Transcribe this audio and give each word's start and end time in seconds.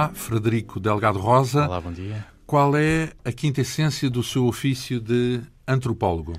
Olá, 0.00 0.08
Frederico 0.14 0.80
Delgado 0.80 1.18
Rosa. 1.18 1.66
Olá, 1.66 1.78
bom 1.78 1.92
dia. 1.92 2.26
Qual 2.46 2.74
é 2.74 3.12
a 3.22 3.30
quinta 3.30 3.60
essência 3.60 4.08
do 4.08 4.22
seu 4.22 4.46
ofício 4.46 4.98
de 4.98 5.42
antropólogo? 5.68 6.32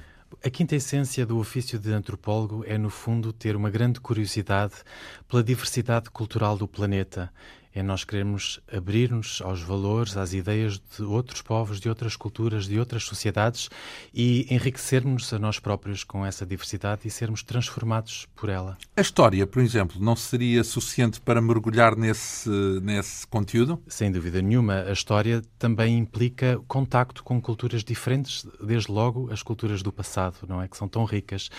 A 0.44 0.50
quinta 0.50 0.76
essência 0.76 1.28
do 1.28 1.38
ofício 1.38 1.78
de 1.78 1.94
antropólogo 1.94 2.64
é, 2.66 2.76
no 2.76 2.90
fundo, 2.90 3.32
ter 3.32 3.56
uma 3.56 3.70
grande 3.70 4.00
curiosidade 4.00 4.74
pela 5.28 5.44
diversidade 5.44 6.10
cultural 6.10 6.58
do 6.58 6.68
planeta 6.68 7.32
é 7.74 7.82
nós 7.82 8.04
queremos 8.04 8.60
abrir-nos 8.72 9.42
aos 9.42 9.62
valores, 9.62 10.18
às 10.18 10.34
ideias 10.34 10.82
de 10.98 11.04
outros 11.04 11.42
povos, 11.42 11.80
de 11.80 11.88
outras 11.88 12.16
culturas, 12.16 12.66
de 12.66 12.78
outras 12.78 13.04
sociedades 13.04 13.70
e 14.14 14.46
enriquecermos 14.54 15.32
a 15.34 15.40
nós 15.40 15.60
próprios 15.60 16.04
com 16.04 16.26
essa 16.26 16.46
diversidade 16.46 17.02
e 17.06 17.10
sermos 17.10 17.44
transformados 17.44 18.28
por 18.36 18.50
ela. 18.50 18.78
A 18.96 19.02
história, 19.02 19.48
por 19.48 19.62
exemplo, 19.62 20.02
não 20.02 20.16
seria 20.16 20.64
suficiente 20.64 21.22
para 21.22 21.42
mergulhar 21.42 21.96
nesse, 21.96 22.50
nesse 22.82 23.26
conteúdo? 23.28 23.82
Sem 23.88 24.12
dúvida 24.12 24.42
nenhuma. 24.42 24.82
A 24.82 24.92
história 24.92 25.42
também 25.58 25.98
implica 25.98 26.60
contacto 26.68 27.24
com 27.24 27.42
culturas 27.42 27.84
diferentes, 27.84 28.46
desde 28.62 28.92
logo 28.92 29.32
as 29.32 29.42
culturas 29.42 29.82
do 29.82 29.92
passado, 29.92 30.36
não 30.48 30.62
é? 30.62 30.68
Que 30.68 30.78
são 30.78 30.88
tão 30.88 31.06
ricas. 31.06 31.50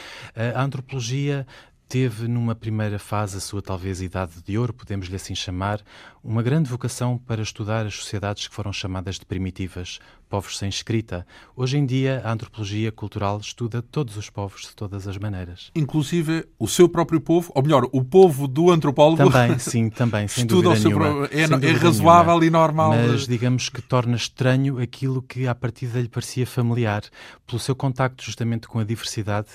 A 0.55 0.63
antropologia 0.63 1.47
teve 1.93 2.27
numa 2.27 2.55
primeira 2.55 2.99
fase 2.99 3.37
a 3.37 3.41
sua 3.41 3.61
talvez 3.61 4.01
idade 4.01 4.43
de 4.43 4.57
ouro, 4.57 4.73
podemos-lhe 4.73 5.15
assim 5.15 5.35
chamar, 5.35 5.83
uma 6.25 6.43
grande 6.43 6.67
vocação 6.71 7.19
para 7.19 7.43
estudar 7.43 7.85
as 7.85 7.95
sociedades 7.97 8.49
que 8.49 8.55
foram 8.55 8.73
chamadas 8.73 9.19
de 9.19 9.27
primitivas, 9.27 10.01
povos 10.33 10.57
sem 10.57 10.71
escrita. 10.71 11.27
Hoje 11.55 11.77
em 11.77 11.85
dia, 11.85 12.23
a 12.25 12.33
antropologia 12.33 12.91
cultural 12.91 13.39
estuda 13.39 13.83
todos 13.83 14.17
os 14.17 14.31
povos 14.31 14.63
de 14.63 14.75
todas 14.75 15.07
as 15.07 15.19
maneiras. 15.19 15.71
Inclusive 15.75 16.47
o 16.59 16.67
seu 16.67 16.89
próprio 16.89 17.21
povo, 17.21 17.53
ou 17.55 17.63
melhor, 17.63 17.87
o 17.93 18.03
povo 18.03 18.49
do 18.49 18.71
antropólogo. 18.71 19.31
Também, 19.31 19.59
sim, 19.61 19.91
também, 19.91 20.27
sem 20.27 20.45
estuda 20.45 20.71
dúvida 20.71 20.89
o 20.89 20.99
nenhuma. 20.99 21.29
Pro... 21.29 21.39
É, 21.39 21.71
é 21.71 21.73
razoável 21.73 22.41
nenhuma. 22.41 22.47
e 22.47 22.51
normal. 22.51 22.93
Mas 22.93 23.27
digamos 23.27 23.69
que 23.69 23.83
torna 23.83 24.17
estranho 24.17 24.79
aquilo 24.79 25.21
que 25.21 25.47
à 25.47 25.55
partida 25.55 26.01
lhe 26.01 26.09
parecia 26.09 26.47
familiar. 26.47 27.03
Pelo 27.47 27.61
seu 27.61 27.77
contacto 27.77 28.25
justamente 28.25 28.67
com 28.67 28.79
a 28.79 28.85
diversidade, 28.85 29.49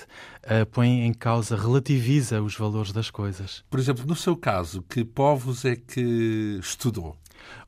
uh, 0.44 0.64
põe 0.70 1.04
em 1.04 1.12
causa, 1.12 1.56
relativiza 1.56 2.40
os 2.40 2.56
valores 2.56 2.92
das 2.92 3.10
coisas. 3.10 3.64
Por 3.68 3.80
exemplo, 3.80 4.06
no 4.06 4.14
seu 4.14 4.36
caso, 4.36 4.84
que 4.88 5.04
povos 5.04 5.64
é 5.64 5.74
que 5.74 6.60
estudou? 6.62 7.16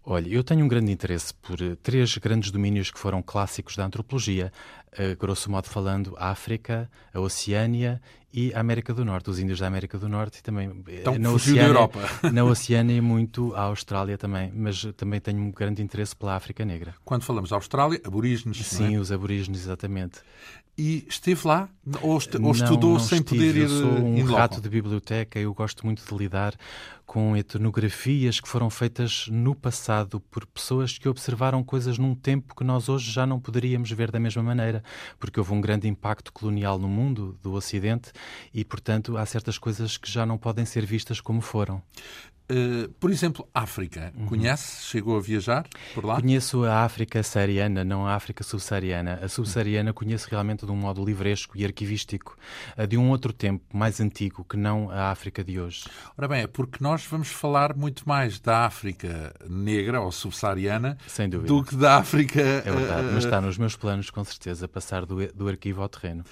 Olha, 0.04 0.28
eu 0.28 0.42
tenho 0.42 0.64
um 0.64 0.68
grande 0.68 0.90
interesse 0.90 1.32
por 1.34 1.60
uh, 1.60 1.76
três 1.76 2.16
grandes 2.16 2.50
domínios 2.50 2.90
que 2.90 2.98
foram 2.98 3.22
clássicos 3.22 3.76
da 3.76 3.84
antropologia, 3.84 4.52
uh, 4.92 5.16
grosso 5.18 5.50
modo 5.50 5.68
falando, 5.68 6.14
a 6.18 6.30
África, 6.30 6.90
a 7.12 7.20
Oceânia 7.20 8.00
e 8.32 8.54
a 8.54 8.60
América 8.60 8.94
do 8.94 9.04
Norte, 9.04 9.28
os 9.28 9.38
índios 9.38 9.58
da 9.58 9.66
América 9.66 9.98
do 9.98 10.08
Norte 10.08 10.38
e 10.38 10.42
também 10.42 10.70
então, 10.88 11.18
na 11.18 11.30
Oceânia, 11.30 11.62
da 11.62 11.68
Europa. 11.68 12.00
na 12.32 12.44
Oceânia 12.44 13.02
muito 13.02 13.54
a 13.54 13.62
Austrália 13.62 14.16
também, 14.16 14.52
mas 14.54 14.84
também 14.96 15.20
tenho 15.20 15.40
um 15.40 15.50
grande 15.50 15.82
interesse 15.82 16.14
pela 16.14 16.36
África 16.36 16.64
Negra. 16.64 16.94
Quando 17.04 17.24
falamos 17.24 17.52
Austrália, 17.52 18.00
aborígenes, 18.04 18.64
Sim, 18.66 18.96
é? 18.96 18.98
os 18.98 19.10
aborígenes, 19.10 19.62
exatamente. 19.62 20.20
E 20.80 21.04
esteve 21.06 21.46
lá? 21.46 21.68
Ou, 22.00 22.16
est 22.16 22.32
não, 22.38 22.46
ou 22.46 22.52
estudou 22.52 22.92
não 22.94 22.98
sem 22.98 23.18
estive. 23.18 23.38
poder 23.38 23.56
ir 23.56 23.62
Eu 23.64 23.68
sou 23.68 23.98
um 23.98 24.24
rato 24.24 24.62
de 24.62 24.68
biblioteca, 24.70 25.38
eu 25.38 25.52
gosto 25.52 25.84
muito 25.84 26.02
de 26.02 26.16
lidar 26.16 26.54
com 27.04 27.36
etnografias 27.36 28.40
que 28.40 28.48
foram 28.48 28.70
feitas 28.70 29.26
no 29.28 29.54
passado 29.54 30.20
por 30.30 30.46
pessoas 30.46 30.96
que 30.96 31.06
observaram 31.06 31.62
coisas 31.62 31.98
num 31.98 32.14
tempo 32.14 32.54
que 32.54 32.64
nós 32.64 32.88
hoje 32.88 33.10
já 33.10 33.26
não 33.26 33.38
poderíamos 33.38 33.90
ver 33.90 34.10
da 34.10 34.18
mesma 34.18 34.42
maneira, 34.42 34.82
porque 35.18 35.38
houve 35.38 35.52
um 35.52 35.60
grande 35.60 35.86
impacto 35.86 36.32
colonial 36.32 36.78
no 36.78 36.88
mundo 36.88 37.38
do 37.42 37.52
Ocidente 37.52 38.10
e, 38.54 38.64
portanto, 38.64 39.18
há 39.18 39.26
certas 39.26 39.58
coisas 39.58 39.98
que 39.98 40.10
já 40.10 40.24
não 40.24 40.38
podem 40.38 40.64
ser 40.64 40.86
vistas 40.86 41.20
como 41.20 41.42
foram. 41.42 41.82
Uh, 42.50 42.88
por 42.98 43.10
exemplo, 43.10 43.48
África. 43.54 44.12
Uhum. 44.16 44.26
Conhece? 44.26 44.84
Chegou 44.84 45.16
a 45.16 45.20
viajar 45.20 45.68
por 45.94 46.04
lá? 46.04 46.20
Conheço 46.20 46.64
a 46.64 46.82
África 46.84 47.22
saariana, 47.22 47.84
não 47.84 48.06
a 48.06 48.14
África 48.14 48.42
subsaariana. 48.42 49.20
A 49.22 49.28
subsaariana 49.28 49.92
conheço 49.92 50.28
realmente 50.28 50.66
de 50.66 50.72
um 50.72 50.76
modo 50.76 51.04
livresco 51.04 51.56
e 51.56 51.64
arquivístico, 51.64 52.36
de 52.88 52.96
um 52.96 53.10
outro 53.10 53.32
tempo, 53.32 53.64
mais 53.72 54.00
antigo, 54.00 54.44
que 54.44 54.56
não 54.56 54.90
a 54.90 55.10
África 55.10 55.44
de 55.44 55.60
hoje. 55.60 55.84
Ora 56.18 56.26
bem, 56.26 56.42
é 56.42 56.46
porque 56.46 56.78
nós 56.82 57.06
vamos 57.06 57.28
falar 57.28 57.76
muito 57.76 58.08
mais 58.08 58.40
da 58.40 58.66
África 58.66 59.32
negra 59.48 60.00
ou 60.00 60.10
subsaariana 60.10 60.98
do 61.46 61.62
que 61.62 61.76
da 61.76 61.98
África. 61.98 62.40
É 62.40 62.70
verdade, 62.70 63.08
uh... 63.08 63.12
mas 63.12 63.24
está 63.24 63.40
nos 63.40 63.56
meus 63.56 63.76
planos, 63.76 64.10
com 64.10 64.24
certeza, 64.24 64.66
passar 64.66 65.06
do, 65.06 65.26
do 65.32 65.48
arquivo 65.48 65.82
ao 65.82 65.88
terreno. 65.88 66.24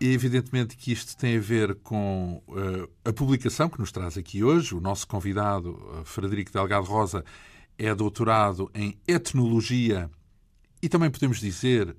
Evidentemente 0.00 0.76
que 0.76 0.92
isto 0.92 1.14
tem 1.14 1.36
a 1.36 1.40
ver 1.40 1.74
com 1.76 2.42
uh, 2.48 2.88
a 3.04 3.12
publicação 3.12 3.68
que 3.68 3.78
nos 3.78 3.92
traz 3.92 4.16
aqui 4.16 4.42
hoje. 4.42 4.74
O 4.74 4.80
nosso 4.80 5.06
convidado, 5.06 5.72
uh, 5.72 6.04
Frederico 6.04 6.50
Delgado 6.50 6.86
Rosa, 6.86 7.22
é 7.76 7.94
doutorado 7.94 8.70
em 8.74 8.96
etnologia 9.06 10.10
e 10.82 10.88
também 10.88 11.10
podemos 11.10 11.38
dizer 11.38 11.94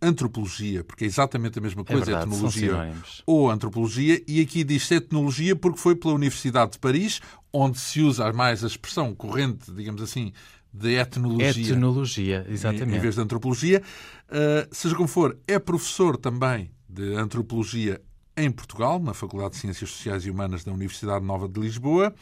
antropologia, 0.00 0.82
porque 0.82 1.04
é 1.04 1.06
exatamente 1.06 1.58
a 1.58 1.62
mesma 1.62 1.84
coisa, 1.84 2.02
é 2.02 2.06
verdade, 2.06 2.26
etnologia 2.26 2.92
ou 3.24 3.50
antropologia, 3.50 4.20
e 4.26 4.40
aqui 4.40 4.64
diz 4.64 4.90
etnologia 4.90 5.54
porque 5.54 5.78
foi 5.78 5.94
pela 5.94 6.14
Universidade 6.14 6.72
de 6.72 6.78
Paris, 6.78 7.20
onde 7.52 7.78
se 7.78 8.00
usa 8.00 8.32
mais 8.32 8.64
a 8.64 8.66
expressão 8.66 9.14
corrente, 9.14 9.70
digamos 9.70 10.02
assim, 10.02 10.32
de 10.72 10.94
etnologia. 10.94 11.72
Etnologia, 11.72 12.46
exatamente. 12.48 12.94
Em, 12.94 12.96
em 12.96 13.00
vez 13.00 13.14
de 13.14 13.20
antropologia. 13.20 13.82
Uh, 14.28 14.74
seja 14.74 14.96
como 14.96 15.06
for, 15.06 15.38
é 15.46 15.58
professor 15.58 16.16
também 16.16 16.70
de 16.92 17.14
Antropologia 17.14 18.00
em 18.36 18.50
Portugal, 18.50 19.00
na 19.00 19.14
Faculdade 19.14 19.54
de 19.54 19.60
Ciências 19.60 19.90
Sociais 19.90 20.24
e 20.24 20.30
Humanas 20.30 20.62
da 20.62 20.72
Universidade 20.72 21.24
Nova 21.24 21.48
de 21.48 21.58
Lisboa. 21.58 22.14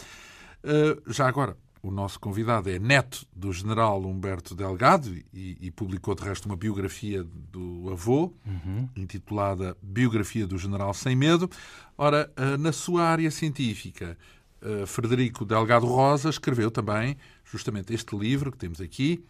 Uh, 0.62 1.12
já 1.12 1.26
agora, 1.26 1.56
o 1.82 1.90
nosso 1.90 2.20
convidado 2.20 2.68
é 2.68 2.78
neto 2.78 3.26
do 3.34 3.52
general 3.52 4.04
Humberto 4.04 4.54
Delgado 4.54 5.16
e, 5.32 5.56
e 5.60 5.70
publicou, 5.70 6.14
de 6.14 6.22
resto, 6.22 6.46
uma 6.46 6.56
biografia 6.56 7.24
do 7.24 7.90
avô, 7.90 8.34
uhum. 8.46 8.88
intitulada 8.96 9.76
Biografia 9.82 10.46
do 10.46 10.58
General 10.58 10.92
Sem 10.94 11.16
Medo. 11.16 11.50
Ora, 11.96 12.30
uh, 12.36 12.56
na 12.58 12.72
sua 12.72 13.04
área 13.04 13.30
científica, 13.30 14.16
uh, 14.62 14.86
Frederico 14.86 15.44
Delgado 15.44 15.86
Rosa 15.86 16.28
escreveu 16.28 16.70
também 16.70 17.16
justamente 17.44 17.92
este 17.92 18.16
livro 18.16 18.52
que 18.52 18.58
temos 18.58 18.80
aqui, 18.80 19.24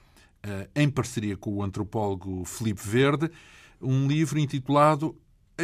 em 0.75 0.89
parceria 0.89 1.37
com 1.37 1.57
o 1.57 1.63
antropólogo 1.63 2.47
Felipe 2.47 2.81
Verde, 2.83 3.31
um 3.79 4.09
livro 4.09 4.39
intitulado 4.39 5.15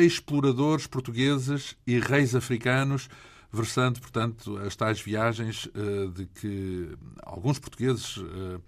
exploradores 0.03 0.87
portugueses 0.87 1.77
e 1.87 1.99
reis 1.99 2.35
africanos, 2.35 3.09
versando, 3.53 4.01
portanto, 4.01 4.57
as 4.59 4.75
tais 4.77 5.01
viagens 5.01 5.67
uh, 5.67 6.11
de 6.11 6.27
que 6.27 6.89
alguns 7.23 7.59
portugueses 7.59 8.17
uh, 8.17 8.61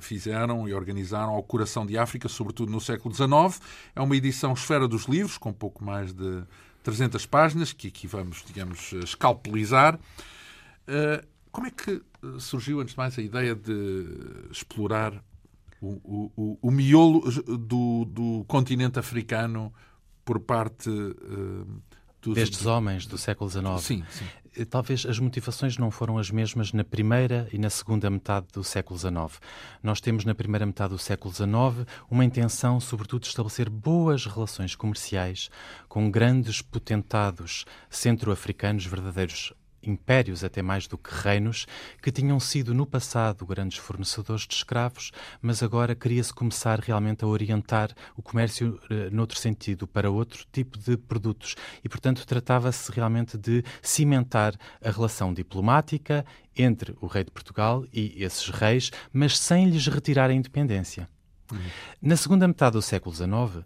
fizeram 0.00 0.68
e 0.68 0.74
organizaram 0.74 1.30
ao 1.32 1.42
coração 1.42 1.84
de 1.84 1.98
África, 1.98 2.28
sobretudo 2.28 2.70
no 2.70 2.80
século 2.80 3.14
XIX. 3.14 3.60
É 3.94 4.00
uma 4.00 4.16
edição 4.16 4.52
Esfera 4.52 4.86
dos 4.86 5.06
Livros, 5.06 5.36
com 5.36 5.52
pouco 5.52 5.84
mais 5.84 6.12
de 6.12 6.44
300 6.82 7.26
páginas, 7.26 7.72
que 7.72 7.88
aqui 7.88 8.06
vamos, 8.06 8.44
digamos, 8.46 8.92
escalpelizar. 8.92 9.98
Como 11.50 11.66
é 11.66 11.70
que 11.70 12.00
surgiu, 12.38 12.80
antes 12.80 12.94
de 12.94 12.98
mais, 12.98 13.18
a 13.18 13.22
ideia 13.22 13.56
de 13.56 14.06
explorar 14.52 15.22
o, 15.82 16.30
o, 16.36 16.58
o 16.62 16.70
miolo 16.70 17.28
do, 17.58 18.04
do 18.04 18.44
continente 18.46 18.98
africano 18.98 19.72
por 20.24 20.40
parte 20.40 20.90
dos... 22.22 22.34
destes 22.34 22.64
homens 22.64 23.06
do 23.06 23.18
século 23.18 23.50
XIX. 23.50 23.80
Sim, 23.80 24.04
sim. 24.08 24.24
Talvez 24.68 25.06
as 25.06 25.18
motivações 25.18 25.78
não 25.78 25.90
foram 25.90 26.18
as 26.18 26.30
mesmas 26.30 26.72
na 26.74 26.84
primeira 26.84 27.48
e 27.52 27.58
na 27.58 27.70
segunda 27.70 28.10
metade 28.10 28.48
do 28.52 28.62
século 28.62 28.98
XIX. 28.98 29.40
Nós 29.82 29.98
temos 29.98 30.26
na 30.26 30.34
primeira 30.34 30.66
metade 30.66 30.90
do 30.90 30.98
século 30.98 31.32
XIX 31.32 31.86
uma 32.10 32.24
intenção, 32.24 32.78
sobretudo, 32.78 33.22
de 33.22 33.28
estabelecer 33.28 33.70
boas 33.70 34.26
relações 34.26 34.76
comerciais 34.76 35.50
com 35.88 36.10
grandes 36.10 36.60
potentados 36.60 37.64
centro-africanos, 37.88 38.84
verdadeiros 38.84 39.54
impérios, 39.82 40.44
até 40.44 40.62
mais 40.62 40.86
do 40.86 40.96
que 40.96 41.10
reinos, 41.12 41.66
que 42.02 42.12
tinham 42.12 42.38
sido 42.38 42.74
no 42.74 42.86
passado 42.86 43.44
grandes 43.46 43.78
fornecedores 43.78 44.46
de 44.46 44.54
escravos, 44.54 45.12
mas 45.40 45.62
agora 45.62 45.94
queria-se 45.94 46.32
começar 46.32 46.80
realmente 46.80 47.24
a 47.24 47.28
orientar 47.28 47.90
o 48.16 48.22
comércio 48.22 48.80
uh, 48.90 49.14
noutro 49.14 49.38
sentido, 49.38 49.86
para 49.86 50.10
outro 50.10 50.44
tipo 50.52 50.78
de 50.78 50.96
produtos. 50.96 51.54
E, 51.84 51.88
portanto, 51.88 52.26
tratava-se 52.26 52.90
realmente 52.92 53.36
de 53.36 53.64
cimentar 53.80 54.54
a 54.82 54.90
relação 54.90 55.32
diplomática 55.32 56.24
entre 56.56 56.94
o 57.00 57.06
rei 57.06 57.24
de 57.24 57.30
Portugal 57.30 57.84
e 57.92 58.22
esses 58.22 58.48
reis, 58.48 58.90
mas 59.12 59.38
sem 59.38 59.68
lhes 59.68 59.86
retirar 59.86 60.30
a 60.30 60.34
independência. 60.34 61.08
Na 62.00 62.16
segunda 62.16 62.48
metade 62.48 62.72
do 62.72 62.82
século 62.82 63.14
XIX, 63.14 63.30
uh, 63.30 63.64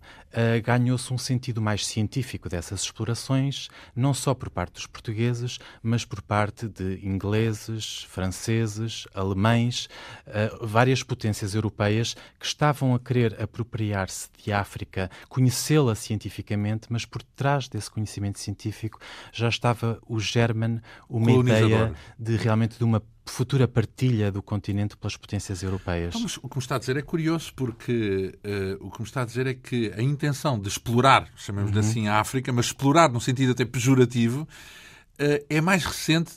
ganhou-se 0.63 1.13
um 1.13 1.19
sentido 1.19 1.61
mais 1.61 1.87
científico 1.87 2.49
dessas 2.49 2.83
explorações, 2.83 3.69
não 3.95 4.13
só 4.13 4.35
por 4.35 4.51
parte 4.51 4.75
dos 4.75 4.87
portugueses, 4.87 5.59
mas 5.83 6.05
por 6.05 6.21
parte 6.21 6.69
de 6.69 7.01
ingleses, 7.07 8.05
franceses, 8.09 9.07
alemães, 9.15 9.89
uh, 10.27 10.67
várias 10.67 11.03
potências 11.03 11.55
europeias 11.55 12.15
que 12.39 12.47
estavam 12.47 12.95
a 12.95 13.01
querer 13.01 13.41
apropriar-se 13.41 14.29
de 14.43 14.53
África, 14.53 15.11
conhecê-la 15.29 15.95
cientificamente, 15.95 16.89
mas 16.91 17.05
por 17.05 17.23
trás 17.23 17.69
desse 17.69 17.91
conhecimento 17.91 18.39
científico 18.39 19.01
já 19.33 19.49
estava 19.49 19.99
o 20.07 20.21
germen, 20.21 20.81
uma 21.09 21.31
ideia 21.33 21.95
de 22.19 22.37
realmente 22.37 22.77
de 22.77 22.85
uma 22.85 23.03
futura 23.31 23.67
partilha 23.67 24.31
do 24.31 24.43
continente 24.43 24.97
pelas 24.97 25.17
potências 25.17 25.63
europeias. 25.63 26.15
Então, 26.15 26.29
o 26.43 26.49
que 26.49 26.57
me 26.57 26.63
está 26.63 26.77
a 26.77 26.79
dizer 26.79 26.97
é 26.97 27.03
curioso, 27.03 27.53
porque 27.55 28.39
uh, 28.45 28.87
o 28.87 28.91
que 28.91 29.01
me 29.01 29.07
está 29.07 29.23
a 29.23 29.25
dizer 29.25 29.47
é 29.47 29.55
que 29.55 29.93
a 29.97 30.03
intenção 30.03 30.59
de 30.59 30.69
explorar, 30.69 31.29
chamemos 31.37 31.73
uhum. 31.73 31.79
assim, 31.79 32.09
a 32.09 32.21
África, 32.21 32.53
mas 32.53 32.67
explorar 32.67 33.11
no 33.11 33.21
sentido 33.21 33.53
até 33.53 33.65
pejorativo, 33.65 34.43
uh, 34.43 35.45
é 35.49 35.61
mais 35.61 35.85
recente 35.85 36.35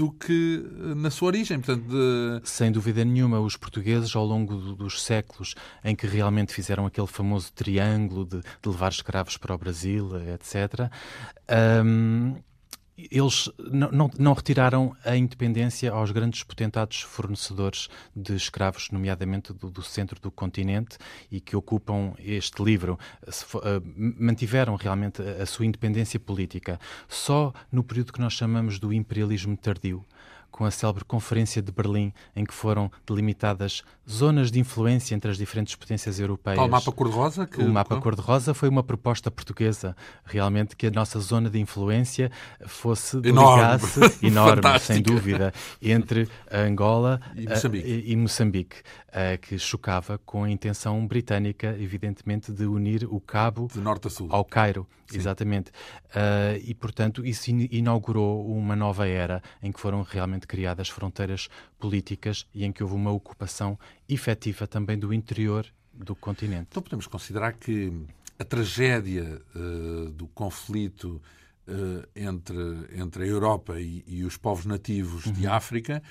do 0.00 0.10
que 0.10 0.64
na 0.96 1.10
sua 1.10 1.26
origem. 1.26 1.60
Portanto, 1.60 1.86
de... 1.86 2.48
Sem 2.48 2.72
dúvida 2.72 3.04
nenhuma, 3.04 3.38
os 3.38 3.56
portugueses, 3.56 4.16
ao 4.16 4.24
longo 4.24 4.56
do, 4.56 4.74
dos 4.74 5.02
séculos 5.02 5.54
em 5.84 5.94
que 5.94 6.06
realmente 6.06 6.54
fizeram 6.54 6.86
aquele 6.86 7.06
famoso 7.06 7.52
triângulo 7.52 8.24
de, 8.24 8.40
de 8.40 8.68
levar 8.68 8.90
escravos 8.90 9.36
para 9.36 9.54
o 9.54 9.58
Brasil, 9.58 10.10
etc., 10.32 10.90
um, 11.84 12.36
eles 13.10 13.50
não, 13.58 13.90
não, 13.90 14.10
não, 14.18 14.32
retiraram 14.32 14.96
a 15.04 15.16
independência 15.16 15.92
aos 15.92 16.10
grandes 16.10 16.42
potentados 16.42 17.02
fornecedores 17.02 17.88
de 18.14 18.34
escravos, 18.34 18.90
nomeadamente 18.90 19.52
do, 19.52 19.70
do 19.70 19.82
centro 19.82 20.20
do 20.20 20.30
continente, 20.30 20.98
e 21.30 21.40
que 21.40 21.56
ocupam 21.56 22.14
este 22.18 22.62
livro. 22.62 22.98
Uh, 23.26 23.60
mantiveram 23.94 24.74
realmente 24.76 25.22
a, 25.22 25.42
a 25.42 25.46
sua 25.46 25.66
independência 25.66 26.18
política. 26.18 26.78
Só 27.08 27.52
no 27.70 27.84
período 27.84 28.12
que 28.12 28.20
nós 28.20 28.32
chamamos 28.32 28.78
do 28.78 28.92
imperialismo 28.92 29.56
tardio 29.56 30.04
com 30.50 30.64
a 30.64 30.70
célebre 30.70 31.04
Conferência 31.04 31.62
de 31.62 31.72
Berlim, 31.72 32.12
em 32.34 32.44
que 32.44 32.52
foram 32.52 32.90
delimitadas 33.06 33.82
zonas 34.10 34.50
de 34.50 34.58
influência 34.58 35.14
entre 35.14 35.30
as 35.30 35.38
diferentes 35.38 35.74
potências 35.74 36.18
europeias. 36.18 36.58
o 36.58 36.68
mapa 36.68 36.92
cor-de-rosa? 36.92 37.46
Que... 37.46 37.62
O 37.62 37.68
mapa 37.68 38.00
cor-de-rosa 38.00 38.52
foi 38.54 38.68
uma 38.68 38.82
proposta 38.82 39.30
portuguesa, 39.30 39.96
realmente, 40.24 40.76
que 40.76 40.86
a 40.86 40.90
nossa 40.90 41.18
zona 41.20 41.48
de 41.48 41.58
influência 41.58 42.30
fosse 42.66 43.16
enorme, 43.24 43.62
ligasse, 43.62 44.18
enorme 44.26 44.78
sem 44.80 45.02
dúvida, 45.02 45.52
entre 45.80 46.28
Angola 46.50 47.20
e 47.36 47.48
Moçambique, 47.48 47.88
e, 47.88 48.12
e 48.12 48.16
Moçambique 48.16 48.76
que 49.42 49.58
chocava 49.58 50.18
com 50.18 50.44
a 50.44 50.50
intenção 50.50 51.04
britânica, 51.06 51.76
evidentemente, 51.78 52.52
de 52.52 52.64
unir 52.64 53.04
o 53.10 53.20
Cabo 53.20 53.68
ao 54.28 54.44
Cairo. 54.44 54.86
Sim. 55.10 55.18
Exatamente. 55.18 55.70
Uh, 56.10 56.62
e, 56.62 56.72
portanto, 56.72 57.26
isso 57.26 57.50
inaugurou 57.50 58.46
uma 58.46 58.76
nova 58.76 59.08
era 59.08 59.42
em 59.60 59.72
que 59.72 59.80
foram 59.80 60.02
realmente 60.02 60.46
criadas 60.46 60.88
fronteiras 60.88 61.48
políticas 61.80 62.46
e 62.54 62.64
em 62.64 62.70
que 62.70 62.82
houve 62.82 62.94
uma 62.94 63.10
ocupação 63.10 63.78
efetiva 64.08 64.66
também 64.66 64.98
do 64.98 65.12
interior 65.12 65.66
do 65.92 66.14
continente. 66.14 66.68
Então 66.70 66.82
podemos 66.82 67.06
considerar 67.06 67.54
que 67.54 67.92
a 68.38 68.44
tragédia 68.44 69.40
uh, 69.54 70.10
do 70.10 70.26
conflito 70.28 71.20
uh, 71.66 72.08
entre, 72.14 72.54
entre 72.94 73.24
a 73.24 73.26
Europa 73.26 73.80
e, 73.80 74.04
e 74.06 74.24
os 74.24 74.36
povos 74.36 74.66
nativos 74.66 75.26
uhum. 75.26 75.32
de 75.32 75.46
África 75.46 76.02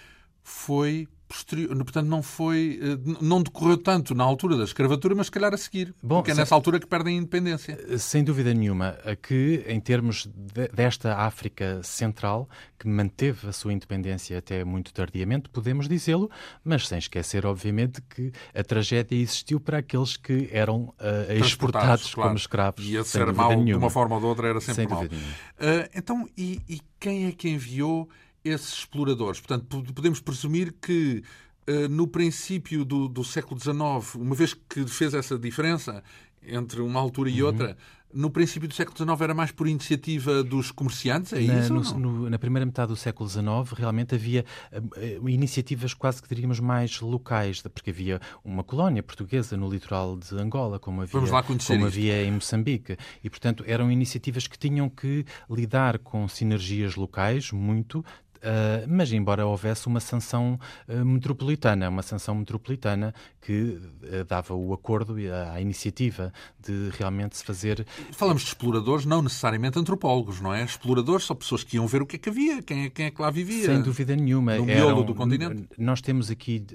foi 0.43 1.07
posterior, 1.29 1.69
portanto 1.77 2.07
não 2.07 2.23
foi, 2.23 2.79
eh, 2.81 3.15
não 3.21 3.43
decorreu 3.43 3.77
tanto 3.77 4.15
na 4.15 4.23
altura 4.23 4.57
da 4.57 4.63
escravatura, 4.63 5.13
mas 5.13 5.27
se 5.27 5.31
calhar 5.31 5.53
a 5.53 5.57
seguir, 5.57 5.93
Bom, 6.01 6.15
porque 6.17 6.31
é 6.31 6.33
nessa 6.33 6.55
altura 6.55 6.79
que 6.79 6.87
perdem 6.87 7.15
a 7.15 7.17
independência. 7.19 7.79
Eh, 7.87 7.99
sem 7.99 8.23
dúvida 8.23 8.51
nenhuma, 8.51 8.97
que 9.21 9.63
em 9.67 9.79
termos 9.79 10.25
de, 10.25 10.67
desta 10.69 11.15
África 11.17 11.81
Central, 11.83 12.49
que 12.79 12.87
manteve 12.87 13.47
a 13.47 13.53
sua 13.53 13.71
independência 13.71 14.39
até 14.39 14.63
muito 14.63 14.91
tardiamente, 14.91 15.49
podemos 15.49 15.87
dizê-lo, 15.87 16.31
mas 16.63 16.87
sem 16.87 16.97
esquecer, 16.97 17.45
obviamente, 17.45 18.01
que 18.01 18.31
a 18.55 18.63
tragédia 18.63 19.15
existiu 19.15 19.59
para 19.59 19.77
aqueles 19.77 20.17
que 20.17 20.49
eram 20.51 20.93
uh, 20.99 21.33
exportados 21.39 22.13
claro. 22.13 22.29
como 22.29 22.37
escravos. 22.37 22.83
E 22.83 22.97
a 22.97 23.03
ser 23.03 23.31
mal 23.31 23.63
de 23.63 23.75
uma 23.75 23.89
forma 23.91 24.15
ou 24.15 24.21
de 24.21 24.27
outra 24.27 24.47
era 24.47 24.59
sempre 24.59 24.75
sem 24.75 24.87
mal. 24.87 25.03
Uh, 25.03 25.89
então, 25.93 26.27
e, 26.35 26.59
e 26.67 26.81
quem 26.99 27.27
é 27.27 27.31
que 27.31 27.49
enviou 27.49 28.09
esses 28.43 28.73
exploradores. 28.73 29.39
Portanto, 29.39 29.83
podemos 29.93 30.19
presumir 30.19 30.73
que 30.81 31.23
eh, 31.67 31.87
no 31.87 32.07
princípio 32.07 32.83
do, 32.83 33.07
do, 33.07 33.23
século 33.23 33.59
XIX, 33.59 34.15
uma 34.15 34.35
vez 34.35 34.53
que 34.53 34.87
fez 34.87 35.13
essa 35.13 35.37
diferença 35.37 36.03
entre 36.41 36.81
uma 36.81 36.99
altura 36.99 37.29
e 37.29 37.41
uhum. 37.41 37.47
outra, 37.47 37.77
no 38.11 38.31
princípio 38.31 38.67
do 38.67 38.73
século 38.73 38.97
XIX 38.97 39.21
era 39.21 39.33
mais 39.33 39.51
por 39.51 39.67
iniciativa 39.67 40.43
dos 40.43 40.71
comerciantes, 40.71 41.31
é 41.33 41.41
na, 41.41 41.59
isso? 41.59 41.73
No, 41.73 41.99
no, 41.99 42.29
na 42.29 42.39
primeira 42.39 42.65
metade 42.65 42.87
do 42.87 42.95
século 42.95 43.29
XIX, 43.29 43.45
realmente 43.75 44.15
havia 44.15 44.43
uh, 44.73 45.29
iniciativas 45.29 45.93
quase 45.93 46.21
que 46.21 46.27
diríamos 46.27 46.59
mais 46.59 46.99
locais, 47.01 47.61
porque 47.61 47.91
havia 47.91 48.19
uma 48.43 48.63
colónia 48.63 49.03
portuguesa 49.03 49.55
no 49.55 49.69
litoral 49.69 50.17
de 50.17 50.33
Angola, 50.35 50.79
como 50.79 51.01
havia, 51.01 51.21
como 51.67 51.85
havia 51.85 52.23
em 52.23 52.31
Moçambique. 52.31 52.97
E, 53.23 53.29
portanto, 53.29 53.63
eram 53.67 53.91
iniciativas 53.91 54.47
que 54.47 54.57
tinham 54.57 54.89
que 54.89 55.23
lidar 55.49 55.99
com 55.99 56.27
sinergias 56.27 56.95
locais 56.95 57.51
muito, 57.51 58.03
Uh, 58.39 58.87
mas 58.87 59.11
embora 59.11 59.45
houvesse 59.45 59.85
uma 59.87 59.99
sanção 59.99 60.57
uh, 60.87 61.05
metropolitana, 61.05 61.89
uma 61.89 62.01
sanção 62.01 62.35
metropolitana 62.35 63.13
que 63.41 63.53
uh, 63.61 64.23
dava 64.25 64.53
o 64.53 64.73
acordo 64.73 65.19
e 65.19 65.29
a, 65.29 65.53
a, 65.53 65.61
iniciativa 65.61 66.31
de 66.57 66.89
realmente 66.97 67.35
se 67.35 67.43
fazer. 67.43 67.85
Falamos 68.13 68.43
de 68.43 68.47
exploradores, 68.47 69.05
não 69.05 69.21
necessariamente 69.21 69.77
antropólogos, 69.77 70.39
não 70.39 70.53
é? 70.53 70.63
Exploradores 70.63 71.25
são 71.25 71.35
pessoas 71.35 71.65
que 71.65 71.75
iam 71.75 71.85
ver 71.85 72.01
o 72.01 72.05
que 72.05 72.15
é 72.15 72.19
que 72.19 72.29
havia, 72.29 72.63
quem 72.63 72.85
é, 72.85 72.89
quem 72.89 73.05
é 73.07 73.11
que 73.11 73.21
lá 73.21 73.29
vivia. 73.29 73.65
Sem 73.65 73.81
dúvida 73.81 74.15
nenhuma. 74.15 74.55
No 74.55 74.65
miolo 74.65 74.89
Eram, 74.89 75.03
do 75.03 75.13
continente. 75.13 75.67
Nós 75.77 75.99
temos 75.99 76.31
aqui 76.31 76.65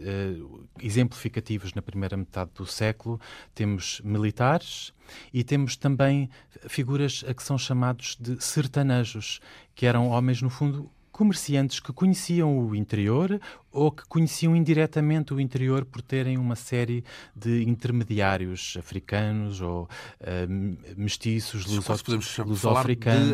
exemplificativos 0.83 1.73
na 1.73 1.81
primeira 1.81 2.15
metade 2.15 2.51
do 2.55 2.67
século, 2.67 3.19
temos 3.55 4.03
militares. 4.05 4.93
E 5.33 5.45
temos 5.45 5.77
também 5.77 6.31
figuras 6.67 7.23
a 7.29 7.35
que 7.35 7.43
são 7.43 7.59
chamados 7.59 8.17
de 8.19 8.43
sertanejos, 8.43 9.39
que 9.75 9.85
eram 9.85 10.09
homens, 10.09 10.41
no 10.41 10.49
fundo, 10.49 10.91
comerciantes 11.15 11.79
que 11.79 11.93
conheciam 11.93 12.59
o 12.59 12.75
interior 12.75 13.41
ou 13.75 13.91
que 13.91 14.07
conheciam 14.07 14.55
indiretamente 14.55 15.35
o 15.35 15.41
interior 15.41 15.85
por 15.85 16.01
terem 16.01 16.39
uma 16.39 16.55
série 16.55 17.05
de 17.35 17.65
intermediários 17.65 18.77
africanos 18.79 19.61
ou 19.61 19.83
uh, 19.83 20.97
mestiços, 20.97 21.67
luso-africanos. 21.67 22.39
Luso 22.39 22.69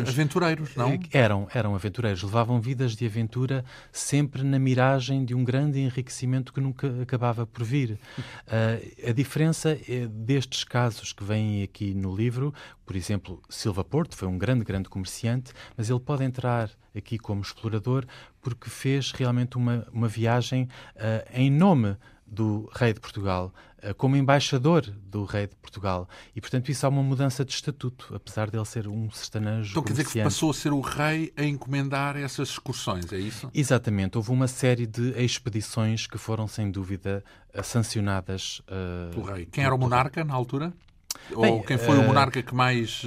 aventureiros, 0.09 0.75
não? 0.75 0.89
Eh, 0.89 0.99
eram, 1.11 1.47
eram 1.53 1.75
aventureiros. 1.75 2.23
Levavam 2.23 2.59
vidas 2.59 2.95
de 2.95 3.05
aventura 3.05 3.63
sempre 3.91 4.43
na 4.43 4.57
miragem 4.57 5.23
de 5.23 5.35
um 5.35 5.43
grande 5.43 5.79
enriquecimento 5.79 6.51
que 6.51 6.59
nunca 6.59 7.01
acabava 7.01 7.45
por 7.45 7.63
vir. 7.63 7.99
Uh, 8.47 8.91
a 9.09 9.13
diferença 9.13 9.77
é 9.87 10.07
destes 10.07 10.63
casos 10.63 11.13
que 11.13 11.23
vêm 11.23 11.61
aqui 11.61 11.93
no 11.93 12.15
livro, 12.15 12.51
por 12.91 12.97
exemplo, 12.97 13.41
Silva 13.47 13.85
Porto 13.85 14.17
foi 14.17 14.27
um 14.27 14.37
grande, 14.37 14.65
grande 14.65 14.89
comerciante, 14.89 15.53
mas 15.77 15.89
ele 15.89 16.01
pode 16.01 16.25
entrar 16.25 16.69
aqui 16.93 17.17
como 17.17 17.41
explorador 17.41 18.05
porque 18.41 18.69
fez 18.69 19.11
realmente 19.11 19.57
uma, 19.57 19.87
uma 19.91 20.07
viagem 20.07 20.67
uh, 20.95 21.29
em 21.33 21.49
nome 21.49 21.95
do 22.25 22.69
rei 22.73 22.93
de 22.93 22.99
Portugal, 22.99 23.53
uh, 23.83 23.93
como 23.95 24.15
embaixador 24.15 24.81
do 24.81 25.25
rei 25.25 25.47
de 25.47 25.55
Portugal. 25.57 26.07
E, 26.35 26.41
portanto, 26.41 26.69
isso 26.69 26.85
há 26.85 26.89
uma 26.89 27.03
mudança 27.03 27.43
de 27.43 27.51
estatuto, 27.51 28.13
apesar 28.15 28.49
dele 28.49 28.65
ser 28.65 28.87
um 28.87 29.11
sertanejo 29.11 29.71
Então 29.71 29.83
quer 29.83 29.91
dizer 29.91 30.07
que 30.07 30.23
passou 30.23 30.49
a 30.49 30.53
ser 30.53 30.71
o 30.71 30.79
rei 30.79 31.31
a 31.35 31.43
encomendar 31.43 32.15
essas 32.17 32.49
excursões, 32.49 33.11
é 33.11 33.17
isso? 33.17 33.51
Exatamente. 33.53 34.17
Houve 34.17 34.31
uma 34.31 34.47
série 34.47 34.87
de 34.87 35.11
expedições 35.21 36.07
que 36.07 36.17
foram, 36.17 36.47
sem 36.47 36.71
dúvida, 36.71 37.23
sancionadas 37.63 38.61
uh, 38.61 39.11
pelo 39.11 39.25
rei. 39.25 39.45
Quem 39.45 39.63
era 39.63 39.75
o 39.75 39.77
monarca 39.77 40.23
na 40.23 40.33
altura? 40.33 40.73
Bem, 41.29 41.51
ou 41.51 41.63
quem 41.63 41.77
foi 41.77 41.97
o 41.97 42.03
monarca 42.03 42.41
que 42.41 42.55
mais 42.55 43.03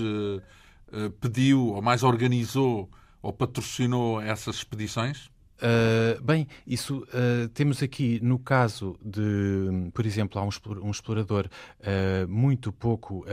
pediu 1.21 1.69
ou 1.69 1.83
mais 1.83 2.03
organizou 2.03 2.88
ou 3.25 3.33
patrocinou 3.33 4.21
essas 4.21 4.57
expedições? 4.57 5.31
Uh, 5.57 6.23
bem, 6.23 6.47
isso 6.66 7.07
uh, 7.09 7.49
temos 7.54 7.83
aqui 7.83 8.21
no 8.23 8.38
caso 8.38 8.99
de, 9.02 9.90
por 9.95 10.04
exemplo, 10.04 10.38
há 10.38 10.45
um 10.45 10.90
explorador 10.90 11.47
uh, 11.47 12.28
muito 12.28 12.71
pouco 12.71 13.25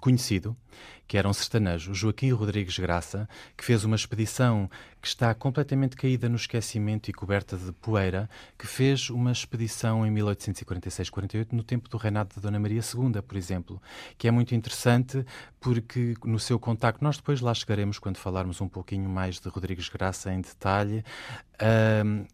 conhecido, 0.00 0.56
que 1.06 1.18
era 1.18 1.28
um 1.28 1.32
sertanejo, 1.32 1.94
Joaquim 1.94 2.30
Rodrigues 2.32 2.78
Graça, 2.78 3.28
que 3.56 3.64
fez 3.64 3.84
uma 3.84 3.96
expedição 3.96 4.70
que 5.00 5.08
está 5.08 5.34
completamente 5.34 5.96
caída 5.96 6.28
no 6.28 6.36
esquecimento 6.36 7.10
e 7.10 7.12
coberta 7.12 7.56
de 7.56 7.72
poeira, 7.72 8.28
que 8.58 8.66
fez 8.66 9.10
uma 9.10 9.30
expedição 9.30 10.06
em 10.06 10.10
1846-48, 10.14 11.52
no 11.52 11.62
tempo 11.62 11.88
do 11.88 11.98
reinado 11.98 12.34
de 12.34 12.40
Dona 12.40 12.58
Maria 12.58 12.80
II, 12.80 13.20
por 13.20 13.36
exemplo, 13.36 13.82
que 14.16 14.26
é 14.26 14.30
muito 14.30 14.54
interessante 14.54 15.24
porque 15.60 16.14
no 16.24 16.38
seu 16.38 16.58
contacto, 16.58 17.04
nós 17.04 17.18
depois 17.18 17.40
lá 17.40 17.52
chegaremos 17.52 17.98
quando 17.98 18.16
falarmos 18.16 18.60
um 18.60 18.68
pouquinho 18.68 19.08
mais 19.08 19.38
de 19.38 19.48
Rodrigues 19.48 19.88
Graça 19.88 20.32
em 20.32 20.40
detalhe, 20.40 21.04
uh, 21.60 22.26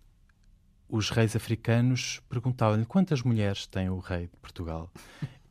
os 0.89 1.11
reis 1.11 1.37
africanos 1.37 2.21
perguntavam-lhe 2.29 2.85
quantas 2.85 3.23
mulheres 3.23 3.67
tem 3.67 3.89
o 3.89 3.99
rei 3.99 4.27
de 4.27 4.37
Portugal. 4.37 4.91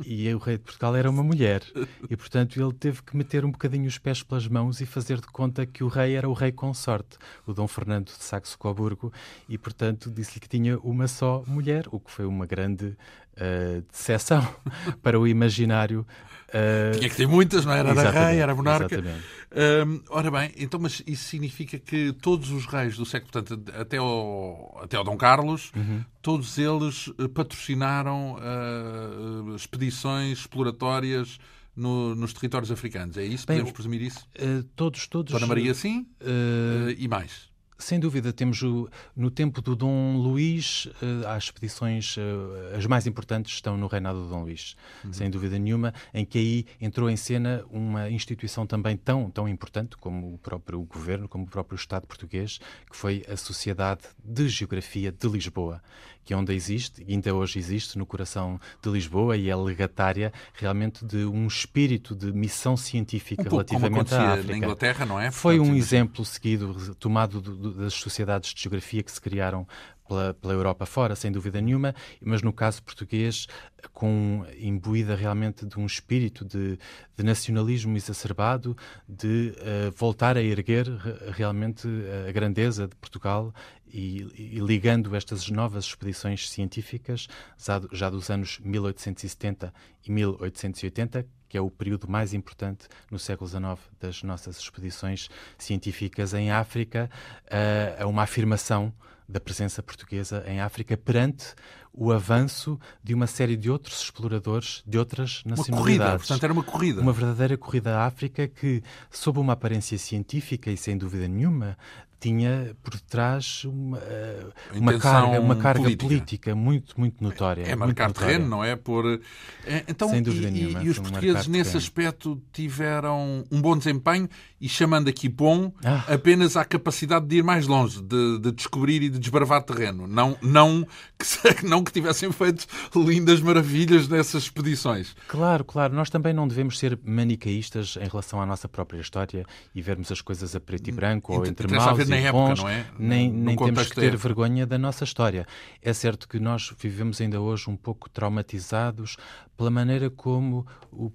E 0.05 0.33
o 0.33 0.37
rei 0.37 0.57
de 0.57 0.63
Portugal 0.63 0.95
era 0.95 1.09
uma 1.09 1.23
mulher. 1.23 1.61
E, 2.09 2.15
portanto, 2.15 2.61
ele 2.61 2.73
teve 2.73 3.03
que 3.03 3.15
meter 3.15 3.43
um 3.43 3.51
bocadinho 3.51 3.87
os 3.87 3.97
pés 3.97 4.23
pelas 4.23 4.47
mãos 4.47 4.79
e 4.79 4.85
fazer 4.85 5.19
de 5.19 5.27
conta 5.27 5.65
que 5.65 5.83
o 5.83 5.87
rei 5.87 6.15
era 6.15 6.29
o 6.29 6.33
rei 6.33 6.51
consorte, 6.51 7.17
o 7.45 7.53
Dom 7.53 7.67
Fernando 7.67 8.05
de 8.05 8.23
Saxo-Coburgo. 8.23 9.11
E, 9.47 9.57
portanto, 9.57 10.09
disse-lhe 10.09 10.39
que 10.39 10.47
tinha 10.47 10.79
uma 10.79 11.07
só 11.07 11.43
mulher, 11.45 11.85
o 11.91 11.99
que 11.99 12.11
foi 12.11 12.25
uma 12.25 12.45
grande 12.45 12.85
uh, 12.85 13.81
decepção 13.91 14.41
para 15.03 15.19
o 15.19 15.27
imaginário 15.27 16.05
Uh, 16.49 16.97
Tinha 16.97 17.09
que 17.09 17.15
ter 17.15 17.27
muitas, 17.27 17.65
não 17.65 17.73
era? 17.73 17.89
Era 17.89 18.09
rei, 18.09 18.39
era 18.39 18.55
monarca. 18.55 18.99
Uh, 18.99 20.03
ora 20.09 20.31
bem, 20.31 20.51
então, 20.57 20.79
mas 20.79 21.01
isso 21.05 21.25
significa 21.25 21.77
que 21.79 22.11
todos 22.13 22.51
os 22.51 22.65
reis 22.65 22.97
do 22.97 23.05
século, 23.05 23.31
portanto, 23.31 23.71
até 23.79 23.97
ao, 23.97 24.79
até 24.83 24.97
ao 24.97 25.03
Dom 25.03 25.17
Carlos, 25.17 25.71
uhum. 25.75 26.03
todos 26.21 26.57
eles 26.57 27.11
eh, 27.19 27.27
patrocinaram 27.27 28.35
uh, 28.35 29.55
expedições 29.55 30.39
exploratórias 30.39 31.39
no, 31.75 32.15
nos 32.15 32.33
territórios 32.33 32.71
africanos. 32.71 33.17
É 33.17 33.23
isso? 33.23 33.45
Bem, 33.47 33.57
Podemos 33.57 33.71
presumir 33.71 34.01
isso? 34.01 34.27
Uh, 34.39 34.63
todos, 34.75 35.07
todos. 35.07 35.33
Dona 35.33 35.47
Maria, 35.47 35.73
sim? 35.73 36.07
Uh, 36.21 36.91
e 36.97 37.07
mais? 37.07 37.48
Sem 37.79 37.97
dúvida, 37.97 38.33
temos 38.33 38.61
o, 38.61 38.89
no 39.15 39.31
tempo 39.31 39.61
do 39.61 39.73
Dom 39.73 40.17
Luís, 40.17 40.85
uh, 41.01 41.27
as 41.27 41.45
expedições, 41.45 42.17
uh, 42.17 42.75
as 42.77 42.85
mais 42.85 43.07
importantes 43.07 43.53
estão 43.53 43.77
no 43.77 43.87
reinado 43.87 44.21
do 44.21 44.29
Dom 44.29 44.43
Luís, 44.43 44.75
uhum. 45.05 45.13
sem 45.13 45.29
dúvida 45.29 45.57
nenhuma, 45.57 45.93
em 46.13 46.25
que 46.25 46.37
aí 46.37 46.65
entrou 46.81 47.09
em 47.09 47.15
cena 47.15 47.63
uma 47.71 48.09
instituição 48.09 48.67
também 48.67 48.97
tão, 48.97 49.31
tão 49.31 49.47
importante 49.47 49.95
como 49.95 50.33
o 50.33 50.37
próprio 50.37 50.81
governo, 50.81 51.29
como 51.29 51.45
o 51.45 51.47
próprio 51.47 51.77
Estado 51.77 52.05
português, 52.05 52.59
que 52.91 52.97
foi 52.97 53.23
a 53.31 53.37
Sociedade 53.37 54.01
de 54.21 54.49
Geografia 54.49 55.09
de 55.09 55.27
Lisboa, 55.29 55.81
que 56.29 56.33
é 56.33 56.37
onde 56.37 56.53
existe, 56.53 57.03
e 57.07 57.13
ainda 57.13 57.33
hoje 57.33 57.57
existe, 57.57 57.97
no 57.97 58.05
coração 58.05 58.59
de 58.83 58.89
Lisboa, 58.89 59.35
e 59.35 59.49
é 59.49 59.55
legatária 59.55 60.31
realmente 60.53 61.03
de 61.03 61.25
um 61.25 61.47
espírito 61.47 62.15
de 62.15 62.31
missão 62.31 62.77
científica 62.77 63.41
um 63.41 63.49
relativamente 63.49 64.13
à 64.13 64.33
África. 64.33 64.51
na 64.51 64.57
Inglaterra, 64.57 65.05
não 65.05 65.19
é? 65.19 65.31
Foi 65.31 65.59
um 65.59 65.73
exemplo 65.73 66.23
seguido, 66.23 66.93
tomado 66.99 67.41
do, 67.41 67.55
do, 67.55 67.68
das 67.71 67.93
sociedades 67.93 68.53
de 68.53 68.61
geografia 68.61 69.03
que 69.03 69.11
se 69.11 69.21
criaram 69.21 69.67
pela, 70.07 70.33
pela, 70.33 70.53
Europa 70.53 70.85
fora, 70.85 71.15
sem 71.15 71.31
dúvida 71.31 71.61
nenhuma, 71.61 71.93
mas 72.19 72.41
no 72.41 72.51
caso 72.51 72.81
português, 72.81 73.47
com 73.93 74.43
imbuída 74.59 75.15
realmente 75.15 75.65
de 75.65 75.79
um 75.79 75.85
espírito 75.85 76.43
de, 76.43 76.79
de 77.15 77.23
nacionalismo 77.23 77.95
exacerbado, 77.95 78.75
de 79.07 79.53
uh, 79.57 79.91
voltar 79.95 80.35
a 80.35 80.41
erguer 80.41 80.87
realmente 81.31 81.87
a 82.27 82.31
grandeza 82.31 82.87
de 82.87 82.95
Portugal 82.95 83.53
e, 83.91 84.55
e, 84.55 84.59
ligando 84.59 85.15
estas 85.15 85.49
novas 85.49 85.85
expedições 85.85 86.49
científicas, 86.49 87.27
já, 87.57 87.81
já 87.91 88.09
dos 88.09 88.29
anos 88.29 88.59
1870 88.59 89.73
e 90.05 90.11
1880, 90.11 91.25
que 91.49 91.57
é 91.57 91.61
o 91.61 91.69
período 91.69 92.07
mais 92.07 92.33
importante 92.33 92.87
no 93.11 93.19
século 93.19 93.49
XIX 93.49 93.79
das 93.99 94.23
nossas 94.23 94.57
expedições 94.59 95.29
científicas 95.57 96.33
em 96.33 96.51
África, 96.51 97.09
uh, 97.45 98.03
a 98.03 98.07
uma 98.07 98.23
afirmação 98.23 98.93
da 99.27 99.39
presença 99.39 99.83
portuguesa 99.83 100.43
em 100.47 100.61
África 100.61 100.95
perante 100.95 101.53
o 101.93 102.11
avanço 102.11 102.79
de 103.03 103.13
uma 103.13 103.27
série 103.27 103.55
de 103.55 103.69
outros 103.69 104.03
exploradores 104.03 104.83
de 104.85 104.97
outras 104.97 105.41
nacionalidades. 105.45 105.69
Uma 105.69 105.77
corrida, 105.77 106.17
portanto 106.17 106.43
era 106.43 106.53
uma 106.53 106.63
corrida. 106.63 107.01
Uma 107.01 107.13
verdadeira 107.13 107.57
corrida 107.57 107.97
à 107.97 108.05
África 108.05 108.47
que, 108.47 108.81
sob 109.09 109.39
uma 109.39 109.53
aparência 109.53 109.97
científica 109.97 110.71
e 110.71 110.77
sem 110.77 110.97
dúvida 110.97 111.27
nenhuma, 111.27 111.77
tinha 112.19 112.75
por 112.83 112.99
trás 112.99 113.63
uma, 113.63 113.97
eh, 113.97 114.45
uma 114.75 114.99
carga, 114.99 115.39
uma 115.39 115.55
carga 115.55 115.83
política. 115.83 116.05
política. 116.05 116.55
muito, 116.55 116.99
muito 116.99 117.23
notória. 117.23 117.63
É, 117.63 117.75
marcar 117.75 118.11
terreno, 118.11 118.47
não 118.47 118.63
é? 118.63 118.75
Por... 118.75 119.21
É, 119.65 119.83
então, 119.87 120.09
Sem 120.09 120.21
dúvida 120.21 120.49
e, 120.49 120.51
nenhuma. 120.51 120.83
E 120.83 120.89
os 120.89 120.99
portugueses, 120.99 121.47
nesse 121.47 121.71
terreno. 121.71 121.77
aspecto, 121.77 122.41
tiveram 122.51 123.45
um 123.49 123.61
bom 123.61 123.77
desempenho 123.77 124.27
e, 124.59 124.67
chamando 124.67 125.07
aqui 125.07 125.29
bom, 125.29 125.71
ah. 125.83 126.03
apenas 126.13 126.57
a 126.57 126.65
capacidade 126.65 127.25
de 127.25 127.37
ir 127.37 127.43
mais 127.43 127.67
longe, 127.67 128.01
de, 128.01 128.39
de, 128.39 128.51
descobrir 128.51 129.01
e 129.01 129.09
de 129.09 129.17
desbravar 129.17 129.63
terreno. 129.63 130.05
Não, 130.05 130.37
não, 130.41 130.85
que, 131.17 131.63
não 131.65 131.78
que 131.83 131.91
tivessem 131.91 132.31
feito 132.31 132.65
lindas 132.95 133.41
maravilhas 133.41 134.07
nessas 134.07 134.43
expedições. 134.43 135.15
Claro, 135.27 135.63
claro. 135.63 135.93
Nós 135.93 136.09
também 136.09 136.33
não 136.33 136.47
devemos 136.47 136.77
ser 136.77 136.99
manicaístas 137.03 137.97
em 137.99 138.07
relação 138.07 138.41
à 138.41 138.45
nossa 138.45 138.67
própria 138.67 138.99
história 138.99 139.45
e 139.73 139.81
vermos 139.81 140.11
as 140.11 140.21
coisas 140.21 140.55
a 140.55 140.59
preto 140.59 140.89
e 140.89 140.91
branco 140.91 141.33
ou 141.33 141.45
entre 141.45 141.67
maus 141.67 142.07
na 142.07 142.15
época, 142.17 142.31
bons, 142.31 142.59
não 142.59 142.69
é? 142.69 142.85
Nem, 142.97 143.31
nem 143.31 143.55
temos 143.55 143.87
que 143.89 143.95
ter 143.95 144.15
vergonha 144.15 144.65
da 144.65 144.77
nossa 144.77 145.03
história. 145.03 145.45
É 145.81 145.93
certo 145.93 146.27
que 146.27 146.39
nós 146.39 146.73
vivemos 146.79 147.19
ainda 147.21 147.39
hoje 147.39 147.69
um 147.69 147.75
pouco 147.75 148.09
traumatizados 148.09 149.17
pela 149.59 149.69
maneira 149.69 150.09
como 150.09 150.65
o, 150.89 151.11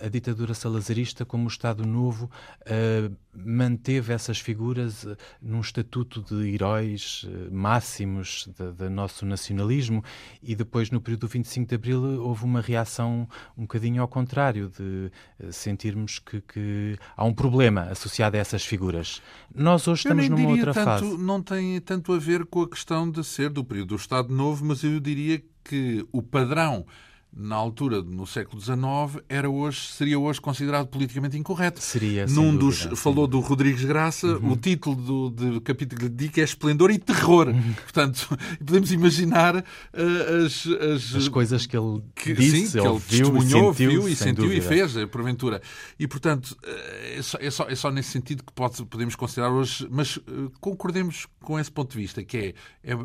a, 0.00 0.06
a, 0.06 0.08
ditadura 0.08 0.54
salazarista, 0.54 1.26
como 1.26 1.44
o 1.44 1.48
Estado 1.48 1.86
Novo, 1.86 2.30
uh, 2.62 3.14
manteve 3.34 4.14
essas 4.14 4.38
figuras 4.38 5.04
uh, 5.04 5.14
num 5.42 5.60
estatuto 5.60 6.22
de 6.22 6.54
heróis 6.54 7.24
uh, 7.24 7.54
máximos 7.54 8.48
do 8.78 8.88
nosso 8.88 9.26
nacionalismo 9.26 10.02
e 10.42 10.56
depois, 10.56 10.90
no 10.90 11.02
período 11.02 11.20
do 11.20 11.28
25 11.28 11.68
de 11.68 11.74
Abril, 11.74 12.02
houve 12.22 12.46
uma 12.46 12.62
reação 12.62 13.28
um 13.58 13.62
bocadinho 13.64 14.00
ao 14.00 14.08
contrário, 14.08 14.70
de 14.70 15.52
sentirmos 15.52 16.18
que, 16.18 16.40
que, 16.40 16.96
há 17.14 17.26
um 17.26 17.34
problema 17.34 17.82
associado 17.90 18.38
a 18.38 18.40
essas 18.40 18.64
figuras. 18.64 19.20
Nós 19.54 19.86
hoje 19.86 19.98
estamos 19.98 20.30
numa 20.30 20.48
outra 20.48 20.72
tanto, 20.72 20.84
fase. 20.86 21.18
Não 21.18 21.42
tem 21.42 21.78
tanto 21.82 22.14
a 22.14 22.18
ver 22.18 22.46
com 22.46 22.62
a 22.62 22.68
questão 22.70 23.10
de 23.10 23.22
ser 23.22 23.50
do 23.50 23.62
período 23.62 23.88
do 23.88 23.96
Estado 23.96 24.32
Novo, 24.32 24.64
mas 24.64 24.82
eu 24.82 24.98
diria 24.98 25.42
que 25.62 26.06
o 26.10 26.22
padrão 26.22 26.86
na 27.34 27.56
altura, 27.56 28.02
no 28.02 28.26
século 28.26 28.60
XIX, 28.60 29.24
era 29.26 29.48
hoje, 29.48 29.80
seria 29.92 30.18
hoje 30.18 30.38
considerado 30.38 30.88
politicamente 30.88 31.36
incorreto. 31.36 31.80
Seria, 31.80 32.26
Num 32.26 32.54
dos, 32.54 32.80
dúvida, 32.80 32.96
falou 32.96 33.26
do 33.26 33.40
Rodrigues 33.40 33.84
Graça, 33.84 34.26
uhum. 34.26 34.52
o 34.52 34.56
título 34.56 34.96
do, 34.96 35.30
do 35.30 35.60
capítulo 35.62 35.98
que 35.98 36.04
lhe 36.06 36.10
dedica 36.10 36.42
é 36.42 36.44
Esplendor 36.44 36.90
e 36.90 36.98
Terror. 36.98 37.48
Uhum. 37.48 37.72
Portanto, 37.72 38.38
podemos 38.64 38.92
imaginar 38.92 39.56
uh, 39.56 40.44
as, 40.44 40.66
as, 40.66 41.14
as... 41.14 41.28
coisas 41.28 41.64
que 41.64 41.76
ele 41.76 42.02
que, 42.14 42.34
disse, 42.34 42.66
sim, 42.66 42.72
que 42.72 42.86
ele 42.86 42.98
viu 42.98 43.32
testemunhou, 43.32 43.74
sentiu, 43.74 43.90
viu 43.90 44.08
e 44.08 44.16
sentiu 44.16 44.44
dúvida. 44.44 44.64
e 44.64 44.68
fez, 44.68 44.96
eh, 44.96 45.06
porventura. 45.06 45.62
E, 45.98 46.06
portanto, 46.06 46.54
eh, 46.62 47.16
é 47.18 47.22
só, 47.22 47.38
é 47.40 47.50
só, 47.50 47.64
é 47.68 47.74
só 47.74 47.90
nesse 47.90 48.10
sentido 48.10 48.44
que 48.44 48.52
pode, 48.52 48.84
podemos 48.84 49.16
considerar 49.16 49.50
hoje, 49.50 49.88
mas 49.90 50.18
uh, 50.18 50.52
concordemos 50.60 51.26
com 51.40 51.58
esse 51.58 51.70
ponto 51.70 51.92
de 51.92 51.98
vista, 51.98 52.22
que 52.22 52.54
é, 52.84 52.92
é, 52.92 52.96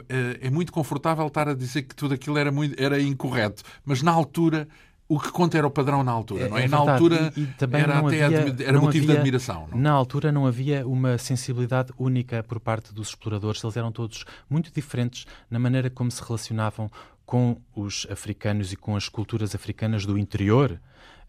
é 0.41 0.49
muito 0.49 0.71
confortável 0.71 1.25
estar 1.27 1.47
a 1.47 1.53
dizer 1.53 1.83
que 1.83 1.95
tudo 1.95 2.13
aquilo 2.13 2.37
era, 2.37 2.51
muito, 2.51 2.81
era 2.81 3.01
incorreto, 3.01 3.63
mas 3.85 4.01
na 4.01 4.16
altura 4.17 4.67
o 5.09 5.19
que 5.19 5.31
conta 5.31 5.57
era 5.57 5.65
o 5.65 5.71
padrão 5.71 6.03
na 6.03 6.11
altura, 6.11 6.49
não 6.49 6.57
é? 6.57 6.65
é 6.65 6.67
na 6.67 6.77
altura 6.77 7.31
e, 7.35 7.41
e 7.41 7.49
era 7.73 7.99
até 7.99 8.23
havia, 8.23 8.67
era 8.67 8.79
motivo 8.79 9.05
havia, 9.05 9.13
de 9.13 9.17
admiração. 9.17 9.67
Não? 9.71 9.77
Na 9.77 9.91
altura 9.91 10.31
não 10.31 10.45
havia 10.45 10.85
uma 10.85 11.17
sensibilidade 11.17 11.93
única 11.97 12.43
por 12.43 12.59
parte 12.59 12.93
dos 12.93 13.09
exploradores, 13.09 13.63
eles 13.63 13.77
eram 13.77 13.91
todos 13.91 14.25
muito 14.49 14.71
diferentes 14.71 15.25
na 15.49 15.59
maneira 15.59 15.89
como 15.89 16.11
se 16.11 16.21
relacionavam 16.21 16.91
com 17.25 17.57
os 17.73 18.05
africanos 18.09 18.73
e 18.73 18.75
com 18.75 18.95
as 18.95 19.07
culturas 19.07 19.55
africanas 19.55 20.05
do 20.05 20.17
interior, 20.17 20.79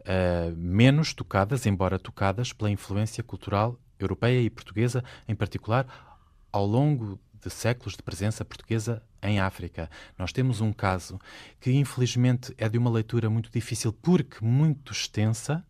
uh, 0.00 0.56
menos 0.56 1.14
tocadas, 1.14 1.64
embora 1.64 1.98
tocadas 1.98 2.52
pela 2.52 2.70
influência 2.70 3.22
cultural 3.22 3.78
europeia 3.98 4.40
e 4.40 4.50
portuguesa, 4.50 5.04
em 5.28 5.34
particular, 5.34 5.86
ao 6.52 6.66
longo 6.66 7.18
de 7.40 7.50
séculos 7.50 7.96
de 7.96 8.02
presença 8.02 8.44
portuguesa 8.44 9.02
em 9.22 9.40
África. 9.40 9.90
Nós 10.16 10.32
temos 10.32 10.60
um 10.60 10.72
caso 10.72 11.20
que, 11.60 11.72
infelizmente, 11.72 12.54
é 12.56 12.68
de 12.68 12.78
uma 12.78 12.90
leitura 12.90 13.28
muito 13.28 13.50
difícil 13.50 13.92
porque 13.92 14.44
muito 14.44 14.92
extensa. 14.92 15.64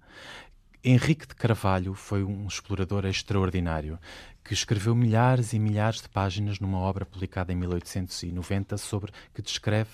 Henrique 0.83 1.27
de 1.27 1.35
Carvalho 1.35 1.95
foi 1.95 2.23
um 2.23 2.47
explorador 2.47 3.05
extraordinário 3.05 3.99
que 4.45 4.55
escreveu 4.55 4.95
milhares 4.95 5.53
e 5.53 5.59
milhares 5.59 6.01
de 6.01 6.09
páginas 6.09 6.59
numa 6.59 6.79
obra 6.79 7.05
publicada 7.05 7.53
em 7.53 7.57
1890 7.57 8.79
sobre 8.79 9.13
que 9.35 9.43
descreve 9.43 9.91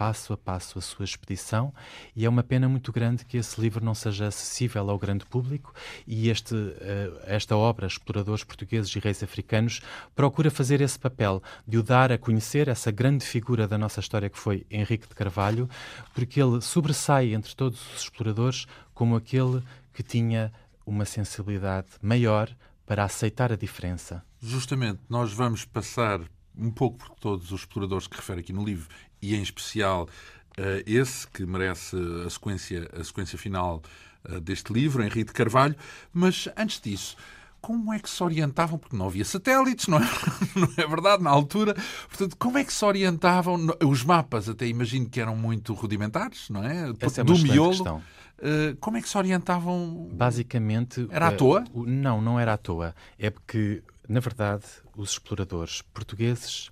passo 0.00 0.32
a 0.32 0.36
passo 0.38 0.78
a 0.78 0.80
sua 0.80 1.04
expedição 1.04 1.74
e 2.16 2.24
é 2.24 2.28
uma 2.28 2.42
pena 2.42 2.66
muito 2.70 2.90
grande 2.90 3.22
que 3.22 3.36
esse 3.36 3.60
livro 3.60 3.84
não 3.84 3.94
seja 3.94 4.28
acessível 4.28 4.88
ao 4.88 4.98
grande 4.98 5.26
público 5.26 5.74
e 6.06 6.30
este, 6.30 6.54
uh, 6.54 7.20
esta 7.24 7.54
obra, 7.54 7.86
Exploradores 7.86 8.42
Portugueses 8.42 8.96
e 8.96 8.98
Reis 8.98 9.22
Africanos, 9.22 9.82
procura 10.14 10.50
fazer 10.50 10.80
esse 10.80 10.98
papel 10.98 11.42
de 11.68 11.76
o 11.76 11.82
dar 11.82 12.10
a 12.10 12.16
conhecer, 12.16 12.66
essa 12.66 12.90
grande 12.90 13.26
figura 13.26 13.68
da 13.68 13.76
nossa 13.76 14.00
história 14.00 14.30
que 14.30 14.38
foi 14.38 14.64
Henrique 14.70 15.06
de 15.06 15.14
Carvalho, 15.14 15.68
porque 16.14 16.40
ele 16.40 16.62
sobressai 16.62 17.34
entre 17.34 17.54
todos 17.54 17.78
os 17.92 18.04
exploradores 18.04 18.66
como 18.94 19.16
aquele 19.16 19.62
que 19.92 20.02
tinha 20.02 20.50
uma 20.86 21.04
sensibilidade 21.04 21.88
maior 22.00 22.48
para 22.86 23.04
aceitar 23.04 23.52
a 23.52 23.56
diferença. 23.56 24.24
Justamente, 24.40 25.00
nós 25.10 25.30
vamos 25.34 25.66
passar 25.66 26.22
um 26.56 26.70
pouco 26.70 26.96
por 26.96 27.10
todos 27.10 27.52
os 27.52 27.60
exploradores 27.60 28.06
que 28.06 28.16
refere 28.16 28.40
aqui 28.40 28.52
no 28.52 28.64
livro 28.64 28.88
e 29.22 29.34
em 29.34 29.42
especial 29.42 30.08
uh, 30.58 30.82
esse 30.86 31.26
que 31.28 31.44
merece 31.44 31.96
a 32.26 32.30
sequência, 32.30 32.88
a 32.98 33.04
sequência 33.04 33.38
final 33.38 33.82
uh, 34.28 34.40
deste 34.40 34.72
livro, 34.72 35.02
Henrique 35.02 35.26
de 35.26 35.32
Carvalho. 35.32 35.76
Mas 36.12 36.48
antes 36.56 36.80
disso, 36.80 37.16
como 37.60 37.92
é 37.92 37.98
que 37.98 38.08
se 38.08 38.22
orientavam? 38.22 38.78
Porque 38.78 38.96
não 38.96 39.06
havia 39.06 39.24
satélites, 39.24 39.86
não 39.86 39.98
é, 39.98 40.08
não 40.56 40.68
é 40.76 40.86
verdade, 40.86 41.22
na 41.22 41.30
altura. 41.30 41.74
Portanto, 42.08 42.36
como 42.38 42.58
é 42.58 42.64
que 42.64 42.72
se 42.72 42.84
orientavam? 42.84 43.58
Os 43.84 44.02
mapas, 44.02 44.48
até 44.48 44.66
imagino 44.66 45.08
que 45.08 45.20
eram 45.20 45.36
muito 45.36 45.74
rudimentares, 45.74 46.48
não 46.48 46.64
é? 46.64 46.92
Essa 47.00 47.20
é 47.20 47.24
Do 47.24 47.38
miolo. 47.38 47.70
Questão. 47.70 48.02
Uh, 48.38 48.74
como 48.80 48.96
é 48.96 49.02
que 49.02 49.08
se 49.08 49.18
orientavam? 49.18 50.08
Basicamente. 50.12 51.06
Era 51.10 51.28
à 51.28 51.32
toa? 51.32 51.64
não, 51.74 52.22
não 52.22 52.40
era 52.40 52.54
à 52.54 52.56
toa. 52.56 52.94
É 53.18 53.28
porque, 53.28 53.82
na 54.08 54.20
verdade, 54.20 54.64
os 54.96 55.10
exploradores 55.10 55.82
portugueses 55.82 56.70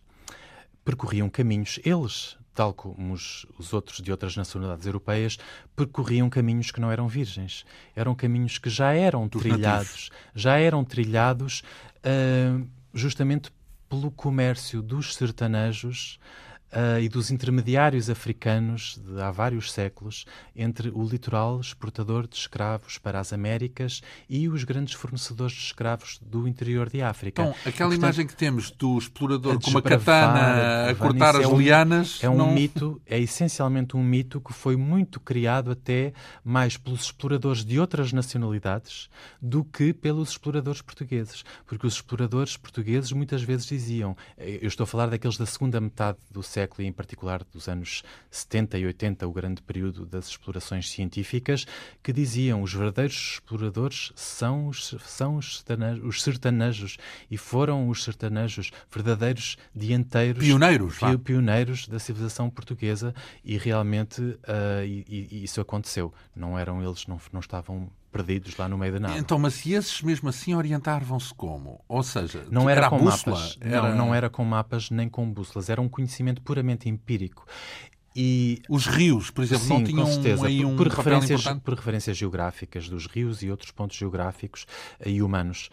percorriam 0.88 1.28
caminhos. 1.28 1.78
Eles 1.84 2.38
tal 2.54 2.74
como 2.74 3.12
os, 3.12 3.46
os, 3.56 3.72
outros 3.72 4.00
de 4.00 4.10
outras 4.10 4.34
nacionalidades 4.34 4.84
europeias, 4.84 5.38
percorriam 5.76 6.28
caminhos 6.28 6.72
que 6.72 6.80
não 6.80 6.90
eram 6.90 7.06
virgens. 7.06 7.64
Eram 7.94 8.16
caminhos 8.16 8.58
que 8.58 8.68
já 8.68 8.92
eram 8.92 9.28
Dos 9.28 9.40
trilhados, 9.40 10.10
já 10.34 10.58
eram 10.58 10.82
trilhados 10.82 11.62
uh, 11.98 12.66
justamente 12.92 13.52
pelo 13.88 14.10
comércio 14.10 14.82
dos 14.82 15.14
sertanejos 15.14 16.18
uh, 16.72 17.00
e 17.00 17.08
dos 17.08 17.30
intermediários 17.30 18.10
africanos 18.10 19.00
de 19.04 19.20
há 19.20 19.30
vários 19.30 19.72
séculos 19.72 20.24
entre 20.54 20.90
o 20.90 21.02
litoral 21.02 21.60
exportador 21.60 22.26
de 22.26 22.36
escravos 22.36 22.98
para 22.98 23.20
as 23.20 23.32
Américas 23.32 24.02
e 24.28 24.48
os 24.48 24.64
grandes 24.64 24.94
fornecedores 24.94 25.54
de 25.54 25.62
escravos 25.62 26.18
do 26.20 26.46
interior 26.46 26.88
de 26.88 27.02
África. 27.02 27.42
Então, 27.42 27.54
aquela 27.64 27.90
portanto, 27.90 27.98
imagem 27.98 28.26
que 28.26 28.36
temos 28.36 28.70
do 28.70 28.98
explorador 28.98 29.60
com 29.60 29.70
uma 29.70 29.82
katana 29.82 30.90
a 30.90 30.94
cortar 30.94 31.36
as 31.36 31.44
é 31.44 31.48
um, 31.48 31.58
lianas... 31.58 32.18
É 32.22 32.28
um 32.28 32.36
não... 32.36 32.52
mito, 32.52 33.00
é 33.06 33.18
essencialmente 33.18 33.96
um 33.96 34.02
mito 34.02 34.40
que 34.40 34.52
foi 34.52 34.76
muito 34.76 35.20
criado 35.20 35.70
até 35.70 36.12
mais 36.44 36.76
pelos 36.76 37.02
exploradores 37.02 37.64
de 37.64 37.78
outras 37.78 38.12
nacionalidades 38.12 39.08
do 39.40 39.64
que 39.64 39.92
pelos 39.92 40.30
exploradores 40.30 40.82
portugueses. 40.82 41.44
Porque 41.66 41.86
os 41.86 41.94
exploradores 41.94 42.56
portugueses 42.56 43.12
muitas 43.12 43.42
vezes 43.42 43.66
diziam, 43.66 44.16
eu 44.36 44.68
estou 44.68 44.84
a 44.84 44.86
falar 44.86 45.06
daqueles 45.06 45.36
da 45.36 45.46
segunda 45.46 45.80
metade 45.80 46.18
do 46.30 46.42
século 46.42 46.57
século 46.58 46.82
e, 46.82 46.86
em 46.86 46.92
particular, 46.92 47.44
dos 47.44 47.68
anos 47.68 48.02
70 48.30 48.78
e 48.78 48.86
80, 48.86 49.28
o 49.28 49.32
grande 49.32 49.62
período 49.62 50.04
das 50.04 50.28
explorações 50.28 50.90
científicas, 50.90 51.66
que 52.02 52.12
diziam 52.12 52.62
os 52.62 52.72
verdadeiros 52.72 53.34
exploradores 53.34 54.12
são 54.16 54.66
os, 54.66 54.94
são 55.06 55.36
os, 55.36 55.58
sertanejos, 55.58 56.04
os 56.04 56.22
sertanejos 56.22 56.96
e 57.30 57.36
foram 57.36 57.88
os 57.88 58.02
sertanejos 58.02 58.72
verdadeiros 58.90 59.56
dianteiros, 59.74 60.44
pioneiros, 60.44 60.98
pioneiros 61.22 61.88
da 61.88 61.98
civilização 61.98 62.50
portuguesa 62.50 63.14
e 63.44 63.56
realmente 63.56 64.20
uh, 64.20 64.84
e, 64.84 65.28
e 65.30 65.44
isso 65.44 65.60
aconteceu. 65.60 66.12
Não 66.34 66.58
eram 66.58 66.82
eles, 66.82 67.06
não, 67.06 67.20
não 67.32 67.40
estavam 67.40 67.88
perdidos 68.10 68.56
lá 68.56 68.68
no 68.68 68.76
meio 68.78 68.94
da 68.94 69.00
nada. 69.00 69.18
Então, 69.18 69.38
mas 69.38 69.54
se 69.54 69.72
esses 69.72 70.02
mesmo 70.02 70.28
assim 70.28 70.54
orientavam-se 70.54 71.32
como? 71.34 71.84
Ou 71.88 72.02
seja, 72.02 72.44
não 72.50 72.68
era, 72.68 72.82
era 72.82 72.90
com 72.90 72.98
bússola? 72.98 73.36
mapas. 73.36 73.58
Era... 73.60 73.82
Não, 73.90 73.96
não 73.96 74.14
era 74.14 74.30
com 74.30 74.44
mapas 74.44 74.90
nem 74.90 75.08
com 75.08 75.30
bússolas. 75.30 75.68
Era 75.68 75.80
um 75.80 75.88
conhecimento 75.88 76.42
puramente 76.42 76.88
empírico. 76.88 77.46
E, 78.20 78.60
Os 78.68 78.86
rios, 78.86 79.30
por 79.30 79.44
exemplo, 79.44 79.64
sim, 79.64 79.74
não 79.74 79.84
tinham 79.84 80.06
certeza, 80.06 80.46
aí 80.46 80.64
um 80.64 80.76
por, 80.76 80.88
por 80.88 80.96
referências, 80.96 81.44
por 81.62 81.74
referências 81.74 82.16
geográficas 82.16 82.88
dos 82.88 83.06
rios 83.06 83.42
e 83.44 83.50
outros 83.50 83.70
pontos 83.70 83.96
geográficos 83.96 84.66
e 85.06 85.22
humanos. 85.22 85.70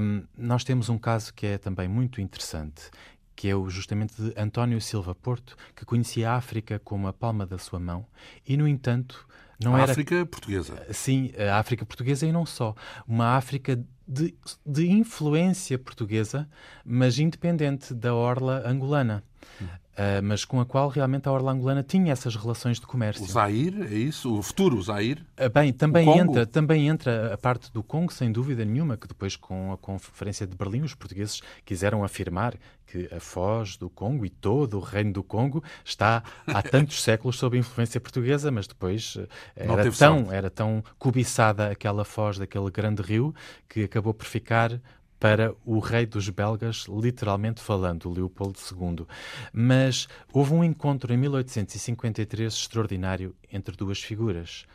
Um, 0.00 0.22
nós 0.38 0.64
temos 0.64 0.88
um 0.88 0.96
caso 0.96 1.34
que 1.34 1.44
é 1.44 1.58
também 1.58 1.86
muito 1.86 2.18
interessante, 2.18 2.90
que 3.34 3.48
é 3.48 3.54
o 3.54 3.68
justamente 3.68 4.14
de 4.16 4.32
António 4.40 4.80
Silva 4.80 5.14
Porto, 5.14 5.54
que 5.74 5.84
conhecia 5.84 6.30
a 6.30 6.36
África 6.36 6.80
como 6.82 7.08
a 7.08 7.12
palma 7.12 7.44
da 7.44 7.58
sua 7.58 7.78
mão 7.78 8.06
e, 8.46 8.56
no 8.56 8.66
entanto, 8.66 9.28
não 9.62 9.74
a 9.74 9.80
era... 9.80 9.92
África 9.92 10.26
portuguesa. 10.26 10.86
Sim, 10.92 11.32
a 11.36 11.58
África 11.58 11.84
portuguesa 11.84 12.26
e 12.26 12.32
não 12.32 12.44
só. 12.44 12.74
Uma 13.06 13.36
África 13.36 13.82
de, 14.06 14.34
de 14.64 14.90
influência 14.90 15.78
portuguesa, 15.78 16.48
mas 16.84 17.18
independente 17.18 17.94
da 17.94 18.14
orla 18.14 18.62
angolana. 18.66 19.22
Hum. 19.60 19.66
Uh, 19.96 20.22
mas 20.22 20.44
com 20.44 20.60
a 20.60 20.66
qual 20.66 20.90
realmente 20.90 21.26
a 21.26 21.32
orla 21.32 21.52
angolana 21.52 21.82
tinha 21.82 22.12
essas 22.12 22.36
relações 22.36 22.78
de 22.78 22.86
comércio. 22.86 23.24
O 23.24 23.26
Zaire, 23.26 23.82
é 23.82 23.94
isso? 23.94 24.38
O 24.38 24.42
futuro 24.42 24.80
Zaire? 24.82 25.24
Uh, 25.40 25.48
bem, 25.48 25.72
também 25.72 26.06
entra, 26.18 26.44
também 26.44 26.86
entra 26.86 27.32
a 27.32 27.38
parte 27.38 27.72
do 27.72 27.82
Congo, 27.82 28.12
sem 28.12 28.30
dúvida 28.30 28.62
nenhuma, 28.62 28.98
que 28.98 29.08
depois 29.08 29.36
com 29.36 29.72
a 29.72 29.78
Conferência 29.78 30.46
de 30.46 30.54
Berlim 30.54 30.82
os 30.82 30.94
portugueses 30.94 31.40
quiseram 31.64 32.04
afirmar 32.04 32.56
que 32.86 33.08
a 33.10 33.18
Foz 33.18 33.76
do 33.76 33.90
Congo 33.90 34.24
e 34.24 34.30
todo 34.30 34.78
o 34.78 34.80
reino 34.80 35.12
do 35.12 35.22
Congo 35.22 35.62
está 35.84 36.22
há 36.46 36.60
tantos 36.62 37.02
séculos 37.02 37.38
sob 37.38 37.58
influência 37.58 38.00
portuguesa, 38.00 38.50
mas 38.50 38.66
depois 38.66 39.16
eh, 39.56 39.66
era 39.66 39.90
tão, 39.90 40.32
era 40.32 40.50
tão 40.50 40.84
cobiçada 40.98 41.68
aquela 41.68 42.04
Foz 42.04 42.38
daquele 42.38 42.70
grande 42.70 43.02
rio 43.02 43.34
que 43.68 43.84
acabou 43.84 44.14
por 44.14 44.26
ficar 44.26 44.80
para 45.18 45.54
o 45.64 45.78
rei 45.78 46.06
dos 46.06 46.28
belgas, 46.28 46.86
literalmente 46.88 47.60
falando, 47.60 48.10
Leopoldo 48.10 48.58
II. 48.70 49.06
Mas 49.52 50.08
houve 50.32 50.52
um 50.52 50.62
encontro 50.62 51.12
em 51.12 51.16
1853 51.16 52.52
extraordinário 52.52 53.34
entre 53.50 53.76
duas 53.76 54.02
figuras. 54.02 54.66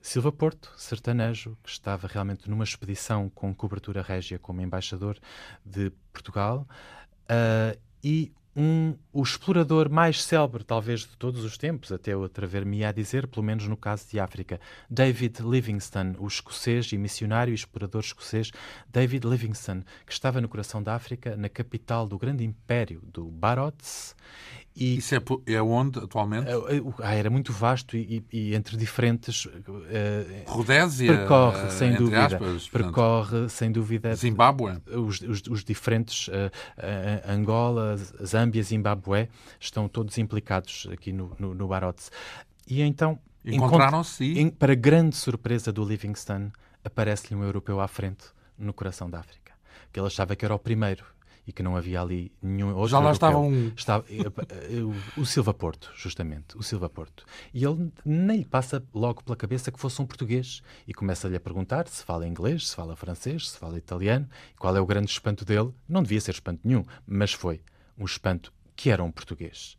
Silva 0.00 0.30
Porto, 0.30 0.72
sertanejo, 0.76 1.56
que 1.62 1.70
estava 1.70 2.06
realmente 2.06 2.48
numa 2.48 2.64
expedição 2.64 3.28
com 3.28 3.54
cobertura 3.54 4.00
régia 4.00 4.38
como 4.38 4.60
embaixador 4.60 5.18
de 5.64 5.90
Portugal, 6.12 6.66
uh, 7.24 7.78
e 8.02 8.32
um, 8.58 8.96
o 9.12 9.22
explorador 9.22 9.88
mais 9.88 10.20
célebre, 10.20 10.64
talvez, 10.64 11.02
de 11.02 11.16
todos 11.16 11.44
os 11.44 11.56
tempos, 11.56 11.92
até 11.92 12.12
eu 12.12 12.24
atrever-me 12.24 12.84
a 12.84 12.90
dizer, 12.90 13.28
pelo 13.28 13.46
menos 13.46 13.68
no 13.68 13.76
caso 13.76 14.08
de 14.10 14.18
África, 14.18 14.60
David 14.90 15.40
Livingstone, 15.42 16.16
o 16.18 16.26
escocês 16.26 16.90
e 16.90 16.98
missionário 16.98 17.52
e 17.52 17.54
explorador 17.54 18.00
escocês 18.00 18.50
David 18.88 19.28
Livingstone, 19.28 19.84
que 20.04 20.12
estava 20.12 20.40
no 20.40 20.48
coração 20.48 20.82
da 20.82 20.96
África, 20.96 21.36
na 21.36 21.48
capital 21.48 22.08
do 22.08 22.18
grande 22.18 22.44
império 22.44 23.00
do 23.04 23.26
Barotes, 23.26 24.16
e, 24.78 24.98
Isso 24.98 25.12
é, 25.12 25.20
é 25.46 25.60
onde 25.60 25.98
atualmente? 25.98 26.46
Ah, 27.02 27.12
era 27.12 27.28
muito 27.28 27.52
vasto 27.52 27.96
e, 27.96 28.24
e, 28.32 28.54
entre 28.54 28.76
diferentes. 28.76 29.46
Uh, 29.46 29.50
Rodésia? 30.46 31.16
Percorre, 31.16 31.70
sem 31.70 31.94
dúvida. 31.94 32.26
Aspas, 32.26 32.68
percorre, 32.68 33.30
portanto, 33.30 33.48
sem 33.48 33.72
dúvida. 33.72 34.14
Zimbábue? 34.14 34.80
Os, 34.86 35.20
os, 35.20 35.42
os 35.50 35.64
diferentes. 35.64 36.28
Uh, 36.28 36.32
uh, 36.32 37.32
Angola, 37.32 37.96
Zâmbia, 38.24 38.62
Zimbábue 38.62 39.28
estão 39.58 39.88
todos 39.88 40.16
implicados 40.16 40.86
aqui 40.92 41.12
no, 41.12 41.34
no, 41.40 41.54
no. 41.54 41.68
E 42.68 42.80
então. 42.80 43.18
Encontraram-se 43.44 44.24
e... 44.24 44.50
Para 44.52 44.74
grande 44.74 45.16
surpresa 45.16 45.72
do 45.72 45.84
Livingstone, 45.84 46.52
aparece-lhe 46.84 47.34
um 47.34 47.42
europeu 47.42 47.80
à 47.80 47.88
frente, 47.88 48.26
no 48.56 48.72
coração 48.72 49.10
da 49.10 49.18
África. 49.18 49.52
Que 49.92 49.98
ele 49.98 50.06
achava 50.06 50.36
que 50.36 50.44
era 50.44 50.54
o 50.54 50.58
primeiro 50.58 51.04
e 51.48 51.52
que 51.52 51.62
não 51.62 51.78
havia 51.78 52.02
ali 52.02 52.30
nenhum 52.42 52.74
outro. 52.74 52.88
Já 52.88 52.98
lá 52.98 53.10
estava 53.10 53.38
um. 53.38 53.72
Estava, 53.74 54.04
eh, 54.10 54.20
eh, 54.70 54.82
o, 54.82 55.22
o 55.22 55.24
Silva 55.24 55.54
Porto, 55.54 55.90
justamente, 55.96 56.58
o 56.58 56.62
Silva 56.62 56.90
Porto. 56.90 57.24
E 57.54 57.64
ele 57.64 57.90
nem 58.04 58.40
lhe 58.40 58.44
passa 58.44 58.84
logo 58.94 59.24
pela 59.24 59.34
cabeça 59.34 59.72
que 59.72 59.80
fosse 59.80 60.00
um 60.02 60.04
português 60.04 60.62
e 60.86 60.92
começa-lhe 60.92 61.34
a 61.34 61.40
perguntar 61.40 61.88
se 61.88 62.04
fala 62.04 62.28
inglês, 62.28 62.68
se 62.68 62.76
fala 62.76 62.94
francês, 62.94 63.48
se 63.48 63.58
fala 63.58 63.78
italiano, 63.78 64.28
qual 64.58 64.76
é 64.76 64.80
o 64.80 64.84
grande 64.84 65.10
espanto 65.10 65.42
dele. 65.42 65.72
Não 65.88 66.02
devia 66.02 66.20
ser 66.20 66.32
espanto 66.32 66.60
nenhum, 66.62 66.84
mas 67.06 67.32
foi 67.32 67.62
um 67.96 68.04
espanto 68.04 68.52
que 68.76 68.90
era 68.90 69.02
um 69.02 69.10
português. 69.10 69.78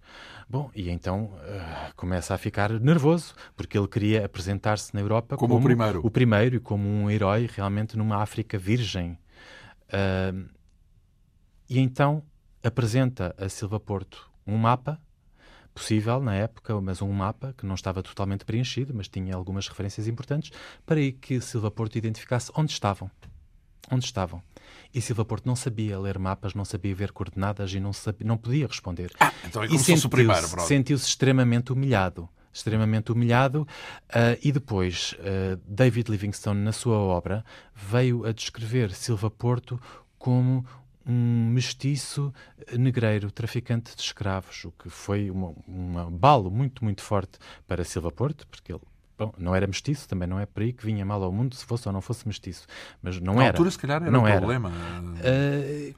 Bom, 0.49 0.71
e 0.73 0.89
então 0.89 1.25
uh, 1.25 1.95
começa 1.95 2.33
a 2.33 2.37
ficar 2.39 2.71
nervoso, 2.79 3.35
porque 3.55 3.77
ele 3.77 3.87
queria 3.87 4.25
apresentar-se 4.25 4.91
na 4.95 5.01
Europa 5.01 5.37
como, 5.37 5.53
como, 5.53 5.63
o 5.63 5.63
primeiro. 5.63 6.01
O 6.03 6.09
primeiro 6.09 6.55
e 6.55 6.59
como 6.59 6.89
um 6.89 7.11
herói 7.11 7.47
realmente 7.47 7.95
numa 7.95 8.23
África 8.23 8.57
virgem. 8.57 9.19
Uh, 9.93 10.49
e 11.69 11.79
então 11.79 12.23
apresenta 12.63 13.35
a 13.37 13.47
Silva 13.47 13.79
Porto 13.79 14.29
um 14.45 14.57
mapa 14.57 14.99
possível 15.73 16.19
na 16.19 16.35
época, 16.35 16.79
mas 16.81 17.01
um 17.01 17.11
mapa 17.11 17.53
que 17.57 17.65
não 17.65 17.75
estava 17.75 18.03
totalmente 18.03 18.43
preenchido, 18.43 18.93
mas 18.93 19.07
tinha 19.07 19.35
algumas 19.35 19.67
referências 19.67 20.07
importantes 20.07 20.51
para 20.85 20.99
que 21.11 21.39
Silva 21.39 21.71
Porto 21.71 21.97
identificasse 21.97 22.51
onde 22.55 22.71
estavam. 22.71 23.09
Onde 23.91 24.05
estavam. 24.05 24.41
E 24.93 25.01
Silva 25.01 25.23
Porto 25.23 25.45
não 25.45 25.55
sabia 25.55 25.99
ler 25.99 26.19
mapas, 26.19 26.53
não 26.53 26.65
sabia 26.65 26.93
ver 26.93 27.11
coordenadas 27.11 27.73
e 27.73 27.79
não, 27.79 27.93
sabia, 27.93 28.27
não 28.27 28.37
podia 28.37 28.67
responder. 28.67 29.11
Ah, 29.19 29.31
então 29.45 29.63
é 29.63 29.67
como 29.67 29.79
e 29.79 29.83
se 29.83 30.05
o 30.05 30.09
primeiro, 30.09 30.47
Sentiu-se 30.61 31.05
extremamente 31.05 31.71
humilhado. 31.71 32.27
Extremamente 32.51 33.11
humilhado. 33.11 33.61
Uh, 34.09 34.37
e 34.43 34.51
depois, 34.51 35.15
uh, 35.19 35.59
David 35.65 36.11
Livingstone, 36.11 36.59
na 36.59 36.71
sua 36.71 36.97
obra, 36.97 37.45
veio 37.73 38.25
a 38.25 38.31
descrever 38.31 38.91
Silva 38.93 39.29
Porto 39.29 39.79
como 40.17 40.65
um 41.05 41.49
mestiço 41.49 42.33
negreiro, 42.77 43.31
traficante 43.31 43.95
de 43.95 44.01
escravos, 44.01 44.65
o 44.65 44.71
que 44.71 44.89
foi 44.89 45.31
um 45.31 45.97
abalo 45.97 46.51
muito, 46.51 46.83
muito 46.83 47.01
forte 47.01 47.39
para 47.67 47.83
Silva 47.83 48.11
Porto, 48.11 48.45
porque 48.47 48.71
ele 48.73 48.81
Bom, 49.17 49.33
não 49.37 49.53
era 49.53 49.67
mestiço, 49.67 50.07
também 50.07 50.29
não 50.29 50.39
é 50.39 50.45
por 50.45 50.63
aí 50.63 50.71
que 50.71 50.85
vinha 50.85 51.05
mal 51.05 51.21
ao 51.21 51.29
mundo 51.29 51.53
se 51.53 51.65
fosse 51.65 51.85
ou 51.89 51.93
não 51.93 51.99
fosse 51.99 52.25
mestiço. 52.25 52.65
Mas 53.01 53.19
não 53.19 53.35
Na 53.35 53.43
era. 53.43 53.51
altura, 53.51 53.69
se 53.69 53.77
calhar, 53.77 54.01
era 54.01 54.09
não 54.09 54.21
um 54.23 54.27
era. 54.27 54.37
problema. 54.37 54.69
Uh, 54.69 55.93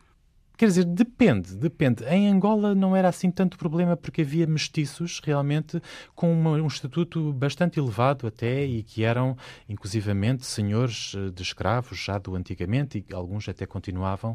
Quer 0.62 0.68
dizer, 0.68 0.86
depende, 0.86 1.56
depende. 1.56 2.04
Em 2.04 2.28
Angola 2.28 2.76
não 2.76 2.96
era 2.96 3.10
assim 3.10 3.32
tanto 3.32 3.58
problema 3.58 3.98
porque 3.98 4.22
havia 4.22 4.46
mestiços 4.46 5.20
realmente 5.24 5.82
com 6.14 6.32
uma, 6.32 6.52
um 6.52 6.68
estatuto 6.68 7.34
bastante 7.34 7.80
elevado 7.80 8.28
até 8.28 8.64
e 8.64 8.84
que 8.84 9.04
eram 9.04 9.36
inclusivamente 9.68 10.46
senhores 10.46 11.16
eh, 11.16 11.32
de 11.32 11.42
escravos 11.42 11.98
já 11.98 12.20
do 12.20 12.36
antigamente 12.36 13.04
e 13.10 13.12
alguns 13.12 13.50
até 13.50 13.66
continuavam 13.66 14.34